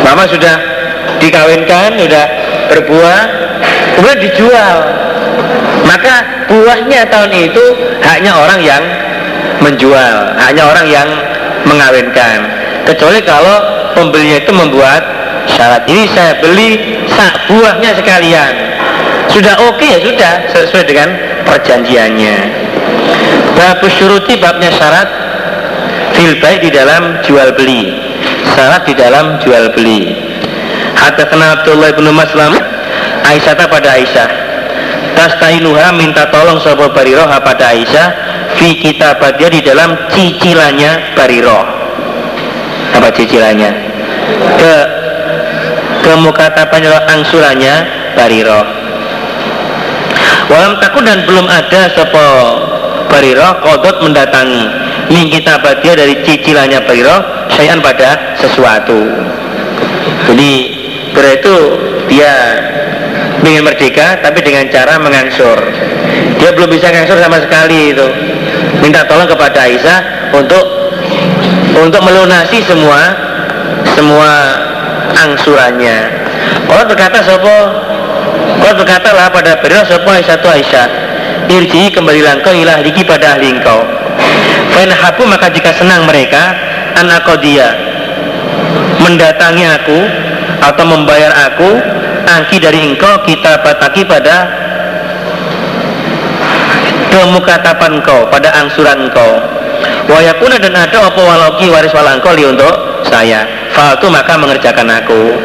Mama 0.04 0.28
sudah 0.28 0.56
dikawinkan 1.20 1.96
sudah 1.96 2.24
berbuah 2.72 3.20
kemudian 3.96 4.20
dijual. 4.20 4.76
Maka 5.86 6.46
buahnya 6.50 7.06
tahun 7.08 7.30
itu 7.30 7.64
hanya 8.02 8.32
orang 8.42 8.60
yang 8.60 8.82
menjual 9.62 10.14
hanya 10.36 10.62
orang 10.68 10.86
yang 10.90 11.08
mengawinkan. 11.64 12.46
Kecuali 12.86 13.22
kalau 13.22 13.56
pembelinya 13.94 14.38
itu 14.42 14.52
membuat 14.54 15.02
syarat. 15.50 15.86
Ini 15.86 16.04
saya 16.10 16.38
beli 16.38 17.00
sak 17.10 17.50
buahnya 17.50 17.98
sekalian. 17.98 18.52
Sudah 19.30 19.58
oke 19.66 19.78
okay, 19.82 19.98
ya 19.98 20.00
sudah 20.06 20.32
sesuai 20.54 20.84
dengan 20.86 21.08
perjanjiannya. 21.46 22.36
Bab 23.58 23.82
syuruti 23.90 24.38
babnya 24.38 24.70
syarat. 24.70 25.08
Fil 26.14 26.40
baik 26.40 26.64
di 26.64 26.70
dalam 26.72 27.20
jual 27.28 27.52
beli 27.52 28.05
syarat 28.54 28.82
di 28.86 28.94
dalam 28.94 29.40
jual 29.42 29.72
beli. 29.74 30.14
Hadatsana 30.96 31.60
Abdullah 31.60 31.92
bin 31.94 32.08
Maslam 32.14 32.56
Aisyah 33.26 33.54
pada 33.66 33.98
Aisyah. 33.98 34.28
Tastainuha 35.16 35.96
minta 35.96 36.28
tolong 36.28 36.60
sahabat 36.60 36.92
Bariroh 36.92 37.26
pada 37.40 37.72
Aisyah 37.72 38.06
Fi 38.56 38.80
dia 38.80 39.48
di 39.52 39.60
dalam 39.60 40.08
cicilannya 40.08 41.12
Bariroh. 41.12 41.64
Apa 42.96 43.12
cicilannya? 43.12 43.70
Ke 44.56 44.74
kemukatapannya 46.06 46.88
angsurannya 47.10 47.74
Bariroh. 48.16 48.64
Walam 50.46 50.78
takut 50.78 51.02
dan 51.04 51.26
belum 51.26 51.44
ada 51.50 51.92
sopo 51.92 52.26
Bariroh 53.12 53.60
kodot 53.60 54.00
mendatangi. 54.00 54.64
Min 55.12 55.28
dia 55.28 55.92
dari 55.92 56.24
cicilannya 56.24 56.80
Bariroh 56.88 57.35
Sayan 57.54 57.78
pada 57.78 58.36
sesuatu. 58.40 59.06
Jadi 60.26 60.52
berarti 61.14 61.54
dia 62.10 62.32
ingin 63.46 63.62
merdeka 63.62 64.18
tapi 64.20 64.42
dengan 64.42 64.66
cara 64.72 64.98
mengangsur. 64.98 65.58
Dia 66.42 66.50
belum 66.52 66.68
bisa 66.68 66.90
mengangsur 66.90 67.18
sama 67.22 67.38
sekali 67.42 67.94
itu. 67.94 68.06
Minta 68.82 69.06
tolong 69.06 69.30
kepada 69.30 69.64
Aisyah 69.64 70.30
untuk 70.34 70.64
untuk 71.78 72.00
melunasi 72.02 72.60
semua 72.66 73.14
semua 73.94 74.30
angsurannya. 75.14 75.98
Orang 76.66 76.86
berkata 76.90 77.22
sopo? 77.22 77.56
Orang 78.60 78.76
berkata 78.76 79.14
lah 79.14 79.30
pada 79.30 79.56
beliau 79.62 79.86
sopo 79.86 80.10
Aisyah 80.10 80.36
tu 80.42 80.48
Aisyah? 80.50 80.86
Irji 81.46 81.94
kembali 81.94 82.42
kau 82.42 82.50
ilah 82.50 82.82
lagi 82.82 83.02
pada 83.06 83.38
ahli 83.38 83.54
engkau. 83.54 83.86
Fain 84.74 84.90
maka 85.30 85.46
jika 85.48 85.70
senang 85.72 86.04
mereka 86.04 86.65
anak 86.96 87.28
dia 87.44 87.68
mendatangi 89.04 89.64
aku 89.68 89.98
atau 90.64 90.84
membayar 90.88 91.30
aku 91.46 91.68
angki 92.26 92.58
dari 92.58 92.82
engkau 92.82 93.22
kita 93.22 93.60
bataki 93.62 94.02
pada 94.02 94.48
kemukatapan 97.12 98.00
engkau 98.00 98.26
pada 98.28 98.50
angsuran 98.56 99.08
engkau. 99.08 99.32
Wayakuna 100.06 100.56
dan 100.62 100.74
ada 100.74 101.10
apa 101.10 101.20
walauki 101.20 101.66
waris 101.68 101.92
walangkau 101.92 102.32
li 102.34 102.46
untuk 102.46 103.04
saya. 103.06 103.46
Faltu 103.74 104.08
maka 104.08 104.38
mengerjakan 104.38 104.88
aku. 104.88 105.36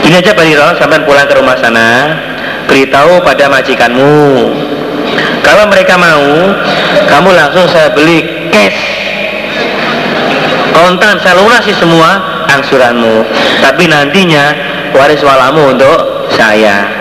Ini 0.00 0.16
aja 0.16 0.32
Bariro 0.32 0.74
sampai 0.80 1.04
pulang 1.04 1.28
ke 1.28 1.34
rumah 1.36 1.58
sana. 1.60 2.16
Beritahu 2.64 3.20
pada 3.20 3.50
majikanmu. 3.50 4.18
Kalau 5.42 5.64
mereka 5.66 5.98
mau 5.98 6.54
kamu 7.10 7.30
langsung 7.34 7.66
saya 7.66 7.90
beli 7.90 8.48
cash 8.54 8.99
kontan 10.74 11.18
saya 11.22 11.38
lunasi 11.38 11.72
semua 11.76 12.44
angsuranmu. 12.50 13.26
Tapi 13.62 13.86
nantinya 13.86 14.54
waris 14.94 15.22
walamu 15.22 15.74
untuk 15.76 16.30
saya. 16.34 17.00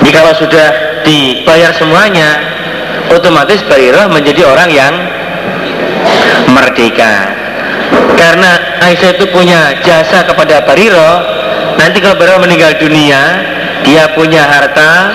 Jadi 0.00 0.36
sudah 0.42 0.68
dibayar 1.06 1.70
semuanya 1.70 2.42
otomatis 3.14 3.62
Barirah 3.70 4.10
menjadi 4.10 4.42
orang 4.42 4.66
yang 4.66 4.94
merdeka. 6.50 7.30
Karena 8.18 8.82
Aisyah 8.82 9.10
itu 9.14 9.30
punya 9.30 9.78
jasa 9.86 10.26
kepada 10.26 10.66
Bariro 10.66 11.12
nanti 11.78 12.02
kalau 12.02 12.18
Bariro 12.18 12.42
meninggal 12.42 12.74
dunia 12.82 13.22
dia 13.86 14.10
punya 14.18 14.50
harta. 14.50 15.14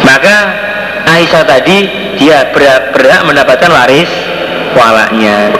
Maka 0.00 0.36
Aisyah 1.04 1.44
tadi 1.44 1.99
dia 2.20 2.52
berhak, 2.52 2.92
berhak 2.92 3.24
mendapatkan 3.24 3.72
waris 3.72 4.12
walaknya. 4.76 5.56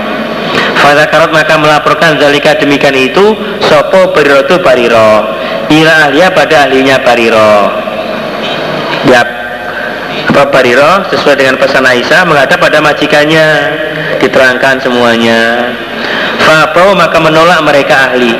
Fadakarat 0.77 1.33
maka 1.33 1.57
melaporkan 1.57 2.21
zalika 2.21 2.57
demikian 2.57 2.97
itu 2.97 3.33
Sopo 3.65 4.13
bariro 4.13 4.45
itu 4.45 4.57
bariro. 4.61 5.11
Ila 5.73 5.93
ahliya 6.09 6.29
pada 6.37 6.69
ahlinya 6.69 7.01
bariro. 7.01 7.55
Ya 9.09 9.23
apa 10.29 10.43
bariro? 10.53 11.09
Sesuai 11.09 11.37
dengan 11.41 11.57
pesan 11.57 11.85
Aisyah 11.85 12.29
menghadap 12.29 12.61
pada 12.61 12.79
majikannya. 12.85 13.47
Diterangkan 14.21 14.85
semuanya. 14.85 15.73
Fabau 16.45 16.93
maka 16.93 17.17
menolak 17.21 17.61
mereka 17.65 18.13
ahli. 18.13 18.37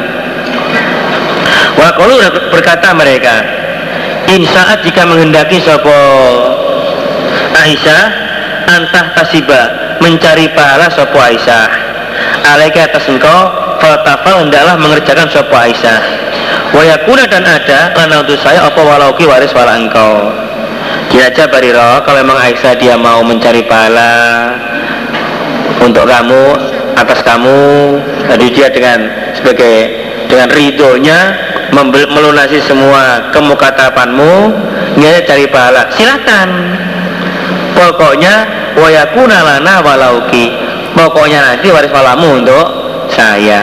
Wakulu 1.81 2.21
berkata 2.53 2.93
mereka 2.93 3.41
Insaat 4.29 4.85
jika 4.85 5.09
menghendaki 5.09 5.59
Sopo 5.65 5.97
Aisyah 7.55 8.03
Antah 8.71 9.07
tasiba 9.19 9.63
mencari 9.99 10.47
pahala 10.55 10.87
Sopo 10.95 11.19
Aisyah. 11.19 11.91
Alaika 12.47 12.87
atas 12.87 13.07
engkau 13.11 13.41
fatafal 13.81 14.47
hendaklah 14.47 14.77
mengerjakan 14.77 15.27
sopo 15.31 15.57
Aisyah. 15.57 16.01
Wayakuna 16.71 17.27
dan 17.27 17.43
ada 17.43 17.91
karena 17.97 18.23
untuk 18.23 18.39
saya 18.39 18.63
apa 18.63 18.79
walauki 18.79 19.27
waris 19.27 19.51
wala 19.51 19.75
engkau. 19.75 20.31
Kira 21.11 21.27
aja 21.35 21.51
Bariro 21.51 22.07
kalau 22.07 22.23
memang 22.23 22.39
Aisyah 22.39 22.79
dia 22.79 22.95
mau 22.95 23.23
mencari 23.27 23.67
pahala 23.67 24.13
untuk 25.83 26.07
kamu 26.07 26.43
atas 26.95 27.19
kamu 27.27 27.59
tadi 28.31 28.47
dia 28.55 28.71
dengan 28.71 29.11
sebagai 29.35 29.91
dengan 30.31 30.49
ridhonya 30.55 31.19
melunasi 31.75 32.63
semua 32.63 33.35
kemukatapanmu 33.35 34.33
dia 34.99 35.23
cari 35.27 35.51
pahala. 35.51 35.91
Silakan 35.91 36.49
pokoknya 37.75 38.35
wayakuna 38.79 39.39
lana 39.43 39.75
walauki. 39.83 40.53
Pokoknya 40.91 41.39
nanti 41.43 41.71
waris 41.71 41.93
walamu 41.95 42.43
untuk 42.43 42.67
saya. 43.11 43.63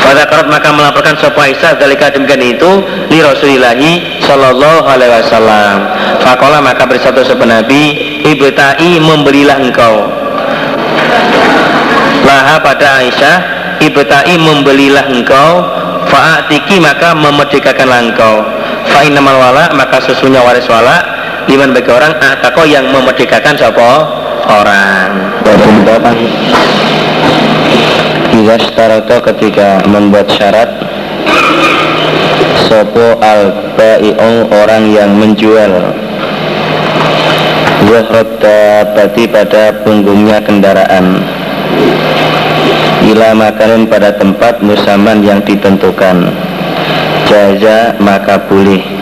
Pada 0.00 0.26
karat 0.26 0.50
maka 0.50 0.74
melaporkan 0.74 1.14
sopa 1.22 1.46
Aisyah 1.46 1.78
dalika 1.78 2.10
demikian 2.10 2.42
itu 2.42 2.82
li 3.14 3.22
Rasulillahi 3.22 4.20
Sallallahu 4.26 4.82
Alaihi 4.82 5.12
Wasallam. 5.22 5.76
Fakola 6.24 6.58
maka 6.58 6.82
bersatu 6.82 7.22
sopa 7.22 7.46
Nabi 7.46 7.94
ibtai 8.26 8.98
memberilah 8.98 9.62
engkau. 9.62 10.10
Laha 12.26 12.58
pada 12.58 13.06
Aisyah 13.06 13.36
ibtai 13.80 14.34
membelilah 14.34 15.06
engkau. 15.08 15.78
Fa'atiki 16.10 16.82
maka 16.82 17.14
memerdekakanlah 17.14 18.10
engkau. 18.10 18.42
Fa'inamal 18.90 19.38
wala 19.38 19.70
maka 19.78 20.02
sesungguhnya 20.02 20.42
waris 20.42 20.66
wala 20.66 21.06
liman 21.48 21.72
bagi 21.72 21.90
orang 21.92 22.12
atako 22.18 22.66
yang 22.68 22.88
memerdekakan 22.92 23.54
sopo 23.56 23.90
orang. 24.50 25.10
Bapak. 25.86 26.14
Jika 28.30 28.56
starata 28.62 29.16
ketika 29.32 29.82
membuat 29.90 30.30
syarat 30.30 30.70
Sopo 32.70 33.18
al 33.18 33.74
bai'ung 33.74 34.46
orang 34.54 34.94
yang 34.94 35.10
menjual? 35.18 35.90
Zahrata 37.90 38.94
pada 38.94 39.64
punggungnya 39.82 40.38
kendaraan. 40.46 41.18
Ila 43.10 43.34
makanin 43.34 43.90
pada 43.90 44.14
tempat 44.14 44.62
musaman 44.62 45.26
yang 45.26 45.42
ditentukan. 45.42 46.30
Jaza 47.26 47.98
maka 47.98 48.38
boleh 48.46 48.99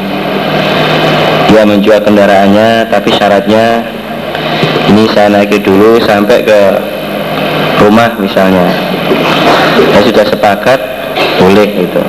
Dia 1.48 1.64
menjual 1.64 2.04
kendaraannya 2.04 2.92
tapi 2.92 3.10
syaratnya 3.16 3.82
ini 4.92 5.08
saya 5.10 5.32
naiki 5.32 5.64
dulu 5.64 6.00
sampai 6.04 6.44
ke 6.44 6.60
rumah 7.80 8.14
misalnya. 8.20 8.68
Saya 9.92 10.02
sudah 10.04 10.24
sepakat 10.28 10.80
boleh 11.38 11.68
itu 11.88 12.02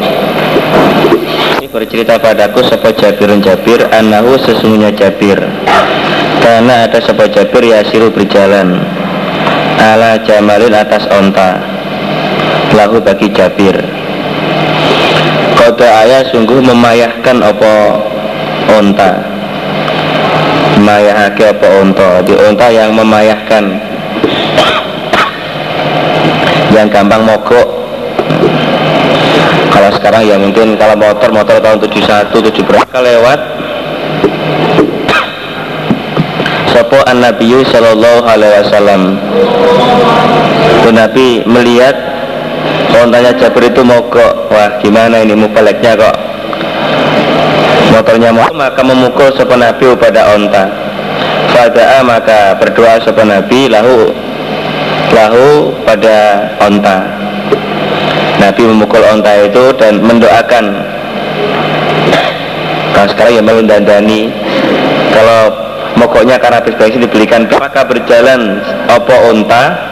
ini 1.60 1.68
bercerita 1.68 2.16
padaku 2.18 2.64
sepo 2.64 2.88
Jabirun 2.96 3.44
Jabir 3.44 3.84
anahu 3.92 4.40
sesungguhnya 4.40 4.96
Jabir. 4.96 5.38
Karena 6.40 6.88
ada 6.88 7.04
sepo 7.04 7.28
Jabir 7.28 7.68
yasiru 7.68 8.10
berjalan. 8.16 8.80
Ala 9.76 10.24
jamalin 10.24 10.72
atas 10.72 11.04
onta 11.12 11.60
lahu 12.80 13.04
bagi 13.04 13.28
Jabir. 13.36 13.76
Kota 15.60 15.88
ayah 16.08 16.24
sungguh 16.32 16.64
memayahkan 16.64 17.38
opo 17.44 17.76
onta 18.72 19.29
mayahake 20.82 21.52
apa 21.52 21.68
unta? 21.84 22.10
Di 22.24 22.34
unta 22.36 22.68
yang 22.72 22.96
memayahkan. 22.96 23.64
Yang 26.74 26.88
gampang 26.92 27.24
mogok. 27.28 27.68
Kalau 29.70 29.90
sekarang 29.96 30.24
ya 30.28 30.36
mungkin 30.36 30.76
kalau 30.76 30.96
motor 31.00 31.30
motor 31.32 31.56
tahun 31.64 31.80
71 31.80 32.36
7 32.36 32.68
berapa 32.68 32.98
lewat. 33.00 33.40
Sopo 36.76 37.00
an 37.08 37.24
Nabiyu 37.24 37.64
Sallallahu 37.66 38.28
Alaihi 38.28 38.62
Wasallam. 38.68 39.02
Itu 40.84 40.90
Nabi 40.94 41.48
melihat 41.48 41.96
ontanya 43.00 43.32
Jabir 43.40 43.72
itu 43.72 43.82
mogok. 43.82 44.52
Wah 44.52 44.78
gimana 44.84 45.24
ini? 45.24 45.34
Mubaleknya 45.34 45.96
kok 45.96 46.16
motornya 48.00 48.32
mau 48.32 48.48
maka 48.56 48.80
memukul 48.80 49.28
sopan 49.36 49.60
Nabi 49.60 49.92
pada 50.00 50.32
onta. 50.32 50.64
Fada'a 51.52 52.00
maka 52.08 52.56
berdoa 52.56 52.96
sopan 53.04 53.28
Nabi 53.28 53.68
lahu 53.68 54.16
lahu 55.12 55.76
pada 55.84 56.48
onta. 56.64 57.04
Nabi 58.40 58.64
memukul 58.72 59.04
onta 59.04 59.44
itu 59.44 59.76
dan 59.76 60.00
mendoakan. 60.00 60.66
Kalau 62.96 63.08
sekarang 63.12 63.34
ya 63.36 63.44
melundandani 63.44 64.32
kalau 65.12 65.52
mogoknya 66.00 66.40
karena 66.40 66.64
habis 66.64 66.80
dibelikan 66.96 67.52
maka 67.60 67.84
berjalan 67.84 68.64
opo 68.96 69.16
onta? 69.28 69.92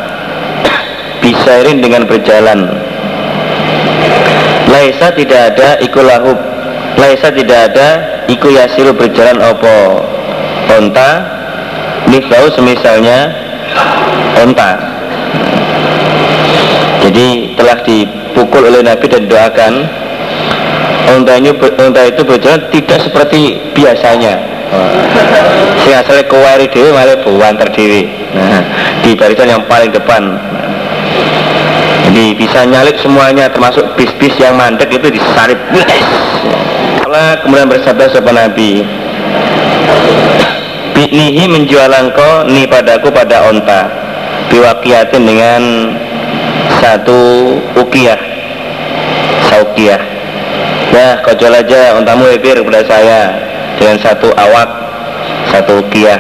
Bisairin 1.20 1.84
dengan 1.84 2.08
berjalan. 2.08 2.72
Laisa 4.72 5.12
tidak 5.12 5.56
ada 5.56 5.82
ikulahu 5.84 6.57
Laisa 6.98 7.30
tidak 7.32 7.74
ada 7.74 7.88
Iku 8.28 8.52
yasiru 8.52 8.92
berjalan 8.98 9.40
opo 9.40 10.04
Onta 10.74 11.12
Mislau 12.12 12.52
semisalnya 12.52 13.48
Onta. 14.38 14.72
Jadi 17.02 17.58
telah 17.58 17.78
dipukul 17.82 18.70
oleh 18.70 18.86
Nabi 18.86 19.06
dan 19.10 19.26
doakan 19.26 19.74
Onta, 21.08 21.40
ini, 21.40 21.56
onta 21.56 22.02
itu 22.04 22.22
berjalan 22.28 22.68
tidak 22.68 23.00
seperti 23.00 23.56
biasanya. 23.72 24.36
Si 25.80 25.90
asalnya 25.96 26.28
kewari 26.28 26.68
dewi 26.68 26.92
malah 26.92 27.16
buwan 27.24 27.56
terdewi 27.56 28.12
nah, 28.36 28.60
Di 29.00 29.16
barisan 29.16 29.48
yang 29.48 29.64
paling 29.72 29.96
depan. 29.96 30.36
Jadi 32.08 32.36
bisa 32.36 32.68
nyalip 32.68 33.00
semuanya 33.00 33.48
termasuk 33.48 33.84
bis-bis 33.96 34.36
yang 34.36 34.60
mandek 34.60 34.92
itu 34.92 35.08
disarip 35.12 35.60
Allah 37.08 37.40
kemudian 37.40 37.72
bersabda 37.72 38.12
sopan 38.12 38.36
Nabi 38.36 38.84
Binihi 40.92 41.48
menjual 41.48 41.88
engkau 41.88 42.44
ni 42.52 42.68
padaku 42.68 43.08
pada 43.16 43.48
onta 43.48 43.88
Biwakiatin 44.52 45.24
dengan 45.24 45.62
satu 46.84 47.56
ukiyah 47.80 48.20
saukiyah 49.48 50.04
ya 50.92 51.24
kau 51.24 51.32
jual 51.32 51.56
aja 51.56 51.96
untamu 51.96 52.28
ebir 52.28 52.60
kepada 52.60 52.84
saya 52.84 53.40
dengan 53.80 54.04
satu 54.04 54.28
awak 54.36 54.68
satu 55.56 55.88
ukiyah 55.88 56.20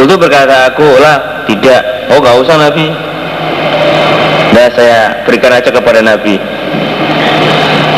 Kultu 0.00 0.16
berkata 0.18 0.74
aku 0.74 0.88
lah 0.98 1.46
tidak. 1.46 2.10
Oh 2.10 2.18
gak 2.18 2.34
usah 2.34 2.56
Nabi. 2.58 2.90
Nah 4.50 4.68
saya 4.74 5.22
berikan 5.22 5.54
aja 5.54 5.70
kepada 5.70 6.02
Nabi 6.02 6.34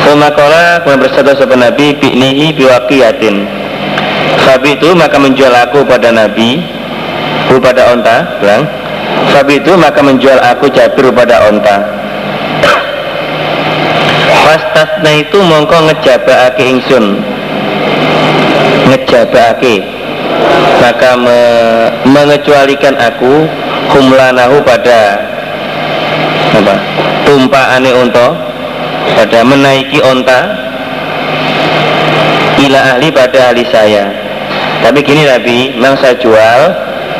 Sumakola 0.07 0.87
kemudian 0.87 1.03
bersatu 1.03 1.35
sopan 1.35 1.67
Nabi 1.67 1.99
Bi'nihi 1.99 2.55
biwakiyatin 2.55 3.43
Sabi 4.47 4.79
itu 4.79 4.95
maka 4.95 5.19
menjual 5.19 5.51
aku 5.51 5.83
pada 5.83 6.15
Nabi 6.15 6.63
pada 7.59 7.95
onta 7.95 8.17
bilang. 8.39 8.63
Sabi 9.33 9.59
itu 9.59 9.73
maka 9.75 10.01
menjual 10.05 10.39
aku 10.39 10.69
Jabir 10.71 11.09
pada 11.11 11.49
onta. 11.51 11.77
Fastasna 14.47 15.11
itu 15.19 15.39
mongko 15.43 15.91
ngejabake 15.91 16.63
ingsun. 16.63 17.19
Ngejabake 18.87 19.83
Maka 20.79 21.11
me, 21.19 21.39
mengecualikan 22.07 22.95
aku 22.95 23.51
Humlanahu 23.91 24.63
pada 24.63 25.19
apa? 26.55 26.75
Tumpaane 27.27 27.91
unta 27.91 28.46
Pada 29.15 29.47
menaiki 29.47 30.03
onta 30.03 30.41
Ila 32.57 32.79
ahli 32.97 33.13
pada 33.13 33.53
ahli 33.53 33.63
saya. 33.69 34.11
Tapi 34.81 35.05
gini 35.05 35.29
Nabi 35.29 35.77
Memang 35.77 36.01
saya 36.01 36.17
jual 36.19 36.61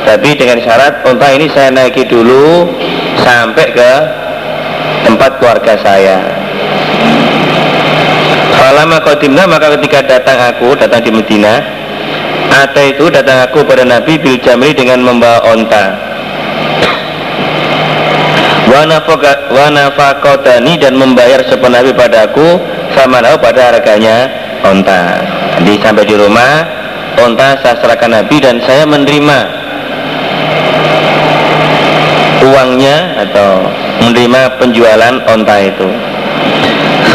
tapi 0.07 0.39
dengan 0.39 0.63
syarat 0.63 1.03
unta 1.03 1.35
ini 1.35 1.51
saya 1.51 1.75
naiki 1.75 2.07
dulu 2.07 2.71
sampai 3.27 3.75
ke 3.75 3.93
tempat 5.03 5.43
keluarga 5.43 5.75
saya. 5.83 6.23
Falama 8.55 9.03
kodimna 9.03 9.51
maka 9.51 9.75
ketika 9.79 10.07
datang 10.07 10.39
aku 10.55 10.79
datang 10.79 11.03
di 11.03 11.11
Medina 11.11 11.59
Ata 12.55 12.83
itu 12.87 13.11
datang 13.11 13.51
aku 13.51 13.67
pada 13.67 13.83
Nabi 13.83 14.17
bil 14.17 14.39
jamri 14.41 14.73
dengan 14.73 15.03
membawa 15.03 15.43
onta 15.51 16.06
Wanafakotani 18.77 20.77
dan 20.77 21.01
membayar 21.01 21.41
sepenuh 21.49 21.81
Nabi 21.81 21.97
padaku 21.97 22.61
sama 22.93 23.25
pada 23.41 23.73
harganya 23.73 24.29
onta. 24.61 25.17
Jadi 25.57 25.81
sampai 25.81 26.05
di 26.05 26.13
rumah 26.13 26.61
onta 27.17 27.57
saya 27.65 27.81
serahkan 27.81 28.21
Nabi 28.21 28.37
dan 28.37 28.61
saya 28.69 28.85
menerima 28.85 29.39
uangnya 32.45 33.25
atau 33.25 33.65
menerima 34.05 34.61
penjualan 34.61 35.15
onta 35.25 35.57
itu. 35.65 35.89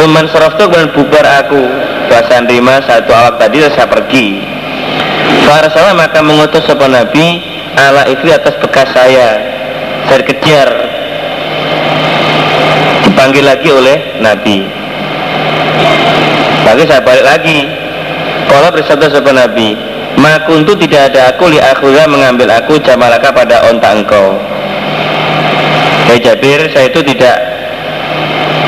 Suman 0.02 0.26
itu 0.26 0.58
kemudian 0.58 0.90
bubar 0.98 1.46
aku. 1.46 1.62
Bahasa 2.10 2.42
nerima 2.42 2.82
satu 2.84 3.14
awak 3.14 3.38
tadi 3.38 3.62
saya 3.70 3.86
pergi. 3.86 4.42
Farsalah 5.46 5.94
maka 5.96 6.20
mengutus 6.26 6.66
sebuah 6.66 6.92
Nabi 6.92 7.40
Ala 7.72 8.04
itu 8.12 8.28
atas 8.28 8.60
bekas 8.60 8.92
saya. 8.92 9.40
Saya 10.10 10.28
kejar 10.28 10.91
Dipanggil 13.22 13.46
lagi 13.46 13.70
oleh 13.70 14.18
Nabi 14.18 14.66
Lagi 16.66 16.84
saya 16.90 17.06
balik 17.06 17.22
lagi 17.22 17.70
Kalau 18.50 18.74
bersabda 18.74 19.14
sebuah 19.14 19.46
Nabi 19.46 19.78
Makuntu 20.18 20.74
tidak 20.82 21.14
ada 21.14 21.30
aku 21.30 21.54
li 21.54 21.62
akhullah 21.62 22.10
mengambil 22.10 22.50
aku 22.50 22.82
jamalaka 22.82 23.30
pada 23.30 23.70
onta 23.70 23.94
engkau 23.94 24.42
Hei 26.10 26.18
Jabir, 26.18 26.66
saya 26.74 26.90
itu 26.90 26.98
tidak 27.14 27.38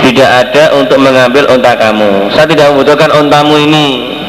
tidak 0.05 0.29
ada 0.29 0.63
untuk 0.77 1.01
mengambil 1.01 1.49
onta 1.49 1.73
kamu. 1.73 2.29
Saya 2.29 2.45
tidak 2.45 2.77
membutuhkan 2.77 3.09
ontamu 3.09 3.57
ini. 3.57 4.21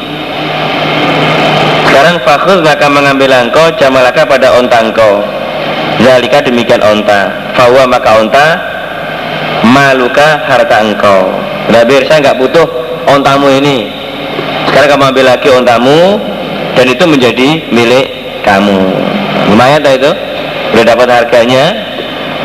Sekarang 1.85 2.17
fakhur 2.25 2.65
maka 2.65 2.89
mengambil 2.89 3.29
engkau 3.29 3.69
jamalaka 3.77 4.25
pada 4.25 4.57
onta 4.57 4.89
engkau. 4.89 5.21
Zalika 6.01 6.41
demikian 6.41 6.81
onta. 6.81 7.29
Fawa 7.53 7.85
maka 7.85 8.09
onta 8.17 8.74
maluka 9.65 10.45
harta 10.45 10.85
engkau. 10.85 11.33
Jabir, 11.73 12.05
saya 12.05 12.21
nggak 12.21 12.37
butuh 12.39 12.67
ontamu 13.09 13.49
ini. 13.49 13.89
Sekarang 14.69 14.95
kamu 14.95 15.03
ambil 15.11 15.25
lagi 15.25 15.47
ontamu 15.49 15.99
dan 16.77 16.85
itu 16.87 17.03
menjadi 17.03 17.47
milik 17.73 18.05
kamu. 18.45 18.79
Lumayan 19.49 19.81
tak 19.81 19.99
itu? 19.99 20.11
Udah 20.75 20.83
dapat 20.83 21.07
harganya, 21.07 21.71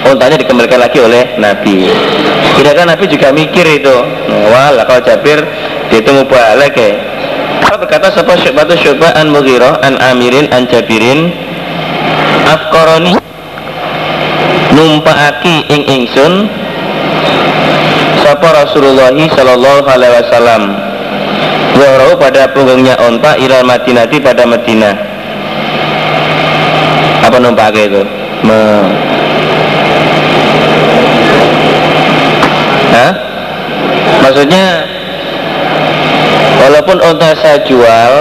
ontanya 0.06 0.36
dikembalikan 0.40 0.80
lagi 0.80 0.98
oleh 1.02 1.36
Nabi 1.36 1.90
kira-kira 2.56 2.84
Nabi 2.88 3.04
juga 3.08 3.28
mikir 3.32 3.66
itu 3.68 3.96
wah 4.52 4.72
kalau 4.84 5.00
Jabir 5.04 5.40
ditunggu 5.92 6.24
balik 6.28 6.76
ya 6.76 6.92
kalau 7.60 7.76
berkata 7.80 8.08
siapa 8.12 8.36
syubatu 8.40 8.74
syubah 8.80 9.12
an 9.16 9.28
mughiroh 9.28 9.76
an 9.84 10.00
amirin 10.00 10.48
an 10.52 10.64
jabirin 10.68 11.32
afkoroni 12.48 13.16
numpaaki 14.72 15.68
ing 15.68 15.82
ingsun 15.88 16.48
sapa 18.30 18.62
Rasulullah 18.62 19.10
sallallahu 19.10 19.90
alaihi 19.90 20.14
wasallam 20.22 20.62
Zuhrahu 21.74 22.14
pada 22.14 22.46
punggungnya 22.54 22.94
onta 23.02 23.34
ilal 23.34 23.66
madinati 23.66 24.22
pada 24.22 24.46
Madinah 24.46 24.94
apa 27.26 27.36
numpake 27.42 27.90
itu 27.90 28.02
Me 28.46 28.62
Hah? 32.90 33.12
Maksudnya 34.24 34.82
Walaupun 36.58 36.98
onta 37.06 37.36
saya 37.38 37.62
jual 37.68 38.12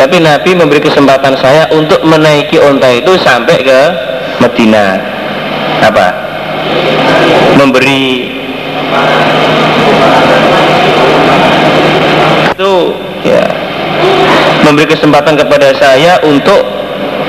Tapi 0.00 0.16
Nabi 0.18 0.50
memberi 0.58 0.80
kesempatan 0.82 1.38
saya 1.38 1.70
untuk 1.70 2.02
menaiki 2.02 2.58
onta 2.58 2.88
itu 2.90 3.14
sampai 3.20 3.62
ke 3.62 3.80
Medina 4.42 4.96
Apa? 5.86 6.08
Memberi 7.60 8.32
ya 13.26 13.44
memberi 14.62 14.86
kesempatan 14.90 15.34
kepada 15.38 15.74
saya 15.76 16.22
untuk 16.22 16.62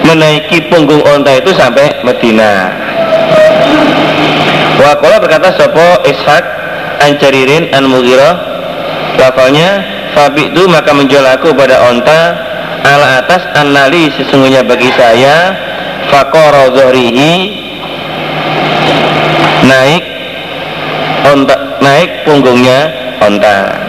menaiki 0.06 0.70
punggung 0.70 1.02
onta 1.08 1.32
itu 1.40 1.52
sampai 1.56 2.04
Medina. 2.04 2.70
Wakola 4.80 5.22
berkata 5.22 5.54
sopo 5.56 6.04
Ishak 6.04 6.44
Ancaririn 7.04 7.72
an 7.72 7.88
Mughirah 7.88 8.34
lafalnya 9.18 9.86
Fabi 10.14 10.54
itu 10.54 10.70
maka 10.70 10.94
menjual 10.94 11.26
aku 11.26 11.58
pada 11.58 11.90
onta 11.90 12.22
ala 12.86 13.24
atas 13.24 13.42
anali 13.58 14.14
sesungguhnya 14.14 14.62
bagi 14.62 14.92
saya 14.94 15.56
fakoro 16.14 16.70
zohrihi 16.76 17.34
naik 19.66 20.04
onta 21.34 21.56
naik 21.82 22.10
punggungnya 22.28 22.80
onta 23.24 23.83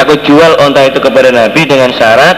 aku 0.00 0.16
jual 0.24 0.52
onta 0.62 0.86
itu 0.86 0.98
kepada 0.98 1.30
Nabi 1.30 1.66
dengan 1.68 1.92
syarat 1.94 2.36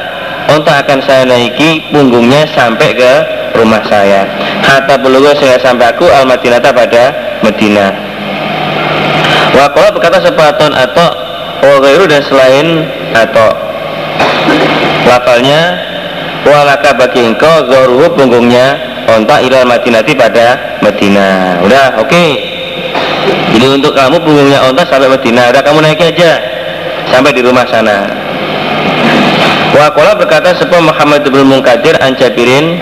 onta 0.51 0.83
akan 0.83 0.99
saya 1.07 1.23
naiki 1.25 1.93
punggungnya 1.95 2.47
sampai 2.53 2.95
ke 2.97 3.13
rumah 3.57 3.85
saya. 3.87 4.27
Hatta 4.63 4.97
bulugo 4.99 5.35
saya 5.37 5.61
sampai 5.61 5.93
aku 5.93 6.09
al 6.09 6.25
madinata 6.25 6.73
pada 6.73 7.13
Medina 7.45 7.93
Wakola 9.53 9.93
berkata 9.93 10.23
sepaton 10.25 10.73
atau 10.73 11.09
Wagairu 11.63 12.09
dan 12.09 12.23
selain 12.27 12.67
atau 13.15 13.53
Lafalnya 15.07 15.79
Walaka 16.43 16.97
bagi 16.97 17.23
engkau 17.23 17.69
Zoruhu 17.71 18.11
punggungnya 18.17 18.81
Ontak 19.07 19.45
ilal 19.47 19.67
madinati 19.67 20.15
pada 20.15 20.79
Medina 20.81 21.59
Udah 21.63 22.01
oke. 22.01 22.09
Okay. 22.09 22.31
Jadi 23.55 23.67
untuk 23.69 23.93
kamu 23.95 24.19
punggungnya 24.25 24.59
ontak 24.67 24.89
sampai 24.91 25.11
Medina 25.11 25.53
Udah 25.53 25.63
kamu 25.63 25.79
naik 25.85 26.01
aja 26.03 26.52
Sampai 27.13 27.37
di 27.37 27.45
rumah 27.45 27.69
sana. 27.69 28.09
Wakola 29.77 30.17
berkata 30.17 30.57
sebuah 30.57 30.81
Muhammad 30.81 31.29
bin 31.29 31.45
Munkadir 31.49 31.97
Anjabirin 32.01 32.81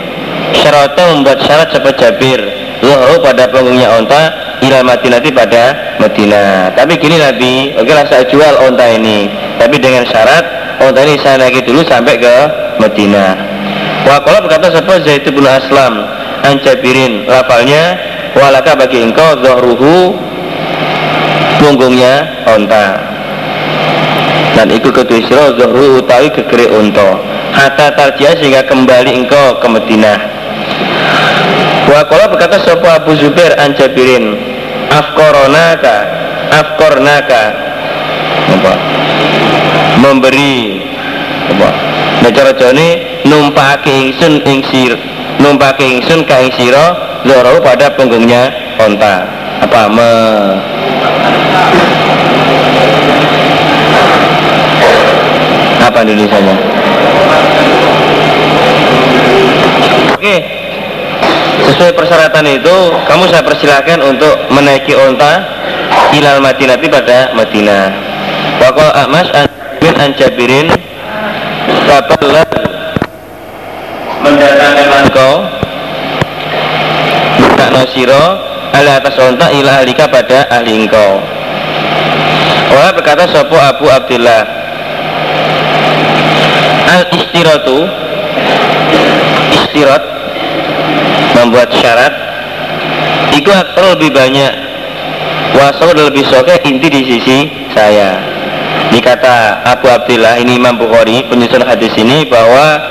Syaratnya 0.51 1.05
membuat 1.15 1.39
syarat 1.47 1.69
sebuah 1.71 1.95
Jabir. 1.95 2.41
Zuhru 2.81 3.21
pada 3.21 3.45
punggungnya 3.53 3.93
ontak 3.93 4.59
ilal 4.65 4.83
Madinati 4.83 5.31
pada 5.31 5.97
Madinah. 6.01 6.75
Tapi 6.75 6.97
gini 6.97 7.21
Nabi, 7.21 7.77
oke 7.77 7.93
lah 7.93 8.09
saya 8.09 8.25
jual 8.25 8.57
onta 8.67 8.89
ini, 8.89 9.29
tapi 9.61 9.77
dengan 9.77 10.09
syarat 10.09 10.43
onta 10.81 11.01
ini 11.05 11.21
saya 11.21 11.45
naiki 11.45 11.61
dulu 11.61 11.85
sampai 11.85 12.17
ke 12.17 12.37
Madinah. 12.81 13.33
Wakola 14.09 14.41
berkata 14.49 14.73
sebuah 14.73 15.05
Zaid 15.05 15.29
bin 15.29 15.45
Aslam 15.45 16.09
Anjabirin 16.41 17.29
lafalnya 17.29 18.01
walaka 18.33 18.73
bagi 18.73 19.05
engkau 19.05 19.37
zohruhu 19.45 20.17
punggungnya 21.61 22.43
onta 22.49 23.10
dan 24.61 24.69
ikut 24.69 24.93
kedua 24.93 25.25
siro 25.25 25.57
zohru 25.57 26.05
utawi 26.05 26.29
kekeri 26.37 26.69
unta. 26.69 27.17
Hatta 27.57 27.97
tarjia 27.97 28.37
sehingga 28.37 28.69
kembali 28.69 29.25
engkau 29.25 29.57
ke 29.57 29.67
Madinah. 29.73 30.21
Wakola 31.89 32.29
berkata 32.29 32.61
sebuah 32.69 33.01
Abu 33.01 33.17
Zubair 33.17 33.57
Anjabirin 33.57 34.37
afkoronaka 34.93 35.97
afkornaka. 36.53 37.45
Apa? 38.53 38.75
Memberi. 39.97 40.85
Apa? 41.57 41.69
Nah 42.21 42.29
cara 42.29 42.53
jane 42.53 42.89
numpake 43.25 44.13
ingsun 44.13 44.45
ing 44.45 44.61
sir 44.69 44.93
numpake 45.41 45.89
ingsun 45.89 46.29
ka 46.29 46.37
ing 46.37 46.53
sira 46.53 47.17
pada 47.65 47.97
punggungnya 47.97 48.77
onta. 48.77 49.25
Apa? 49.65 49.89
Me 49.89 50.11
apa 56.01 56.09
Indonesia-nya 56.09 56.57
Oke, 60.17 60.37
sesuai 61.69 61.93
persyaratan 61.93 62.45
itu 62.49 62.77
kamu 63.05 63.25
saya 63.29 63.45
persilahkan 63.45 64.01
untuk 64.05 64.33
menaiki 64.53 64.97
onta 64.97 65.45
ilal 66.13 66.45
Madinati 66.45 66.93
pada 66.93 67.33
Madinah. 67.33 67.85
Wakil 68.61 68.91
Ahmas 68.93 69.29
bin 69.81 69.97
Anjabirin 69.97 70.69
Bapalah 71.89 72.49
mendatangkan 74.21 74.89
engkau 75.09 75.33
Tak 77.57 77.69
nasiro 77.73 78.25
ala 78.77 79.01
atas 79.01 79.17
onta 79.21 79.49
ila 79.53 79.85
alika 79.85 80.05
pada 80.09 80.49
ahli 80.53 80.85
engkau. 80.85 81.21
Wah 82.77 82.93
berkata 82.93 83.25
sopo 83.33 83.57
Abu 83.57 83.89
Abdullah 83.89 84.60
Al 86.91 87.07
istiratu 87.15 87.79
Istirat 89.55 90.05
Membuat 91.39 91.71
syarat. 91.79 92.13
Itu 93.33 93.49
aktor 93.55 93.97
lebih 93.97 94.13
banyak. 94.13 94.53
Wasau 95.57 95.95
lebih 95.95 96.27
soke 96.27 96.53
inti 96.67 96.91
di 96.91 97.03
sisi 97.07 97.39
saya. 97.73 98.19
Ini 98.91 98.99
kata 98.99 99.63
Abu 99.63 99.87
Abdullah 99.87 100.37
ini 100.43 100.59
Imam 100.59 100.75
Bukhari 100.75 101.23
penyusun 101.31 101.63
hadis 101.63 101.95
ini 101.97 102.27
bahwa 102.27 102.83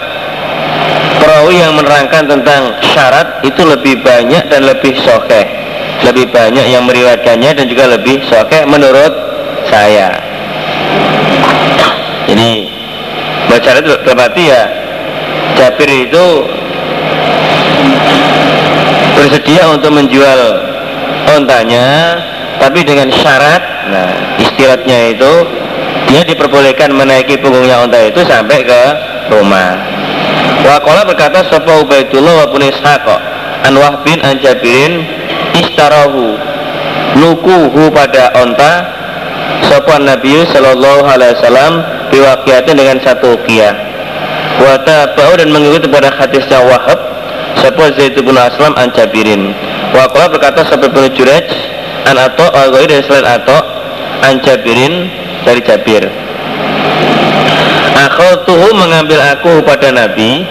perawi 1.20 1.60
yang 1.60 1.76
menerangkan 1.76 2.26
tentang 2.26 2.80
syarat 2.82 3.44
itu 3.44 3.62
lebih 3.68 4.00
banyak 4.02 4.48
dan 4.48 4.64
lebih 4.64 4.96
soke 5.04 5.60
lebih 6.04 6.32
banyak 6.32 6.66
yang 6.72 6.88
meriwayatkannya 6.88 7.52
dan 7.60 7.66
juga 7.68 7.92
lebih 7.92 8.24
soke 8.28 8.60
menurut 8.68 9.14
saya. 9.68 10.16
Ini 12.30 12.69
syarat 13.58 13.82
itu 13.82 13.96
berarti 14.06 14.44
ya 14.46 14.64
Jabir 15.58 15.90
itu 15.90 16.26
bersedia 19.18 19.64
untuk 19.74 19.92
menjual 19.98 20.40
ontanya 21.34 22.16
tapi 22.62 22.86
dengan 22.86 23.10
syarat 23.10 23.64
nah 23.90 24.38
istirahatnya 24.38 25.18
itu 25.18 25.34
dia 26.10 26.22
diperbolehkan 26.26 26.90
menaiki 26.94 27.38
punggungnya 27.38 27.86
onta 27.86 28.02
itu 28.02 28.26
sampai 28.26 28.66
ke 28.66 28.82
rumah. 29.30 29.78
Wakola 30.66 31.06
berkata 31.06 31.46
Sopo 31.48 31.86
Ubaidullah 31.86 32.44
wa 32.44 32.48
pun 32.50 32.66
Ishaq 32.66 33.06
An 33.64 33.74
Wahbin 33.78 34.20
an 34.26 34.42
Jabirin 34.42 35.06
Istarahu 35.56 36.36
Nukuhu 37.16 37.94
pada 37.94 38.34
onta 38.42 38.74
Sopo 39.70 39.96
Nabi 40.02 40.44
Sallallahu 40.50 41.06
Alaihi 41.08 41.38
Wasallam 41.40 41.74
Biwakiatin 42.10 42.76
dengan 42.76 42.98
satu 43.02 43.38
ukiyah 43.38 43.76
Wata 44.60 45.16
bau 45.16 45.34
dan 45.40 45.54
mengikuti 45.54 45.88
pada 45.88 46.12
hadisnya 46.12 46.60
Wahab 46.66 47.00
Sopo 47.64 47.86
Zaid 47.96 48.18
bin 48.18 48.36
Aslam 48.36 48.76
an 48.76 48.92
Jabirin 48.92 49.56
Wakola 49.96 50.30
berkata 50.30 50.68
Sopo 50.68 50.90
bin 50.92 51.08
Juraj 51.16 51.48
An 52.10 52.18
Ato 52.18 52.46
al 52.52 52.74
dan 52.74 53.02
selain 53.06 53.26
Ato 53.26 53.58
An 54.20 54.42
Jabirin 54.44 55.08
dari 55.48 55.62
Jabir. 55.64 56.04
Tuhu 58.20 58.70
mengambil 58.76 59.22
aku 59.22 59.62
pada 59.64 59.94
Nabi 59.94 60.44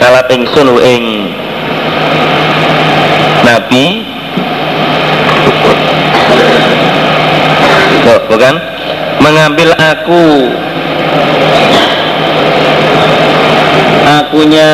kala 0.00 0.24
ingsun 0.32 0.68
ing 0.80 1.30
Nabi. 3.44 3.84
Loh, 8.04 8.20
bukan 8.28 8.54
mengambil 9.20 9.70
aku. 9.76 10.26
Akunya 14.04 14.72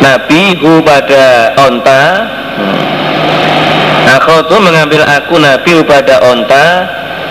Nabi 0.00 0.56
hu 0.58 0.80
pada 0.82 1.54
onta. 1.60 2.02
Aku 4.20 4.42
tuh 4.50 4.60
mengambil 4.62 5.06
aku 5.06 5.38
Nabi 5.38 5.82
pada 5.86 6.22
onta. 6.24 6.66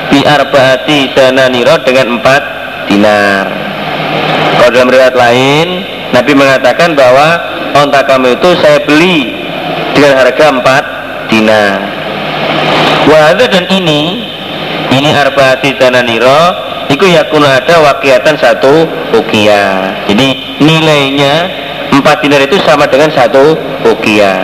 Biar 0.10 0.41
baati 0.50 1.14
dananiro 1.14 1.78
dengan 1.86 2.18
empat 2.18 2.41
dinar. 2.89 3.45
Kalau 4.58 4.72
dalam 4.74 4.89
riwayat 4.89 5.14
lain 5.14 5.68
Nabi 6.10 6.34
mengatakan 6.34 6.97
bahwa 6.97 7.38
onta 7.78 8.02
kamu 8.10 8.34
itu 8.41 8.50
saya 8.58 8.82
beli 8.89 9.30
dengan 9.93 10.18
harga 10.26 10.45
empat 10.50 10.84
dinar. 11.30 11.78
Wahada 13.06 13.45
dan 13.50 13.66
ini 13.70 14.29
ini 14.90 15.10
arbaati 15.14 15.78
dananiro 15.78 16.42
itu 16.90 17.06
yakun 17.06 17.46
ada 17.46 17.86
wakiatan 17.86 18.36
satu 18.42 18.90
ukia. 19.14 19.94
Jadi 20.10 20.28
nilainya 20.58 21.36
empat 21.94 22.26
dinar 22.26 22.42
itu 22.42 22.58
sama 22.66 22.90
dengan 22.90 23.14
satu 23.14 23.54
ukia. 23.86 24.36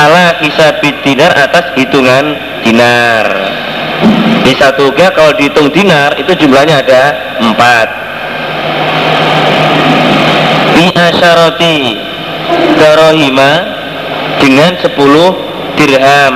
Ala 0.00 0.40
kisah 0.40 0.80
dinar 0.80 1.36
atas 1.36 1.76
hitungan 1.76 2.24
dinar. 2.64 3.26
Di 4.40 4.56
satu 4.56 4.88
ukia 4.88 5.12
kalau 5.12 5.36
dihitung 5.36 5.68
dinar 5.68 6.16
itu 6.16 6.32
jumlahnya 6.32 6.80
ada 6.80 7.02
empat. 7.44 7.88
Bi 10.72 10.88
asyarati 10.96 11.76
dengan 14.40 14.72
sepuluh 14.80 15.36
dirham. 15.76 16.34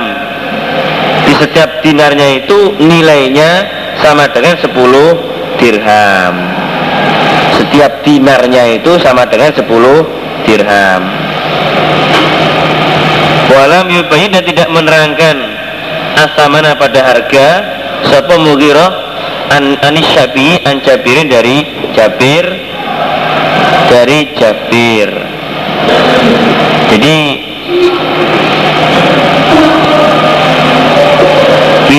Di 1.25 1.33
setiap 1.41 1.64
dinarnya 1.85 2.41
itu 2.41 2.73
nilainya 2.81 3.51
sama 4.01 4.25
dengan 4.33 4.57
sepuluh 4.57 5.13
dirham 5.61 6.35
setiap 7.61 8.01
dinarnya 8.01 8.81
itu 8.81 8.97
sama 9.05 9.29
dengan 9.29 9.53
sepuluh 9.53 10.09
dirham 10.49 11.05
walam 13.53 13.85
yubayin 13.93 14.33
dan 14.33 14.41
tidak 14.41 14.67
menerangkan 14.73 15.37
asamana 16.17 16.73
pada 16.73 16.99
harga 17.05 17.47
Sapa 18.09 18.35
Mughirah 18.37 18.91
an 19.53 19.77
Anis 19.85 20.09
Syabi 20.13 20.57
an 20.65 20.81
Jabirin 20.81 21.29
dari 21.29 21.63
Jabir 21.93 22.45
dari 23.89 24.19
Jabir. 24.35 25.09
Jadi 26.91 27.17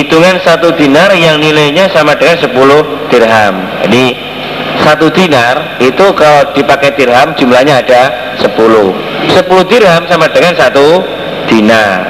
hitungan 0.07 0.39
satu 0.39 0.71
dinar 0.79 1.11
yang 1.19 1.35
nilainya 1.35 1.91
sama 1.91 2.15
dengan 2.15 2.39
10 2.39 3.11
dirham. 3.11 3.55
Jadi 3.83 4.15
satu 4.87 5.11
dinar 5.11 5.75
itu 5.83 6.05
kalau 6.15 6.55
dipakai 6.55 6.95
dirham 6.95 7.35
jumlahnya 7.35 7.83
ada 7.83 8.31
10 8.39 8.55
10 8.55 9.35
dirham 9.67 10.07
sama 10.07 10.31
dengan 10.31 10.55
satu 10.55 11.03
dinar. 11.51 12.07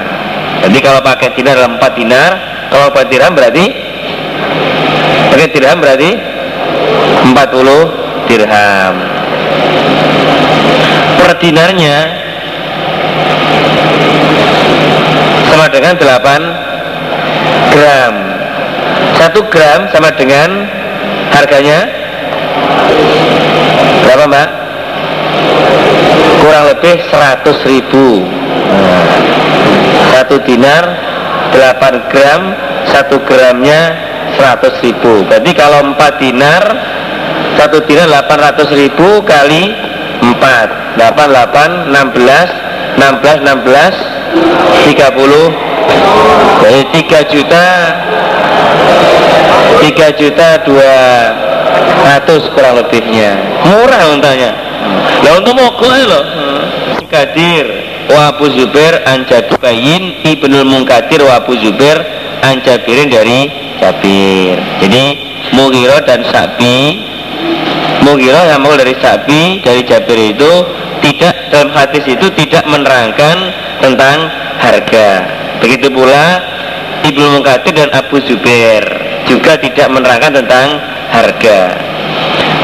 Jadi 0.62 0.78
kalau 0.86 1.02
pakai 1.02 1.34
dinar 1.34 1.58
adalah 1.58 1.90
4 1.90 1.98
dinar 1.98 2.32
kalau 2.70 2.94
pakai 2.94 3.10
dirham 3.10 3.34
berarti 3.34 3.66
pakai 5.34 5.50
dirham 5.50 5.78
berarti 5.82 6.12
40 7.34 7.34
dirham. 8.30 8.94
Per 11.18 11.32
dinarnya 11.42 11.98
sama 15.50 15.66
dengan 15.74 15.98
8 15.98 16.67
gram. 17.74 18.16
1 19.18 19.54
gram 19.54 19.80
sama 19.94 20.14
dengan 20.14 20.50
harganya 21.34 21.90
berapa 24.06 24.26
mbak? 24.30 24.50
kurang 26.48 26.66
lebih 26.72 26.96
100 27.12 27.44
ribu. 27.68 28.24
Nah, 28.24 29.04
satu 30.16 30.40
dinar 30.48 30.84
8 31.52 32.08
gram 32.08 32.42
satu 32.88 33.20
gramnya 33.28 34.00
100 34.40 34.80
ribu. 34.86 35.28
Berarti 35.28 35.52
kalau 35.52 35.92
4 35.92 36.24
dinar 36.24 36.64
satu 37.60 37.84
dinar 37.84 38.08
800 38.24 38.70
ribu 38.80 39.20
kali 39.28 39.76
4 40.24 40.96
8 40.96 41.04
8 41.04 41.92
16 41.92 42.96
16 42.96 43.44
16 43.44 44.96
30 44.96 45.67
jadi 46.68 46.82
3 46.92 47.34
juta 47.34 47.66
3 49.78 50.20
juta 50.20 50.48
200 50.68 52.54
kurang 52.54 52.74
lebihnya. 52.82 53.32
Murah 53.68 54.04
untanya. 54.12 54.52
Lah 55.24 55.34
untuk 55.40 55.54
mogok 55.58 55.90
loh 55.90 56.24
kadir 57.08 57.66
wa 58.12 58.36
Abu 58.36 58.52
Zubair 58.52 59.00
an 59.08 59.24
Jabayin 59.24 60.28
Ibnul 60.28 60.68
Munkadir 60.68 61.24
wa 61.24 61.40
Abu 61.40 61.56
Zubair 61.56 61.98
an 62.44 62.60
Jabirin 62.62 63.08
dari 63.08 63.48
Jabir. 63.80 64.60
Jadi 64.84 65.04
Mughirah 65.56 66.04
dan 66.04 66.28
Sa'bi 66.28 67.00
Mughirah 68.04 68.52
yang 68.52 68.62
mau 68.64 68.76
dari 68.76 68.92
Sa'bi 69.00 69.64
dari 69.64 69.82
Jabir 69.88 70.36
itu 70.36 70.52
tidak 71.00 71.36
dalam 71.54 71.72
hadis 71.72 72.04
itu 72.04 72.28
tidak 72.36 72.68
menerangkan 72.68 73.38
tentang 73.80 74.28
harga 74.60 75.37
begitu 75.64 75.88
pula 75.92 76.42
Ibnu 77.06 77.40
Munkadir 77.40 77.74
dan 77.78 77.90
Abu 77.94 78.20
Zubair 78.26 78.84
juga 79.30 79.60
tidak 79.60 79.88
menerangkan 79.92 80.44
tentang 80.44 80.68
harga. 81.14 81.60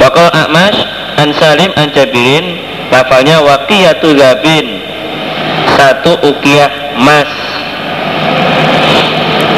Wakal 0.01 0.27
Akmas 0.35 0.75
An 1.21 1.29
Salim 1.37 1.71
An 1.77 1.93
Jabirin 1.93 2.59
Lafalnya 2.89 3.39
Waqiyatu 3.39 4.17
Zabin 4.17 4.67
Satu 5.77 6.17
ukiyah 6.27 6.97
mas 6.99 7.29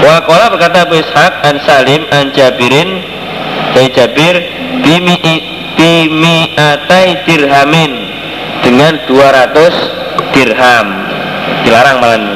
Wakola 0.05 0.53
berkata 0.53 0.85
Abu 0.85 1.01
Ishaq 1.01 1.33
An 1.43 1.57
Salim 1.65 2.03
An 2.13 2.29
Jabirin 2.35 3.01
Dari 3.73 3.89
Jabir 3.95 4.35
Bimi, 4.83 5.17
bimi 5.73 6.53
atai 6.53 7.25
dirhamin 7.25 7.91
Dengan 8.61 9.01
200 9.07 10.35
dirham. 10.35 10.87
Dilarang 11.63 11.97
malah 12.03 12.34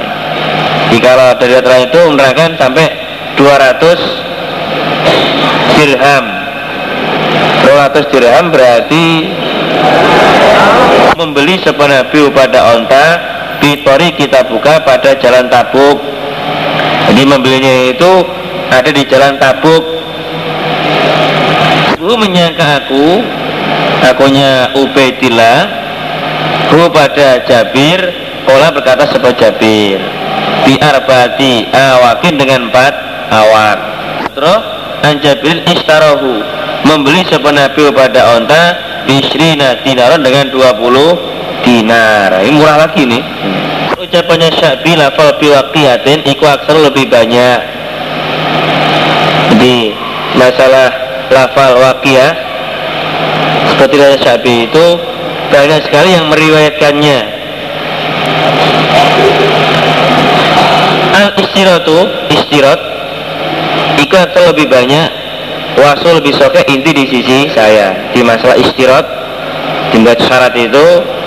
Jika 0.89 1.37
dari 1.37 1.53
aturan 1.53 1.85
itu 1.85 2.01
menerangkan 2.09 2.57
sampai 2.57 2.89
200 3.37 5.77
dirham. 5.77 6.25
200 7.61 8.09
dirham 8.09 8.49
berarti 8.49 9.29
membeli 11.13 11.61
sepenabil 11.61 12.33
pada 12.33 12.73
onta 12.73 13.05
Pitori 13.59 14.15
kita 14.15 14.47
buka 14.47 14.87
pada 14.87 15.19
jalan 15.19 15.51
tabuk. 15.51 15.99
Jadi 17.11 17.27
membelinya 17.27 17.91
itu 17.91 18.23
ada 18.71 18.87
di 18.87 19.03
jalan 19.03 19.35
tabuk. 19.35 19.83
Ibu 21.99 22.15
menyangka 22.15 22.79
aku 22.79 23.19
Akunya 23.99 24.71
Ubaidillah 24.71 25.67
Bu 26.71 26.87
pada 26.95 27.43
Jabir 27.43 27.99
Kola 28.47 28.71
berkata 28.71 29.03
sebab 29.11 29.35
Jabir 29.35 29.99
Biar 30.67 30.95
bati 31.07 31.67
awakin 31.71 32.33
dengan 32.35 32.71
empat 32.71 32.93
awak 33.31 33.77
Terus 34.35 34.63
Anjabir 35.05 35.63
istarohu 35.69 36.43
Membeli 36.87 37.23
sepenabil 37.27 37.91
pada 37.91 38.39
onta 38.39 38.63
Bisrina 39.09 39.81
dinaron 39.81 40.21
dengan 40.21 40.53
20 40.53 41.65
dinar. 41.65 42.45
Ini 42.45 42.53
murah 42.53 42.77
lagi 42.87 43.09
nih. 43.09 43.23
Ucapannya 43.97 44.53
Syabi 44.53 44.95
lafal 44.95 45.33
biwaqiyatin 45.41 46.29
Iku 46.29 46.45
aksar 46.45 46.77
lebih 46.77 47.09
banyak. 47.09 47.59
Jadi 49.49 49.91
masalah 50.39 50.87
lafal 51.33 51.83
waqiyah 51.83 52.31
Seperti 53.75 53.95
dari 53.97 54.17
Syabi 54.21 54.53
itu 54.69 54.85
Banyak 55.49 55.89
sekali 55.89 56.15
yang 56.15 56.29
meriwayatkannya 56.31 57.19
Al 61.19 61.35
istiratu 61.35 61.99
Istirat 62.31 62.79
Iku 63.99 64.15
aksar 64.15 64.55
lebih 64.55 64.71
banyak 64.71 65.07
wasul 65.75 66.19
lebih 66.19 66.35
soke 66.35 66.63
inti 66.71 66.91
di 66.95 67.05
sisi 67.07 67.51
saya. 67.51 68.11
Di 68.15 68.23
masalah 68.23 68.55
istirahat 68.55 69.05
dibuat 69.91 70.19
syarat 70.23 70.55
itu 70.55 70.85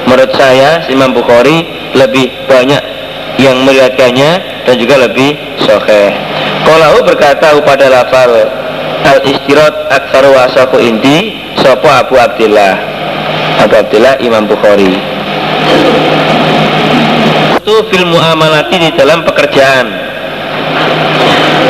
menurut 0.08 0.32
saya 0.32 0.88
Imam 0.88 1.12
Bukhari 1.12 1.68
lebih 1.92 2.32
banyak 2.48 2.80
yang 3.36 3.60
melihatkannya 3.68 4.64
dan 4.64 4.74
juga 4.80 5.04
lebih 5.04 5.36
soke. 5.60 6.02
Kalau 6.64 7.04
berkata 7.04 7.52
pada 7.60 7.86
lafal 7.92 8.32
al 9.04 9.18
istirahat 9.20 9.92
aksaru 9.92 10.32
wasaku 10.32 10.80
inti 10.80 11.36
sopo 11.60 11.92
Abu 11.92 12.16
Abdillah. 12.16 12.74
Abu 13.68 13.74
Abdillah 13.78 14.16
Imam 14.24 14.48
Bukhari 14.48 14.96
itu 17.62 17.94
film 17.94 18.10
muamalati 18.10 18.74
di 18.74 18.90
dalam 18.98 19.22
pekerjaan. 19.22 19.86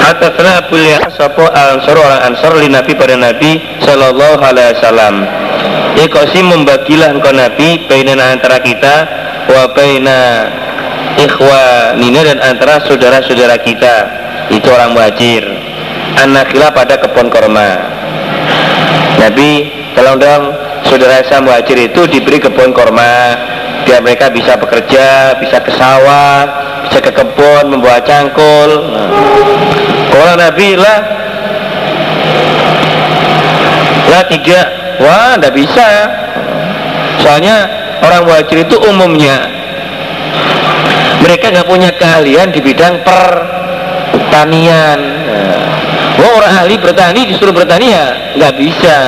Atasna 0.08 0.64
Abu 0.64 0.80
Yahya 0.80 1.12
Sopo 1.12 1.44
Al-Ansar 1.44 2.00
orang 2.00 2.32
Ansar 2.32 2.56
li 2.56 2.72
Nabi 2.72 2.96
pada 2.96 3.12
Nabi 3.12 3.60
Sallallahu 3.84 4.40
Alaihi 4.40 4.72
Wasallam. 4.80 5.14
Ikosi 6.00 6.40
membagilah 6.48 7.12
engkau 7.12 7.36
Nabi 7.36 7.84
Baina 7.84 8.16
antara 8.32 8.64
kita 8.64 8.94
Wa 9.52 9.68
baina 9.76 10.48
Ikhwanina 11.20 12.20
dan 12.24 12.38
antara 12.40 12.80
saudara-saudara 12.88 13.60
kita? 13.60 13.94
Itu 14.48 14.72
orang 14.72 14.96
muhajir. 14.96 15.44
Anakila 16.16 16.72
pada 16.72 16.96
kebun 17.04 17.28
korma. 17.28 17.68
Nabi 19.20 19.68
tolong 19.92 20.16
dong 20.16 20.44
Saudara 20.88 21.20
saya 21.28 21.44
muhajir 21.44 21.78
itu 21.92 22.08
diberi 22.08 22.40
kebun 22.40 22.72
korma 22.72 23.51
Biar 23.82 24.00
mereka 24.00 24.30
bisa 24.30 24.54
bekerja, 24.56 25.36
bisa 25.42 25.58
ke 25.58 25.74
sawah, 25.74 26.46
bisa 26.86 26.98
ke 27.02 27.10
kebun, 27.10 27.64
membawa 27.66 27.98
cangkul. 28.06 28.70
Nah. 28.88 29.10
Kalau 30.12 30.34
Nabi 30.38 30.76
lah. 30.78 30.98
Lah 34.12 34.22
tidak 34.28 34.66
wah 35.00 35.34
tidak 35.34 35.52
bisa. 35.56 35.88
Soalnya 37.24 37.66
orang 38.04 38.28
wajir 38.28 38.66
itu 38.66 38.76
umumnya. 38.86 39.48
Mereka 41.22 41.54
nggak 41.54 41.68
punya 41.70 41.90
keahlian 41.96 42.50
di 42.50 42.60
bidang 42.60 43.00
pertanian. 43.06 44.98
Nah, 45.00 45.70
wah 46.18 46.30
orang 46.38 46.52
ahli 46.66 46.76
bertani 46.76 47.30
disuruh 47.30 47.54
bertani 47.54 47.94
ya 47.94 48.36
nggak 48.36 48.54
bisa. 48.58 48.98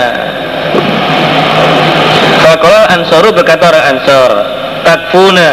Kalau 2.45 2.83
Ansoru 2.87 3.29
berkata 3.35 3.73
orang 3.73 3.85
Ansor 3.97 4.31
takfuna. 4.85 5.51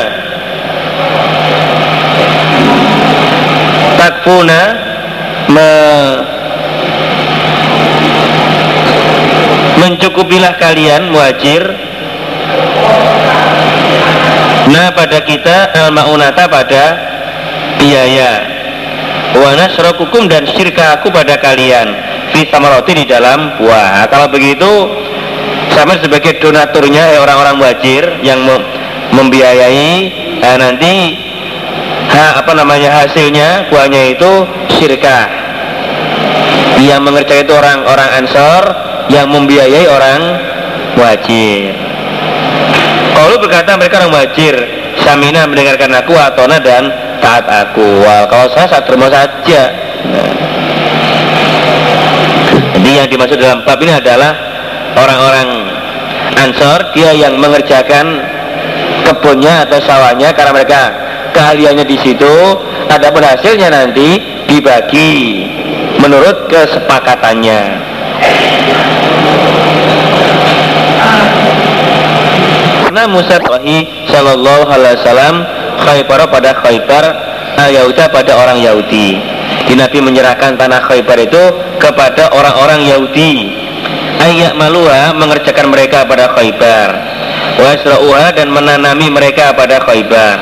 Takfuna 3.97 4.61
me 5.49 5.69
mencukupilah 9.81 10.61
kalian 10.61 11.09
muajir 11.09 11.63
nah 14.69 14.93
pada 14.93 15.25
kita 15.25 15.73
al 15.73 15.89
maunata 15.89 16.45
pada 16.45 16.83
biaya. 17.81 18.31
Wa 19.31 19.57
nasrokukum 19.57 20.27
dan 20.27 20.45
syirka 20.53 20.99
aku 20.99 21.09
pada 21.09 21.39
kalian. 21.41 21.87
Fi 22.31 22.47
samaroti 22.47 23.03
di 23.03 23.05
dalam 23.09 23.59
buah. 23.59 24.03
Nah, 24.03 24.07
kalau 24.07 24.27
begitu 24.31 24.69
sama 25.71 25.95
sebagai 25.99 26.39
donaturnya 26.39 27.19
orang-orang 27.19 27.55
muajir 27.59 28.03
yang 28.23 28.43
membiayai 29.15 29.93
nah 30.41 30.55
nanti 30.57 30.93
ha, 32.11 32.41
apa 32.41 32.51
namanya 32.55 32.89
hasilnya 33.03 33.69
buahnya 33.69 34.17
itu 34.17 34.31
syirkah 34.77 35.27
yang 36.81 37.05
mengerjakan 37.05 37.45
itu 37.45 37.53
orang-orang 37.53 38.09
ansor 38.23 38.63
yang 39.13 39.29
membiayai 39.29 39.85
orang 39.85 40.21
wajir 40.97 41.75
kalau 43.13 43.37
berkata 43.37 43.77
mereka 43.77 44.01
orang 44.01 44.13
wajir 44.17 44.55
samina 45.03 45.45
mendengarkan 45.45 45.91
aku 45.93 46.13
atona 46.17 46.57
dan 46.57 46.89
taat 47.21 47.45
aku. 47.45 48.01
Wah, 48.01 48.25
kalau 48.27 48.49
saya 48.51 48.67
saat 48.67 48.85
terima 48.89 49.07
saja. 49.07 49.61
Nah. 50.01 50.33
jadi 52.81 53.05
yang 53.05 53.07
dimaksud 53.13 53.37
dalam 53.37 53.61
bab 53.61 53.77
ini 53.77 53.93
adalah 53.93 54.33
orang-orang 54.97 55.69
ansor 56.41 56.89
dia 56.97 57.13
yang 57.13 57.37
mengerjakan 57.37 58.25
kebunnya 59.11 59.67
atau 59.67 59.83
sawahnya 59.83 60.31
karena 60.31 60.55
mereka 60.55 60.81
keahliannya 61.35 61.83
di 61.83 61.97
situ 61.99 62.35
adapun 62.87 63.23
hasilnya 63.23 63.67
nanti 63.67 64.19
dibagi 64.47 65.11
menurut 65.99 66.47
kesepakatannya. 66.47 67.61
Karena 72.87 73.07
Musa 73.07 73.39
Tuhi 73.39 73.87
Shallallahu 74.11 74.67
Alaihi 74.67 74.99
Wasallam 74.99 75.35
Khaybar 75.79 76.19
pada 76.27 76.51
Khaybar 76.59 77.03
Yahuda 77.71 78.11
pada 78.11 78.31
orang 78.35 78.59
Yahudi. 78.59 79.15
Di 79.67 79.73
Nabi 79.79 80.03
menyerahkan 80.03 80.59
tanah 80.59 80.83
Khaybar 80.91 81.19
itu 81.23 81.43
kepada 81.79 82.35
orang-orang 82.35 82.83
Yahudi. 82.83 83.55
Ayat 84.19 84.59
malua 84.59 85.15
mengerjakan 85.15 85.71
mereka 85.71 86.03
pada 86.03 86.35
Khaybar 86.35 87.10
wasra'uha 87.59 88.35
dan 88.35 88.47
menanami 88.53 89.11
mereka 89.11 89.51
pada 89.55 89.81
Khaybar. 89.83 90.37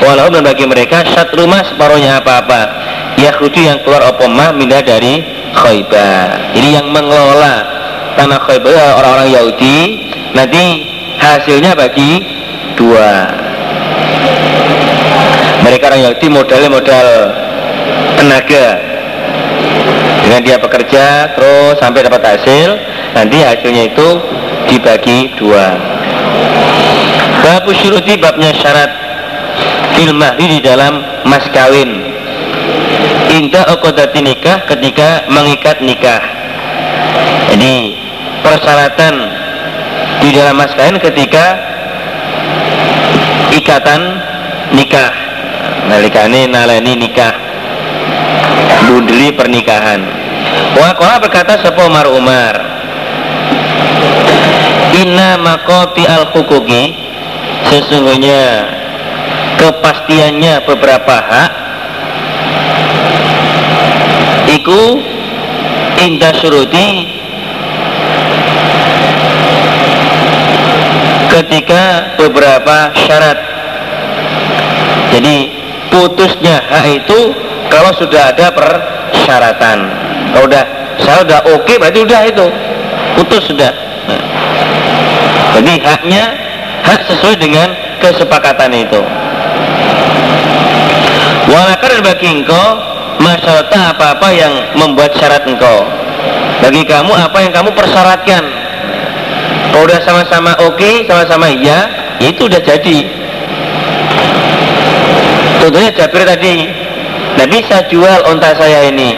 Walau 0.00 0.32
dan 0.32 0.44
bagi 0.44 0.64
mereka 0.64 1.04
satu 1.12 1.44
rumah 1.44 1.60
separuhnya 1.64 2.20
apa-apa. 2.20 2.62
Yahudi 3.20 3.68
yang 3.68 3.84
keluar 3.84 4.00
opomah 4.16 4.52
minda 4.56 4.80
dari 4.80 5.20
Khaybar. 5.52 6.56
Ini 6.56 6.80
yang 6.80 6.86
mengelola 6.88 7.54
tanah 8.16 8.40
Khaybar 8.48 8.96
orang-orang 8.96 9.28
Yahudi. 9.28 9.78
Nanti 10.32 10.88
hasilnya 11.20 11.76
bagi 11.76 12.22
dua. 12.78 13.28
Mereka 15.60 15.92
orang 15.92 16.02
Yahudi 16.08 16.26
modalnya 16.32 16.70
modal 16.72 17.06
tenaga. 18.16 18.68
Dengan 20.24 20.40
dia 20.46 20.56
bekerja 20.62 21.34
terus 21.34 21.76
sampai 21.82 22.06
dapat 22.06 22.22
hasil 22.22 22.68
nanti 23.18 23.42
hasilnya 23.42 23.90
itu 23.90 24.08
dibagi 24.70 25.34
dua 25.34 25.99
bab 27.44 27.64
syuruti 27.72 28.16
babnya 28.20 28.52
syarat 28.56 28.90
fil 29.96 30.12
di 30.36 30.58
dalam 30.64 31.02
mas 31.26 31.44
kawin. 31.52 31.90
Indah 33.30 33.62
okodati 33.78 34.20
nikah 34.26 34.66
ketika 34.66 35.30
mengikat 35.30 35.78
nikah. 35.84 36.22
Jadi 37.54 37.94
persyaratan 38.42 39.14
di 40.24 40.28
dalam 40.34 40.58
mas 40.58 40.72
kawin 40.74 40.98
ketika 40.98 41.44
ikatan 43.54 44.00
nikah. 44.74 45.12
Nalikane 45.88 46.46
nalani 46.50 46.94
nikah. 46.96 47.34
Budli 48.90 49.30
pernikahan. 49.34 50.02
Wakola 50.74 51.18
berkata 51.22 51.58
sepo 51.62 51.86
Umar 51.86 52.06
Umar 52.10 52.54
Inna 54.90 55.38
makoti 55.38 56.02
al 56.06 56.30
hukuki 56.34 56.99
Sesungguhnya 57.68 58.42
Kepastiannya 59.60 60.64
beberapa 60.64 61.16
hak. 61.20 61.50
Iku 64.48 64.80
Indah 66.00 66.32
suruti 66.40 66.88
Ketika 71.28 72.16
beberapa 72.16 72.88
syarat. 73.04 73.38
Jadi 75.12 75.36
putusnya 75.92 76.64
hak 76.72 76.86
itu 77.04 77.20
Kalau 77.68 77.92
sudah 77.94 78.32
ada 78.32 78.48
persyaratan. 78.50 79.78
Kalau 80.32 80.46
udah 80.48 80.64
saya 81.00 81.18
udah 81.24 81.40
oke 81.52 81.64
okay, 81.64 81.76
berarti 81.76 82.00
udah 82.02 82.20
itu. 82.26 82.46
Putus 83.16 83.42
sudah. 83.46 83.72
Nah. 84.08 84.22
Jadi 85.58 85.74
haknya 85.84 86.24
Hak 86.84 87.00
sesuai 87.06 87.36
dengan 87.36 87.68
kesepakatan 88.00 88.72
itu. 88.74 89.00
Walakar 91.50 91.98
bagi 92.00 92.40
engkau 92.40 92.66
masyarakat 93.20 93.96
apa-apa 93.96 94.28
yang 94.32 94.52
membuat 94.78 95.12
syarat 95.18 95.44
engkau. 95.44 95.84
Bagi 96.60 96.84
kamu 96.84 97.12
apa 97.12 97.38
yang 97.42 97.52
kamu 97.52 97.70
persyaratkan. 97.72 98.44
Kalau 99.70 99.86
udah 99.86 100.00
sama-sama 100.02 100.52
oke, 100.66 100.76
okay, 100.76 101.06
sama-sama 101.06 101.46
iya 101.46 101.86
ya 102.18 102.28
Itu 102.34 102.50
udah 102.50 102.58
jadi. 102.58 102.98
Tentunya 105.60 105.90
Jabir 105.92 106.24
tadi 106.24 106.66
Nah 107.36 107.46
bisa 107.46 107.84
jual 107.92 108.24
onta 108.26 108.56
saya 108.56 108.88
ini 108.88 109.12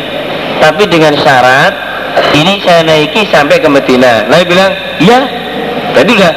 Tapi 0.59 0.91
dengan 0.91 1.15
syarat 1.17 1.73
Ini 2.35 2.61
saya 2.61 2.85
naiki 2.85 3.25
sampai 3.33 3.57
ke 3.63 3.69
Medina. 3.73 4.29
Nabi 4.29 4.45
bilang, 4.45 4.73
iya. 5.01 5.21
Tadi 5.97 6.11
udah 6.13 6.33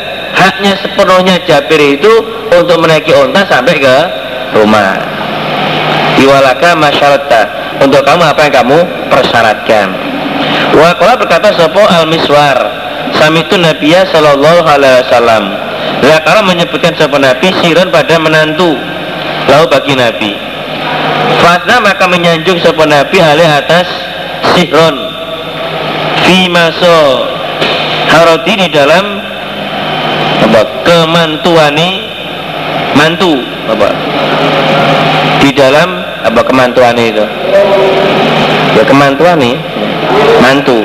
haknya 0.45 0.77
sepenuhnya 0.77 1.41
Jabir 1.41 1.81
itu 1.97 2.13
Untuk 2.53 2.77
menaiki 2.77 3.11
onta 3.11 3.41
sampai 3.49 3.81
ke 3.81 3.97
rumah. 4.53 5.01
Iwalaka 6.21 6.77
masyarakat. 6.77 7.47
Untuk 7.83 8.05
kamu 8.07 8.23
apa 8.23 8.47
yang 8.47 8.55
kamu 8.63 8.79
persyaratkan? 9.11 9.87
Wakola 10.71 11.19
berkata 11.19 11.51
Sopo 11.51 11.83
al-miswar 11.83 12.55
Samitu 13.19 13.59
Nabiya 13.59 14.07
Sallallahu 14.07 14.63
Alaihi 14.63 15.03
Wasallam. 15.03 15.43
Kalau 16.23 16.41
menyebutkan 16.47 16.95
Sopo 16.95 17.19
Nabi 17.19 17.51
Siron 17.59 17.91
pada 17.91 18.15
menantu. 18.21 18.77
Lalu 19.51 19.65
bagi 19.67 19.93
Nabi. 19.99 20.31
Fasna 21.43 21.83
maka 21.83 22.07
menyanjung 22.07 22.57
Sopo 22.63 22.87
Nabi 22.87 23.17
alih 23.19 23.45
atas 23.45 23.85
Sihron 24.55 24.95
Fi 26.25 26.49
maso 26.49 27.27
Haroti 28.09 28.53
di 28.55 28.67
dalam 28.71 29.14
apa, 30.45 30.61
Kemantuani 30.85 32.15
Mantu 32.95 33.43
apa? 33.67 33.89
Di 35.43 35.51
dalam 35.51 35.89
apa 36.25 36.41
kemantuan 36.47 36.95
itu? 36.95 37.21
Ya 38.73 38.83
kemantuan 38.87 39.35
nih 39.37 39.59
mantu. 40.39 40.79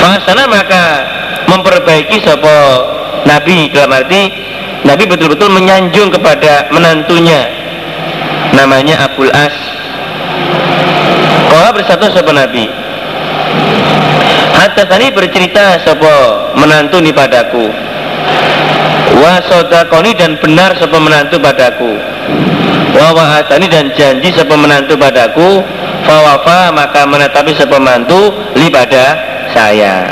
Fasana 0.00 0.48
maka 0.48 0.84
memperbaiki 1.46 2.24
sopo 2.24 2.56
Nabi 3.28 3.68
dalam 3.70 4.00
arti 4.00 4.32
Nabi 4.88 5.04
betul-betul 5.04 5.52
menyanjung 5.52 6.08
kepada 6.08 6.72
menantunya. 6.72 7.46
Namanya 8.56 9.04
Abul 9.04 9.28
As. 9.28 9.54
Kalau 11.52 11.70
bersatu 11.76 12.08
sopo 12.16 12.32
Nabi 12.32 12.64
Hatta 14.56 14.88
tadi 14.88 15.12
bercerita 15.12 15.78
sopo 15.84 16.10
menantu 16.56 16.98
nih 16.98 17.12
padaku 17.12 17.87
Wasodakoni 19.16 20.12
dan 20.12 20.36
benar 20.36 20.76
sopo 20.76 21.00
menantu 21.00 21.40
padaku. 21.40 21.96
Wa 22.92 23.14
wa'atani 23.16 23.66
dan 23.70 23.88
janji 23.96 24.28
sepemenantu 24.34 24.98
padaku. 25.00 25.64
Fawafa 26.04 26.72
maka 26.72 27.04
menetapi 27.04 27.52
sepemantu 27.56 28.32
li 28.56 28.68
pada 28.68 29.16
saya. 29.52 30.08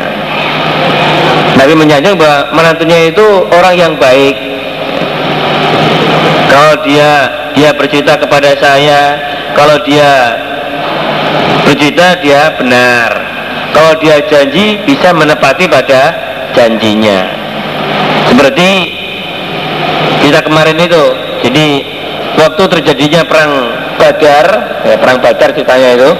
Nabi 1.56 1.72
menyanjung 1.72 2.20
bahwa 2.20 2.52
menantunya 2.52 3.12
itu 3.12 3.26
orang 3.48 3.74
yang 3.76 3.92
baik. 3.96 4.36
Kalau 6.52 6.74
dia 6.84 7.10
dia 7.56 7.70
bercerita 7.72 8.20
kepada 8.20 8.52
saya 8.60 9.00
kalau 9.56 9.80
dia 9.84 10.36
bercerita 11.64 12.20
dia 12.20 12.52
benar. 12.60 13.10
Kalau 13.72 13.92
dia 14.00 14.24
janji 14.24 14.80
bisa 14.88 15.12
menepati 15.12 15.68
pada 15.68 16.16
janjinya 16.56 17.45
seperti 18.36 18.68
kita 20.28 20.44
kemarin 20.44 20.76
itu 20.76 21.04
jadi 21.40 21.66
waktu 22.36 22.62
terjadinya 22.68 23.24
perang 23.24 23.52
Badar, 23.96 24.46
ya, 24.84 25.00
perang 25.00 25.24
Badar 25.24 25.56
ceritanya 25.56 25.96
itu, 25.96 26.10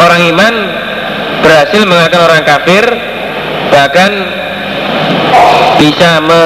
orang 0.00 0.22
iman 0.32 0.54
berhasil 1.44 1.84
mengalahkan 1.84 2.22
orang 2.24 2.42
kafir, 2.48 2.84
bahkan 3.68 4.10
bisa 5.76 6.24
me, 6.24 6.44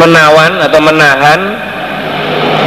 menawan 0.00 0.52
atau 0.64 0.80
menahan, 0.80 1.40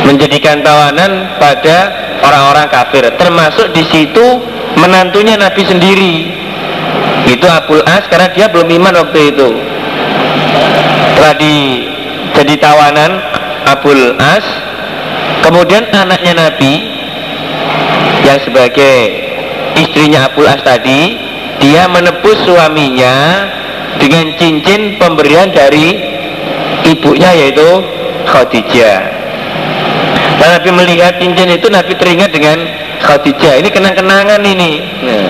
menjadikan 0.05 0.61
tawanan 0.61 1.41
pada 1.41 1.77
orang-orang 2.21 2.69
kafir, 2.69 3.03
termasuk 3.17 3.73
di 3.73 3.81
situ 3.89 4.45
menantunya 4.77 5.41
Nabi 5.41 5.65
sendiri. 5.65 6.42
Itu 7.23 7.47
Abul 7.47 7.81
As 7.87 8.03
karena 8.11 8.29
dia 8.35 8.51
belum 8.51 8.67
iman 8.67 8.93
waktu 9.07 9.31
itu. 9.31 9.49
Telah 11.19 11.35
di 11.39 11.55
jadi 12.35 12.53
tawanan 12.59 13.11
Abul 13.69 14.19
As 14.19 14.43
kemudian 15.43 15.87
anaknya 15.91 16.35
Nabi 16.35 16.73
yang 18.27 18.39
sebagai 18.43 18.97
istrinya 19.79 20.27
Abul 20.27 20.47
As 20.47 20.59
tadi 20.63 21.15
dia 21.63 21.87
menebus 21.87 22.43
suaminya 22.43 23.47
dengan 24.01 24.35
cincin 24.35 24.99
pemberian 24.99 25.53
dari 25.55 25.95
ibunya 26.91 27.31
yaitu 27.31 27.69
Khadijah. 28.27 29.01
Dan 30.39 30.49
Nabi 30.59 30.69
melihat 30.75 31.23
cincin 31.23 31.55
itu 31.55 31.71
Nabi 31.71 31.95
teringat 31.95 32.35
dengan 32.35 32.57
Khadijah. 32.99 33.63
Ini 33.63 33.69
kenang-kenangan 33.71 34.41
ini. 34.43 34.71
Nah, 35.07 35.27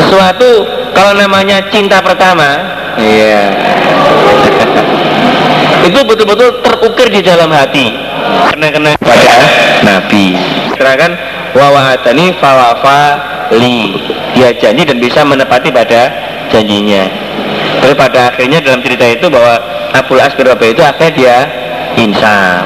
sesuatu 0.00 0.50
kalau 0.96 1.12
namanya 1.16 1.68
cinta 1.68 2.00
pertama 2.00 2.48
iya. 2.96 3.52
itu 5.88 6.00
betul-betul 6.04 6.60
terukir 6.60 7.08
di 7.08 7.20
dalam 7.24 7.48
hati. 7.48 7.92
Karena 8.52 8.68
kena 8.72 8.90
pada 9.00 9.34
Nabi. 9.84 10.36
Serahkan 10.76 11.12
wawahatani 11.56 12.36
fawafa 12.38 13.00
li. 13.56 13.96
Dia 14.36 14.54
janji 14.56 14.84
dan 14.84 15.00
bisa 15.00 15.24
menepati 15.24 15.72
pada 15.72 16.12
janjinya. 16.52 17.08
Tapi 17.80 17.94
pada 17.96 18.30
akhirnya 18.30 18.60
dalam 18.60 18.84
cerita 18.84 19.06
itu 19.08 19.26
bahwa 19.32 19.56
Abul 19.96 20.20
As 20.20 20.36
bin 20.36 20.46
itu 20.46 20.82
akhirnya 20.84 21.12
dia 21.16 21.36
insaf. 21.96 22.64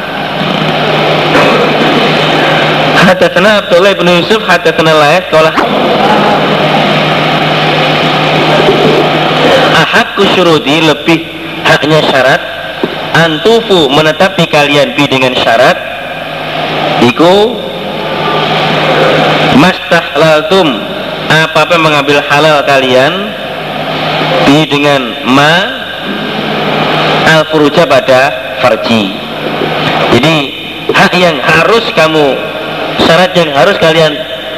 Hadatsana 3.05 3.61
Abdullah 3.65 3.93
bin 4.01 4.09
Yusuf 4.09 4.41
hadatsana 4.49 4.93
Layth 4.97 5.29
qala 5.29 5.53
Ahad 9.95 10.19
kusyurudi 10.19 10.91
lebih 10.91 11.23
haknya 11.63 12.03
syarat. 12.11 12.43
Antufu 13.15 13.87
menetapi 13.95 14.51
kalian 14.51 14.99
bi 14.99 15.07
dengan 15.07 15.39
syarat. 15.39 15.79
Iku 16.99 17.55
mastahlaltum 19.55 20.67
apa-apa 21.31 21.79
mengambil 21.79 22.19
halal 22.27 22.67
kalian 22.67 23.31
bi 24.43 24.67
dengan 24.67 25.31
ma 25.31 25.55
al 27.31 27.47
furuja 27.55 27.87
pada 27.87 28.35
farji. 28.67 29.15
Jadi 30.11 30.35
hak 30.91 31.15
yang 31.15 31.39
harus 31.39 31.87
kamu 31.95 32.35
syarat 33.07 33.31
yang 33.39 33.55
harus 33.55 33.79
kalian 33.79 34.11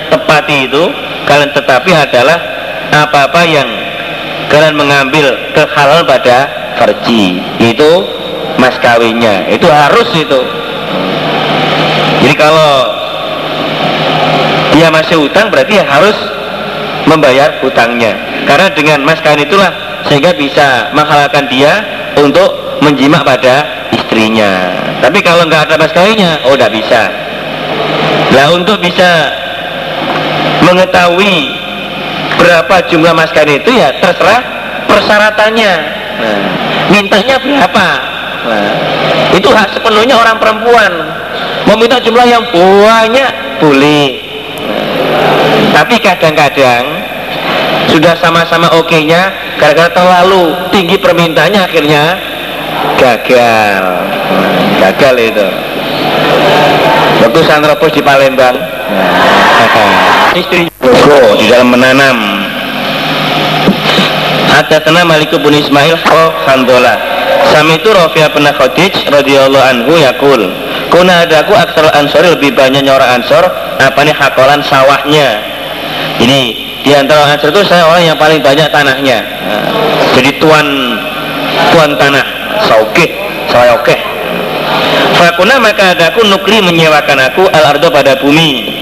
tepati 0.08 0.64
itu 0.64 0.84
kalian 1.28 1.52
tetapi 1.52 1.92
adalah 1.92 2.40
apa-apa 3.04 3.42
yang 3.44 3.68
kalian 4.50 4.74
mengambil 4.78 5.34
kehalalan 5.52 6.06
pada 6.06 6.38
farji 6.78 7.40
itu 7.58 7.90
mas 8.60 8.76
kawinnya. 8.78 9.48
Itu 9.50 9.66
harus 9.66 10.08
itu. 10.14 10.40
Jadi 12.22 12.34
kalau 12.34 12.72
dia 14.76 14.88
masih 14.92 15.16
hutang 15.22 15.48
berarti 15.48 15.80
ya 15.80 15.84
harus 15.86 16.16
membayar 17.06 17.58
hutangnya. 17.62 18.12
Karena 18.44 18.68
dengan 18.74 18.98
mas 19.06 19.20
kawin 19.22 19.46
itulah 19.46 19.72
sehingga 20.06 20.34
bisa 20.36 20.90
menghalalkan 20.94 21.46
dia 21.50 21.72
untuk 22.18 22.80
menjimak 22.82 23.24
pada 23.24 23.88
istrinya. 23.94 24.72
Tapi 25.00 25.18
kalau 25.22 25.46
nggak 25.46 25.70
ada 25.70 25.74
mas 25.80 25.92
kawinnya 25.92 26.40
oh 26.46 26.54
tidak 26.54 26.72
bisa. 26.76 27.02
Nah 28.36 28.46
untuk 28.52 28.78
bisa 28.82 29.32
mengetahui 30.66 31.55
berapa 32.36 32.76
jumlah 32.92 33.12
mas 33.16 33.32
kawin 33.32 33.60
itu 33.60 33.70
ya 33.72 33.96
terserah 34.00 34.40
persyaratannya. 34.86 35.72
Nah, 36.16 36.38
mintanya 36.92 37.36
berapa? 37.40 37.88
Nah, 38.46 38.74
itu 39.34 39.48
hak 39.50 39.74
sepenuhnya 39.76 40.16
orang 40.16 40.38
perempuan. 40.40 40.92
Meminta 41.66 41.98
jumlah 41.98 42.26
yang 42.28 42.44
banyak 42.52 43.30
boleh. 43.58 44.08
Tapi 45.74 45.94
kadang-kadang 46.00 46.84
sudah 47.90 48.16
sama-sama 48.16 48.72
oke-nya 48.80 49.28
gara-gara 49.60 49.92
terlalu 49.92 50.56
tinggi 50.72 50.96
permintaannya 50.96 51.60
akhirnya 51.60 52.02
gagal. 52.96 53.84
Gagal 54.80 55.14
itu. 55.20 55.48
Waktu 57.24 57.40
Sanropos 57.44 57.90
di 57.92 58.02
Palembang. 58.04 58.56
Istri 60.36 60.68
Jogo 60.86 61.34
di 61.34 61.50
dalam 61.50 61.74
menanam. 61.74 62.46
Hadatsana 64.54 65.02
Malik 65.02 65.34
bin 65.34 65.52
Ismail 65.52 65.98
oh 66.00 66.30
Handola 66.46 66.94
Sami 67.50 67.76
itu 67.76 67.90
Rafi'ah 67.92 68.30
bin 68.32 68.46
Khadij 68.46 68.94
radhiyallahu 69.10 69.66
anhu 69.66 69.92
yakul 69.98 70.40
Kuna 70.88 71.26
adaku 71.26 71.52
aksar 71.52 71.90
ansori 71.92 72.30
lebih 72.30 72.54
banyak 72.54 72.86
orang 72.86 73.20
ansor 73.20 73.42
apa 73.76 74.00
nih 74.06 74.14
hakolan 74.14 74.62
sawahnya? 74.62 75.42
Ini 76.22 76.40
di 76.86 76.94
antara 76.94 77.26
ansor 77.26 77.50
itu 77.50 77.66
saya 77.66 77.90
orang 77.90 78.06
yang 78.06 78.16
paling 78.16 78.38
banyak 78.38 78.70
tanahnya. 78.70 79.18
Nah, 79.20 79.66
jadi 80.14 80.38
tuan 80.38 80.66
tuan 81.74 81.90
tanah 81.98 82.24
sauke 82.70 83.06
sawayoke 83.50 83.98
Fakuna 85.18 85.58
maka 85.58 85.92
adaku 85.92 86.22
nukli 86.30 86.62
menyewakan 86.62 87.18
aku 87.28 87.44
al 87.50 87.76
ardo 87.76 87.90
pada 87.90 88.16
bumi. 88.22 88.72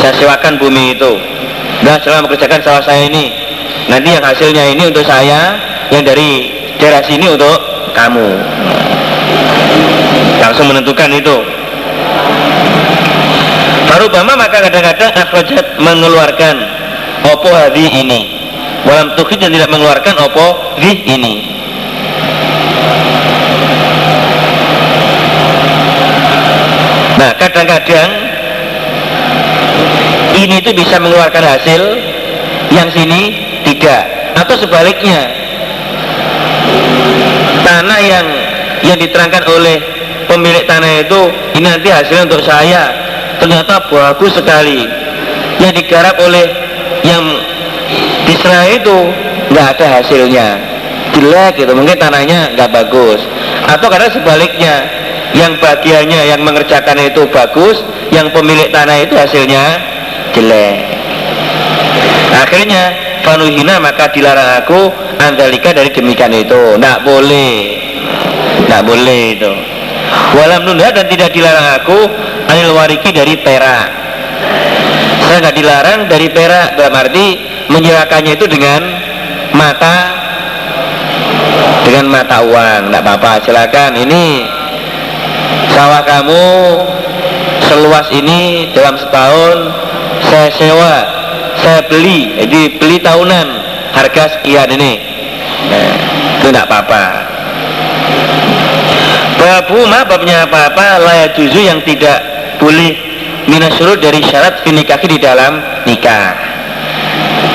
Saya 0.00 0.16
sewakan 0.18 0.56
bumi 0.56 0.98
itu 0.98 1.12
dan 1.82 1.98
selama 2.02 2.30
mengerjakan 2.30 2.60
sawah 2.62 2.82
saya 2.82 3.10
ini. 3.10 3.34
Nanti 3.90 4.14
yang 4.14 4.22
hasilnya 4.22 4.64
ini 4.70 4.82
untuk 4.86 5.02
saya 5.02 5.58
yang 5.90 6.06
dari 6.06 6.54
daerah 6.78 7.02
sini 7.02 7.26
untuk 7.28 7.58
kamu. 7.92 8.28
Langsung 10.38 10.70
menentukan 10.70 11.10
itu. 11.10 11.36
Farubama 13.90 14.38
maka 14.38 14.64
kadang-kadang 14.64 15.10
akhrajat 15.12 15.66
mengeluarkan 15.82 16.54
opo 17.28 17.50
hadhi 17.50 17.86
ini. 17.90 18.20
Walam 18.82 19.14
tukhid 19.14 19.42
dan 19.42 19.54
tidak 19.54 19.70
mengeluarkan 19.70 20.14
opo 20.22 20.78
di 20.78 20.92
ini. 21.06 21.34
Nah 27.20 27.30
kadang-kadang 27.38 28.31
ini 30.42 30.58
itu 30.58 30.74
bisa 30.74 30.98
mengeluarkan 30.98 31.44
hasil 31.46 31.82
yang 32.74 32.90
sini 32.90 33.38
tidak 33.62 34.02
atau 34.34 34.54
sebaliknya. 34.58 35.30
Tanah 37.62 38.00
yang 38.02 38.26
yang 38.82 38.98
diterangkan 38.98 39.46
oleh 39.46 39.78
pemilik 40.26 40.66
tanah 40.66 41.06
itu 41.06 41.20
ini 41.54 41.66
nanti 41.70 41.88
hasilnya 41.94 42.26
untuk 42.26 42.42
saya. 42.42 42.90
Ternyata 43.38 43.86
bagus 43.86 44.34
sekali. 44.34 44.86
Yang 45.62 45.86
digarap 45.86 46.18
oleh 46.18 46.46
yang 47.06 47.22
diserah 48.26 48.66
itu 48.66 48.96
nggak 49.54 49.66
ada 49.78 49.86
hasilnya. 50.02 50.48
Jelek 51.12 51.62
gitu 51.62 51.72
mungkin 51.76 51.94
tanahnya 52.02 52.58
nggak 52.58 52.70
bagus. 52.72 53.22
Atau 53.70 53.86
karena 53.86 54.10
sebaliknya 54.10 54.74
yang 55.38 55.54
bagiannya 55.62 56.34
yang 56.34 56.40
mengerjakan 56.42 56.98
itu 56.98 57.24
bagus 57.30 57.78
yang 58.10 58.28
pemilik 58.34 58.68
tanah 58.68 59.00
itu 59.00 59.14
hasilnya 59.16 59.91
jelek. 60.32 60.76
Akhirnya 62.32 62.82
fanuhina 63.22 63.78
maka 63.78 64.10
dilarang 64.10 64.64
aku 64.64 64.92
andalika 65.20 65.72
dari 65.72 65.92
demikian 65.92 66.32
itu. 66.32 66.76
Nggak 66.80 67.04
boleh. 67.04 67.54
Nggak 68.68 68.82
boleh 68.84 69.20
itu. 69.36 69.52
Walam 70.32 70.64
nunda 70.64 70.88
dan 70.92 71.06
tidak 71.08 71.32
dilarang 71.32 71.80
aku 71.80 71.98
anil 72.48 72.72
wariki 72.76 73.12
dari 73.12 73.36
perak. 73.40 73.88
Saya 75.28 75.36
nggak 75.48 75.56
dilarang 75.56 76.00
dari 76.08 76.28
perak 76.28 76.76
dalam 76.76 76.92
arti 76.92 77.26
menyerahkannya 77.72 78.32
itu 78.36 78.46
dengan 78.48 78.80
mata 79.56 79.96
dengan 81.84 82.08
mata 82.08 82.44
uang. 82.44 82.92
Nggak 82.92 83.02
apa-apa 83.04 83.32
silakan. 83.44 83.92
Ini 83.96 84.24
sawah 85.72 86.02
kamu 86.04 86.44
seluas 87.68 88.08
ini 88.12 88.72
dalam 88.76 89.00
setahun 89.00 89.58
saya 90.32 90.48
sewa 90.56 90.94
saya 91.60 91.84
beli 91.92 92.40
jadi 92.40 92.80
beli 92.80 92.96
tahunan 93.04 93.46
harga 93.92 94.40
sekian 94.40 94.64
ini. 94.72 94.96
Nah, 95.68 95.92
itu 96.40 96.48
tidak 96.48 96.64
apa-apa. 96.72 97.04
Babu 99.36 99.84
ma 99.84 100.08
babnya 100.08 100.48
apa-apa 100.48 101.04
layak 101.04 101.36
juzu 101.36 101.60
yang 101.60 101.84
tidak 101.84 102.16
boleh 102.56 102.96
minasurut 103.44 104.00
dari 104.00 104.24
syarat 104.24 104.64
finikaki 104.64 105.04
di 105.12 105.18
dalam 105.20 105.60
nikah. 105.84 106.32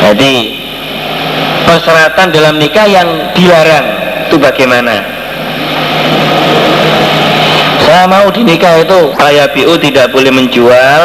Jadi 0.06 0.62
persyaratan 1.66 2.30
dalam 2.30 2.62
nikah 2.62 2.86
yang 2.86 3.34
dilarang 3.34 3.86
itu 4.30 4.38
bagaimana? 4.38 5.02
Saya 7.82 8.06
mau 8.06 8.30
di 8.30 8.46
nikah 8.46 8.86
itu 8.86 9.18
saya 9.18 9.50
biu 9.50 9.74
tidak 9.82 10.14
boleh 10.14 10.30
menjual 10.30 11.02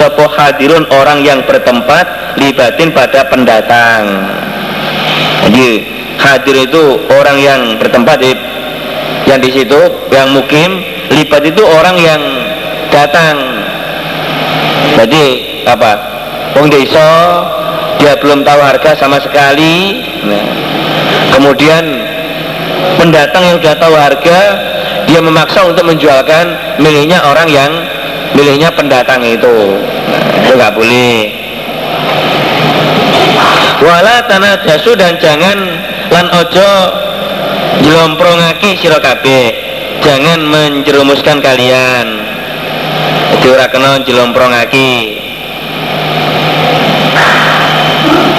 sopo 0.00 0.24
hadirun 0.32 0.88
orang 0.88 1.20
yang 1.20 1.44
bertempat 1.44 2.34
libatin 2.40 2.88
pada 2.96 3.28
pendatang. 3.28 4.32
Jadi 5.44 5.68
hadir 6.16 6.56
itu 6.64 7.04
orang 7.12 7.36
yang 7.36 7.60
bertempat 7.76 8.16
di 8.16 8.32
yang 9.28 9.44
di 9.44 9.52
situ 9.52 9.80
yang 10.08 10.32
mukim 10.32 10.80
libat 11.12 11.44
itu 11.44 11.60
orang 11.60 12.00
yang 12.00 12.20
datang. 12.88 13.36
Jadi 14.96 15.24
apa? 15.68 15.92
Wong 16.56 16.72
desa 16.72 17.08
dia 18.00 18.16
belum 18.16 18.40
tahu 18.40 18.60
harga 18.64 18.96
sama 18.96 19.20
sekali. 19.20 20.00
Nah, 20.24 20.46
kemudian 21.36 21.84
pendatang 22.96 23.44
yang 23.44 23.56
sudah 23.60 23.76
tahu 23.76 23.94
harga 23.94 24.38
dia 25.04 25.20
memaksa 25.20 25.68
untuk 25.68 25.84
menjualkan 25.84 26.78
miliknya 26.80 27.20
orang 27.20 27.48
yang 27.52 27.70
miliknya 28.34 28.70
pendatang 28.74 29.22
itu. 29.24 29.56
Nah, 30.10 30.24
itu 30.46 30.52
nggak 30.54 30.74
boleh. 30.74 31.16
Wala 33.80 34.28
tanah 34.28 34.60
jasu 34.68 34.92
dan 34.92 35.16
jangan 35.16 35.56
lan 36.12 36.26
ojo 36.36 36.70
jelomprongake 37.80 38.76
sira 38.76 39.00
jangan 40.04 40.40
menjerumuskan 40.44 41.40
kalian. 41.40 42.06
Jadi 43.40 43.46
ora 43.48 43.66
kena 43.72 43.96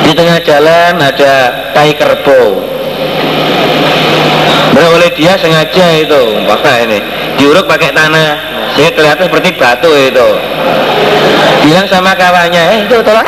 di 0.06 0.12
tengah 0.14 0.44
jalan 0.46 0.94
ada 1.00 1.34
tai 1.72 1.96
Nah, 4.72 4.88
oleh 4.92 5.10
dia 5.16 5.36
sengaja 5.40 5.88
itu. 6.00 6.22
Maka 6.48 6.84
ini 6.84 7.00
diuruk 7.40 7.68
pakai 7.68 7.92
tanah 7.96 8.51
sehingga 8.76 8.92
kelihatan 8.96 9.26
seperti 9.28 9.50
batu 9.60 9.92
itu. 9.92 10.30
Bilang 11.62 11.88
sama 11.92 12.16
kawannya 12.16 12.62
eh 12.62 12.80
itu 12.88 12.98
tolong. 13.04 13.28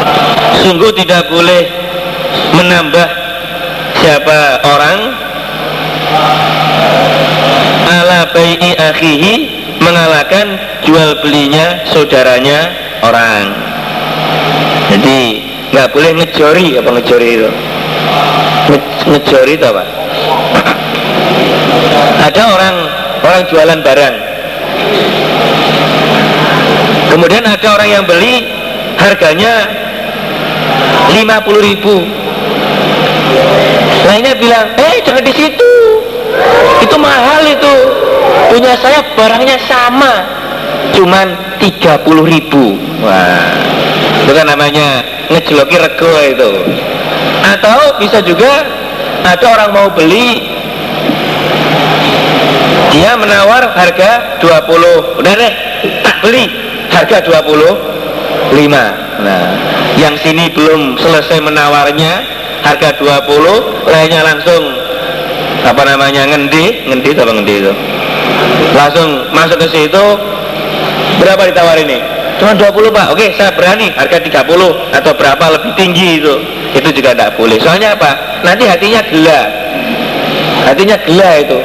Sungguh 0.64 0.92
tidak 0.96 1.28
boleh 1.30 1.68
menambah 2.56 3.08
siapa 4.00 4.40
orang. 4.64 5.00
Ala 7.94 8.20
bai'i 8.34 8.72
akhihi 8.74 9.34
mengalahkan 9.84 10.58
jual 10.88 11.20
belinya 11.22 11.84
saudaranya 11.92 12.74
orang. 13.04 13.54
Jadi 14.90 15.44
nggak 15.74 15.90
boleh 15.94 16.12
ngejori 16.22 16.80
apa 16.80 16.90
ngejori 16.90 17.30
itu? 17.38 17.50
Nge 18.72 18.80
ngejori 19.12 19.54
itu 19.60 19.66
apa? 19.68 19.84
Ada 22.24 22.44
orang 22.50 22.76
orang 23.22 23.42
jualan 23.52 23.80
barang 23.84 24.16
kemudian 27.14 27.46
ada 27.46 27.68
orang 27.78 27.90
yang 28.02 28.04
beli 28.10 28.50
harganya 28.98 29.70
50 31.14 31.70
ribu. 31.70 32.02
Lainnya 34.10 34.34
bilang 34.36 34.74
eh 34.82 35.06
jangan 35.06 35.22
di 35.22 35.34
situ. 35.38 35.74
Itu 36.82 36.96
mahal 36.98 37.46
itu. 37.46 37.76
Punya 38.50 38.74
saya 38.82 39.06
barangnya 39.14 39.62
sama 39.70 40.14
cuman 40.98 41.58
30 41.62 42.34
ribu. 42.34 42.82
Wah 43.06 43.54
itu 44.24 44.32
kan 44.34 44.46
namanya 44.50 45.06
ngejeloki 45.30 45.78
rego 45.78 46.12
itu. 46.26 46.52
Atau 47.44 48.02
bisa 48.02 48.24
juga 48.26 48.66
ada 49.24 49.46
orang 49.46 49.70
mau 49.72 49.88
beli 49.94 50.50
dia 52.94 53.18
menawar 53.18 53.74
harga 53.74 54.38
20 54.38 55.18
udah 55.18 55.34
deh 55.34 55.54
tak 56.06 56.16
beli 56.22 56.63
harga 56.94 57.18
25 57.26 58.62
nah 59.26 59.74
yang 59.98 60.18
sini 60.18 60.50
belum 60.54 60.98
selesai 60.98 61.42
menawarnya. 61.42 62.42
Harga 62.64 62.96
20 62.96 63.92
lainnya 63.92 64.24
langsung 64.24 64.62
apa 65.68 65.84
namanya 65.84 66.32
ngendi. 66.32 66.88
Ngendi 66.88 67.10
apa 67.14 67.32
ngendi 67.36 67.54
itu? 67.60 67.74
Langsung 68.74 69.08
masuk 69.36 69.60
ke 69.60 69.68
situ. 69.70 70.06
Berapa 71.20 71.46
ditawar 71.52 71.78
ini? 71.78 72.00
Cuma 72.40 72.56
20 72.56 72.90
pak. 72.90 73.06
Oke 73.14 73.36
saya 73.36 73.52
berani. 73.54 73.92
Harga 73.94 74.18
30 74.18 74.96
atau 74.96 75.12
berapa 75.14 75.46
lebih 75.60 75.72
tinggi 75.76 76.24
itu. 76.24 76.34
Itu 76.74 76.90
juga 76.90 77.14
tidak 77.14 77.38
boleh. 77.38 77.60
Soalnya 77.62 77.94
apa? 77.94 78.42
Nanti 78.42 78.66
hatinya 78.66 79.04
gila 79.12 79.42
hatinya 80.64 80.96
gila 81.04 81.30
itu. 81.44 81.60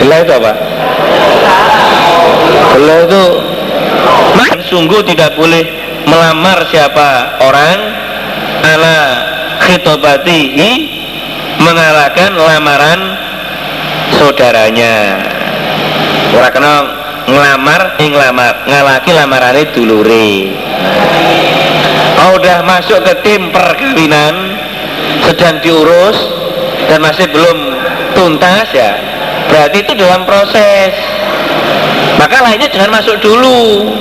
Gila 0.00 0.16
itu 0.24 0.32
apa? 0.32 0.52
Gila 2.74 2.94
itu 3.04 3.22
sungguh 4.70 5.02
tidak 5.02 5.34
boleh 5.34 5.66
melamar 6.06 6.64
siapa 6.70 7.42
orang. 7.42 7.78
Ala 8.60 8.98
khitobatihi 9.66 10.70
mengalahkan 11.60 12.30
lamaran 12.38 13.00
saudaranya. 14.16 15.26
Orang 16.30 16.52
kenal 16.54 16.80
ngelamar 17.26 17.98
ing 17.98 18.12
lamar 18.14 18.54
ngalaki 18.68 19.10
lamarane 19.12 19.62
dulure. 19.74 20.30
Oh, 22.20 22.36
udah 22.36 22.62
masuk 22.68 23.00
ke 23.00 23.14
tim 23.24 23.48
perkawinan 23.48 24.60
sedang 25.24 25.56
diurus 25.64 26.18
dan 26.86 27.00
masih 27.00 27.26
belum 27.32 27.58
tuntas 28.12 28.68
ya. 28.76 28.92
Berarti 29.48 29.82
itu 29.82 29.92
dalam 29.98 30.28
proses 30.28 30.94
maka 32.18 32.42
lainnya 32.42 32.68
jangan 32.72 32.90
masuk 32.98 33.16
dulu. 33.22 33.92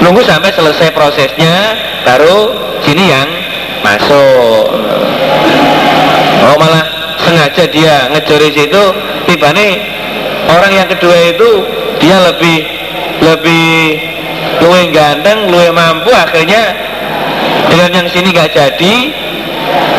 Nunggu 0.00 0.24
sampai 0.24 0.48
selesai 0.54 0.96
prosesnya 0.96 1.76
baru 2.08 2.56
sini 2.80 3.12
yang 3.12 3.28
masuk. 3.84 4.64
Oh 6.40 6.56
malah 6.56 6.84
sengaja 7.20 7.64
dia 7.68 8.08
ngejoris 8.08 8.56
itu 8.56 8.82
tiba 9.28 9.52
nih 9.52 9.76
orang 10.48 10.72
yang 10.72 10.88
kedua 10.88 11.36
itu 11.36 11.50
dia 12.00 12.16
lebih 12.32 12.64
lebih 13.20 14.00
luwe 14.64 14.88
ganteng, 14.88 15.52
luwe 15.52 15.68
mampu 15.68 16.08
akhirnya 16.12 16.72
dengan 17.68 18.02
yang 18.02 18.08
sini 18.08 18.32
gak 18.32 18.50
jadi 18.56 18.94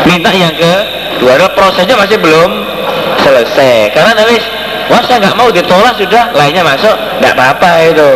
minta 0.04 0.30
yang 0.34 0.52
ke 0.54 0.74
dua 1.22 1.46
prosesnya 1.54 1.94
masih 1.94 2.18
belum 2.18 2.50
selesai. 3.22 3.94
Karena 3.94 4.18
nulis 4.18 4.42
wah 4.90 5.02
saya 5.04 5.22
nggak 5.22 5.38
mau 5.38 5.48
ditolak 5.52 5.94
sudah. 5.98 6.32
Lainnya 6.34 6.64
masuk. 6.64 6.96
Nggak 7.20 7.34
apa-apa 7.36 7.70
itu. 7.90 8.10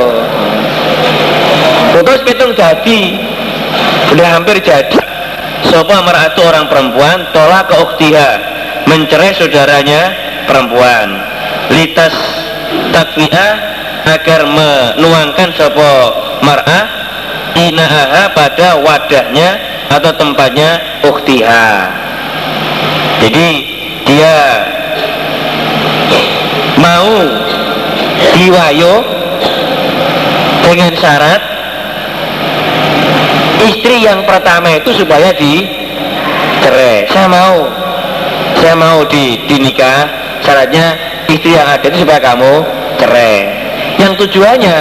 Terus 2.06 2.20
pitung 2.22 2.52
jadi. 2.54 3.00
Sudah 4.10 4.28
hampir 4.38 4.56
jadi. 4.62 4.98
Sopa 5.66 5.98
meratu 6.06 6.46
orang 6.46 6.70
perempuan 6.70 7.26
tolak 7.34 7.66
ke 7.68 7.76
uktiha. 7.76 8.30
Mencerai 8.86 9.34
saudaranya 9.34 10.02
perempuan. 10.46 11.08
Litas 11.74 12.14
takwiah 12.94 13.52
agar 14.06 14.46
menuangkan 14.46 15.50
sopo 15.58 15.90
mar'ah 16.46 16.86
inaaha 17.58 18.30
pada 18.30 18.78
wadahnya 18.78 19.58
atau 19.90 20.12
tempatnya 20.14 21.02
uktiha. 21.02 21.68
Jadi 23.26 23.46
dia 24.06 24.36
mau 26.80 27.10
diwayo 28.36 28.94
dengan 30.66 30.92
syarat 30.98 31.40
istri 33.66 34.04
yang 34.04 34.22
pertama 34.26 34.76
itu 34.76 34.92
supaya 34.94 35.32
dicerai 35.34 37.06
saya 37.10 37.28
mau. 37.28 37.58
Saya 38.56 38.72
mau 38.72 39.04
di, 39.04 39.36
dinikah 39.44 40.08
syaratnya 40.40 40.96
istri 41.28 41.54
yang 41.54 41.68
ada 41.68 41.86
itu 41.86 42.02
supaya 42.02 42.20
kamu 42.24 42.52
cerai. 42.96 43.36
Yang 44.00 44.12
tujuannya 44.24 44.78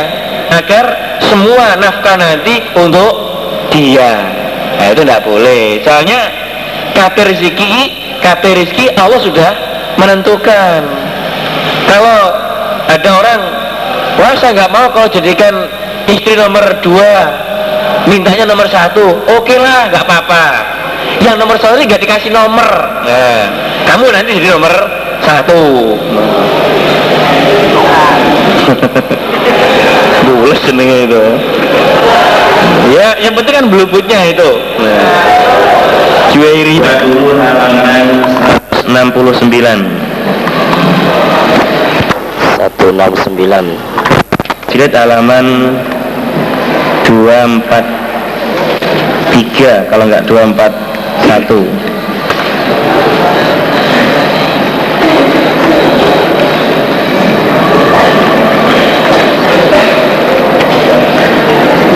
agar 0.56 0.86
semua 1.28 1.76
nafkah 1.76 2.16
nanti 2.16 2.64
untuk 2.76 3.14
dia. 3.72 4.32
Nah 4.80 4.88
itu 4.96 5.04
tidak 5.04 5.28
boleh. 5.28 5.84
Soalnya 5.84 6.20
kabir 6.96 7.36
rezeki 7.36 7.72
kabir 8.24 8.64
rezeki 8.64 8.96
Allah 8.96 9.20
sudah 9.20 9.52
menentukan 10.00 10.80
kalau 11.90 12.20
ada 12.90 13.10
orang 13.18 13.42
wah 14.22 14.34
saya 14.40 14.52
nggak 14.56 14.72
mau 14.72 14.88
kalau 14.94 15.08
jadikan 15.10 15.54
istri 16.10 16.38
nomor 16.38 16.64
dua 16.82 17.14
mintanya 18.10 18.46
nomor 18.50 18.68
satu. 18.70 19.26
Oke 19.38 19.54
okay 19.54 19.58
lah 19.60 19.90
nggak 19.90 20.04
apa-apa. 20.06 20.46
Yang 21.22 21.36
nomor 21.42 21.56
satu 21.58 21.78
ini 21.78 21.86
nggak 21.90 22.02
dikasih 22.02 22.32
nomor. 22.34 22.68
Nah, 23.06 23.44
kamu 23.90 24.06
nanti 24.14 24.38
jadi 24.38 24.50
nomor 24.54 24.74
satu. 25.26 25.62
Bules 30.26 30.58
jenenge 30.66 31.06
itu 31.06 31.22
ya. 32.94 33.14
Yang 33.22 33.34
penting 33.42 33.54
kan 33.54 33.66
belubutnya 33.70 34.20
itu. 34.30 34.50
Nah. 34.82 35.46
Juwairi 36.36 36.84
halaman 36.84 38.28
69 38.92 40.05
169 42.94 44.70
jilid 44.70 44.94
halaman 44.94 45.74
243 47.10 49.90
kalau 49.90 50.06
enggak 50.06 50.22
241 50.30 51.66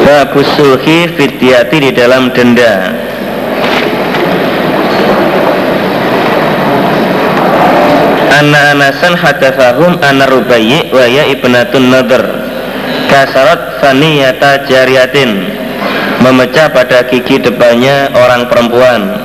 Babu 0.10 0.42
sulhi 0.58 1.06
fityati 1.14 1.78
di 1.86 1.94
dalam 1.94 2.34
denda 2.34 3.09
Anna 8.40 8.72
anasan 8.72 9.20
hadafahum 9.20 10.00
anna 10.00 10.24
rubayi 10.24 10.88
wa 10.96 11.04
ya 11.04 11.28
ibnatun 11.28 11.92
nadar 11.92 12.24
Kasarat 13.12 13.84
faniyata 13.84 14.64
jariatin 14.64 15.60
Memecah 16.24 16.72
pada 16.72 17.08
gigi 17.08 17.40
depannya 17.40 18.12
orang 18.12 18.52
perempuan. 18.52 19.24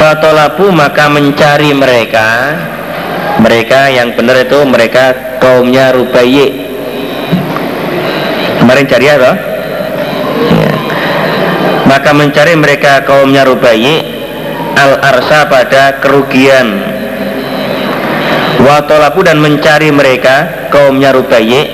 Fatolabu 0.00 0.72
maka 0.72 1.12
mencari 1.12 1.76
mereka. 1.76 2.56
Mereka 3.36 3.92
yang 3.92 4.16
benar 4.16 4.48
itu 4.48 4.64
mereka 4.64 5.36
kaumnya 5.44 5.92
rubayi. 5.92 6.72
Kemarin 8.64 8.88
cari 8.88 9.06
apa? 9.12 9.32
maka 11.90 12.14
mencari 12.14 12.54
mereka 12.54 13.02
kaumnya 13.02 13.42
Rubayi 13.42 13.98
al 14.78 15.02
arsa 15.02 15.50
pada 15.50 15.98
kerugian 15.98 16.89
watolabu 18.64 19.20
dan 19.24 19.40
mencari 19.40 19.88
mereka 19.92 20.68
kaumnya 20.72 21.12
Rubayi 21.16 21.66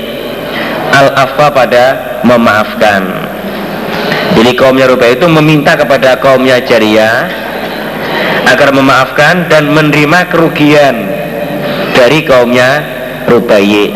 al 0.95 1.13
afa 1.15 1.47
pada 1.53 1.85
memaafkan. 2.23 3.03
Jadi 4.37 4.53
kaumnya 4.59 4.91
Rubayi 4.91 5.17
itu 5.19 5.27
meminta 5.31 5.75
kepada 5.79 6.19
kaumnya 6.19 6.61
Jariyah 6.63 7.17
agar 8.47 8.71
memaafkan 8.71 9.51
dan 9.51 9.71
menerima 9.71 10.31
kerugian 10.31 10.95
dari 11.95 12.23
kaumnya 12.23 12.83
Rubayi. 13.27 13.95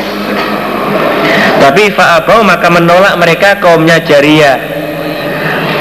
Tapi 1.60 1.92
fa'abau 1.92 2.40
maka 2.40 2.72
menolak 2.72 3.14
mereka 3.20 3.60
kaumnya 3.60 4.00
Jariyah 4.00 4.80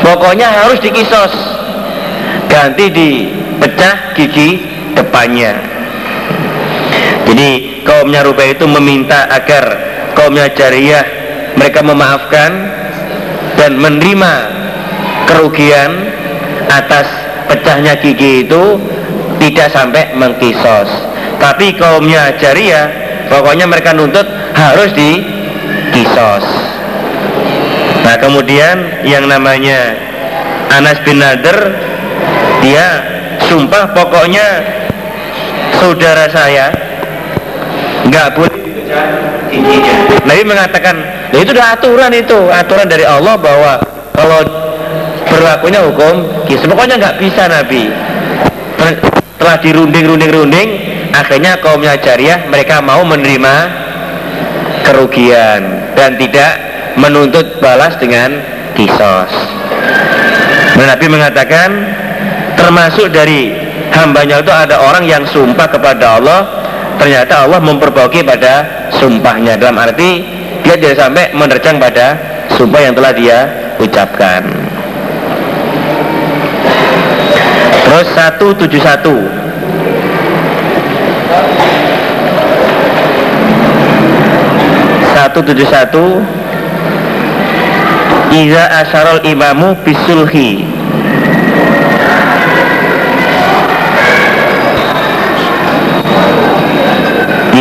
pokoknya 0.03 0.47
harus 0.49 0.79
dikisos 0.81 1.33
ganti 2.49 2.89
dipecah 2.89 4.17
gigi 4.17 4.65
depannya 4.97 5.68
jadi 7.29 7.85
kaumnya 7.85 8.25
Rubah 8.25 8.57
itu 8.57 8.65
meminta 8.65 9.29
agar 9.29 9.77
kaumnya 10.17 10.49
Jariyah 10.49 11.05
mereka 11.53 11.85
memaafkan 11.85 12.51
dan 13.53 13.77
menerima 13.77 14.33
kerugian 15.29 16.09
atas 16.73 17.05
pecahnya 17.45 17.93
gigi 18.01 18.49
itu 18.49 18.81
tidak 19.37 19.69
sampai 19.69 20.09
mengkisos. 20.17 20.89
Tapi 21.37 21.77
kaumnya 21.77 22.33
Jariyah 22.33 22.85
pokoknya 23.29 23.69
mereka 23.69 23.93
nuntut 23.93 24.25
harus 24.57 24.89
dikisos. 24.97 26.45
Nah 28.09 28.17
kemudian 28.17 29.05
yang 29.05 29.29
namanya 29.29 29.93
Anas 30.73 30.97
bin 31.05 31.21
Nader 31.21 31.77
dia 32.65 32.87
sumpah 33.45 33.93
pokoknya 33.93 34.65
saudara 35.77 36.25
saya 36.33 36.88
nggak 38.09 38.27
boleh 38.35 38.69
Nabi 40.25 40.43
mengatakan, 40.45 40.95
nah 41.33 41.39
itu 41.41 41.51
udah 41.53 41.67
aturan 41.77 42.11
itu, 42.13 42.39
aturan 42.49 42.85
dari 42.85 43.05
Allah 43.05 43.33
bahwa 43.37 43.81
kalau 44.13 44.41
berlakunya 45.29 45.79
hukum, 45.85 46.45
kisah 46.45 46.69
pokoknya 46.69 46.95
nggak 47.01 47.17
bisa 47.21 47.49
Nabi. 47.49 47.89
Telah 49.39 49.57
dirunding-runding-runding, 49.63 50.69
akhirnya 51.15 51.57
kaumnya 51.63 51.95
jariah 51.97 52.45
mereka 52.51 52.83
mau 52.83 53.01
menerima 53.07 53.55
kerugian 54.83 55.93
dan 55.95 56.19
tidak 56.19 56.51
menuntut 56.99 57.61
balas 57.63 57.95
dengan 57.97 58.41
kisos. 58.75 59.31
Nah, 60.75 60.85
Nabi 60.95 61.05
mengatakan 61.09 61.69
termasuk 62.59 63.09
dari 63.09 63.55
hambanya 63.95 64.43
itu 64.43 64.51
ada 64.51 64.79
orang 64.83 65.07
yang 65.07 65.23
sumpah 65.25 65.67
kepada 65.71 66.19
Allah 66.19 66.58
ternyata 66.99 67.47
Allah 67.47 67.63
memperbaiki 67.63 68.21
pada 68.27 68.67
sumpahnya. 68.99 69.55
Dalam 69.55 69.79
arti 69.79 70.21
dia 70.61 70.75
tidak 70.75 70.99
sampai 70.99 71.31
menerjang 71.31 71.79
pada 71.79 72.19
sumpah 72.59 72.81
yang 72.83 72.93
telah 72.93 73.15
dia 73.15 73.47
ucapkan. 73.79 74.43
Terus 77.89 78.05
171 78.13 78.69
171 85.19 86.21
Iza 88.29 88.63
asyarul 88.85 89.25
imamu 89.25 89.73
bisulhi 89.81 90.78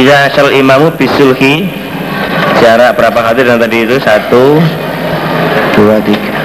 Iza 0.08 0.24
asyarul 0.24 0.56
imamu 0.56 0.88
bisulhi 0.96 1.68
Jarak 2.64 2.96
berapa 2.96 3.28
hadis 3.28 3.44
yang 3.44 3.60
tadi 3.60 3.84
itu? 3.84 4.00
Satu 4.00 4.56
Dua, 5.76 6.00
tiga 6.00 6.37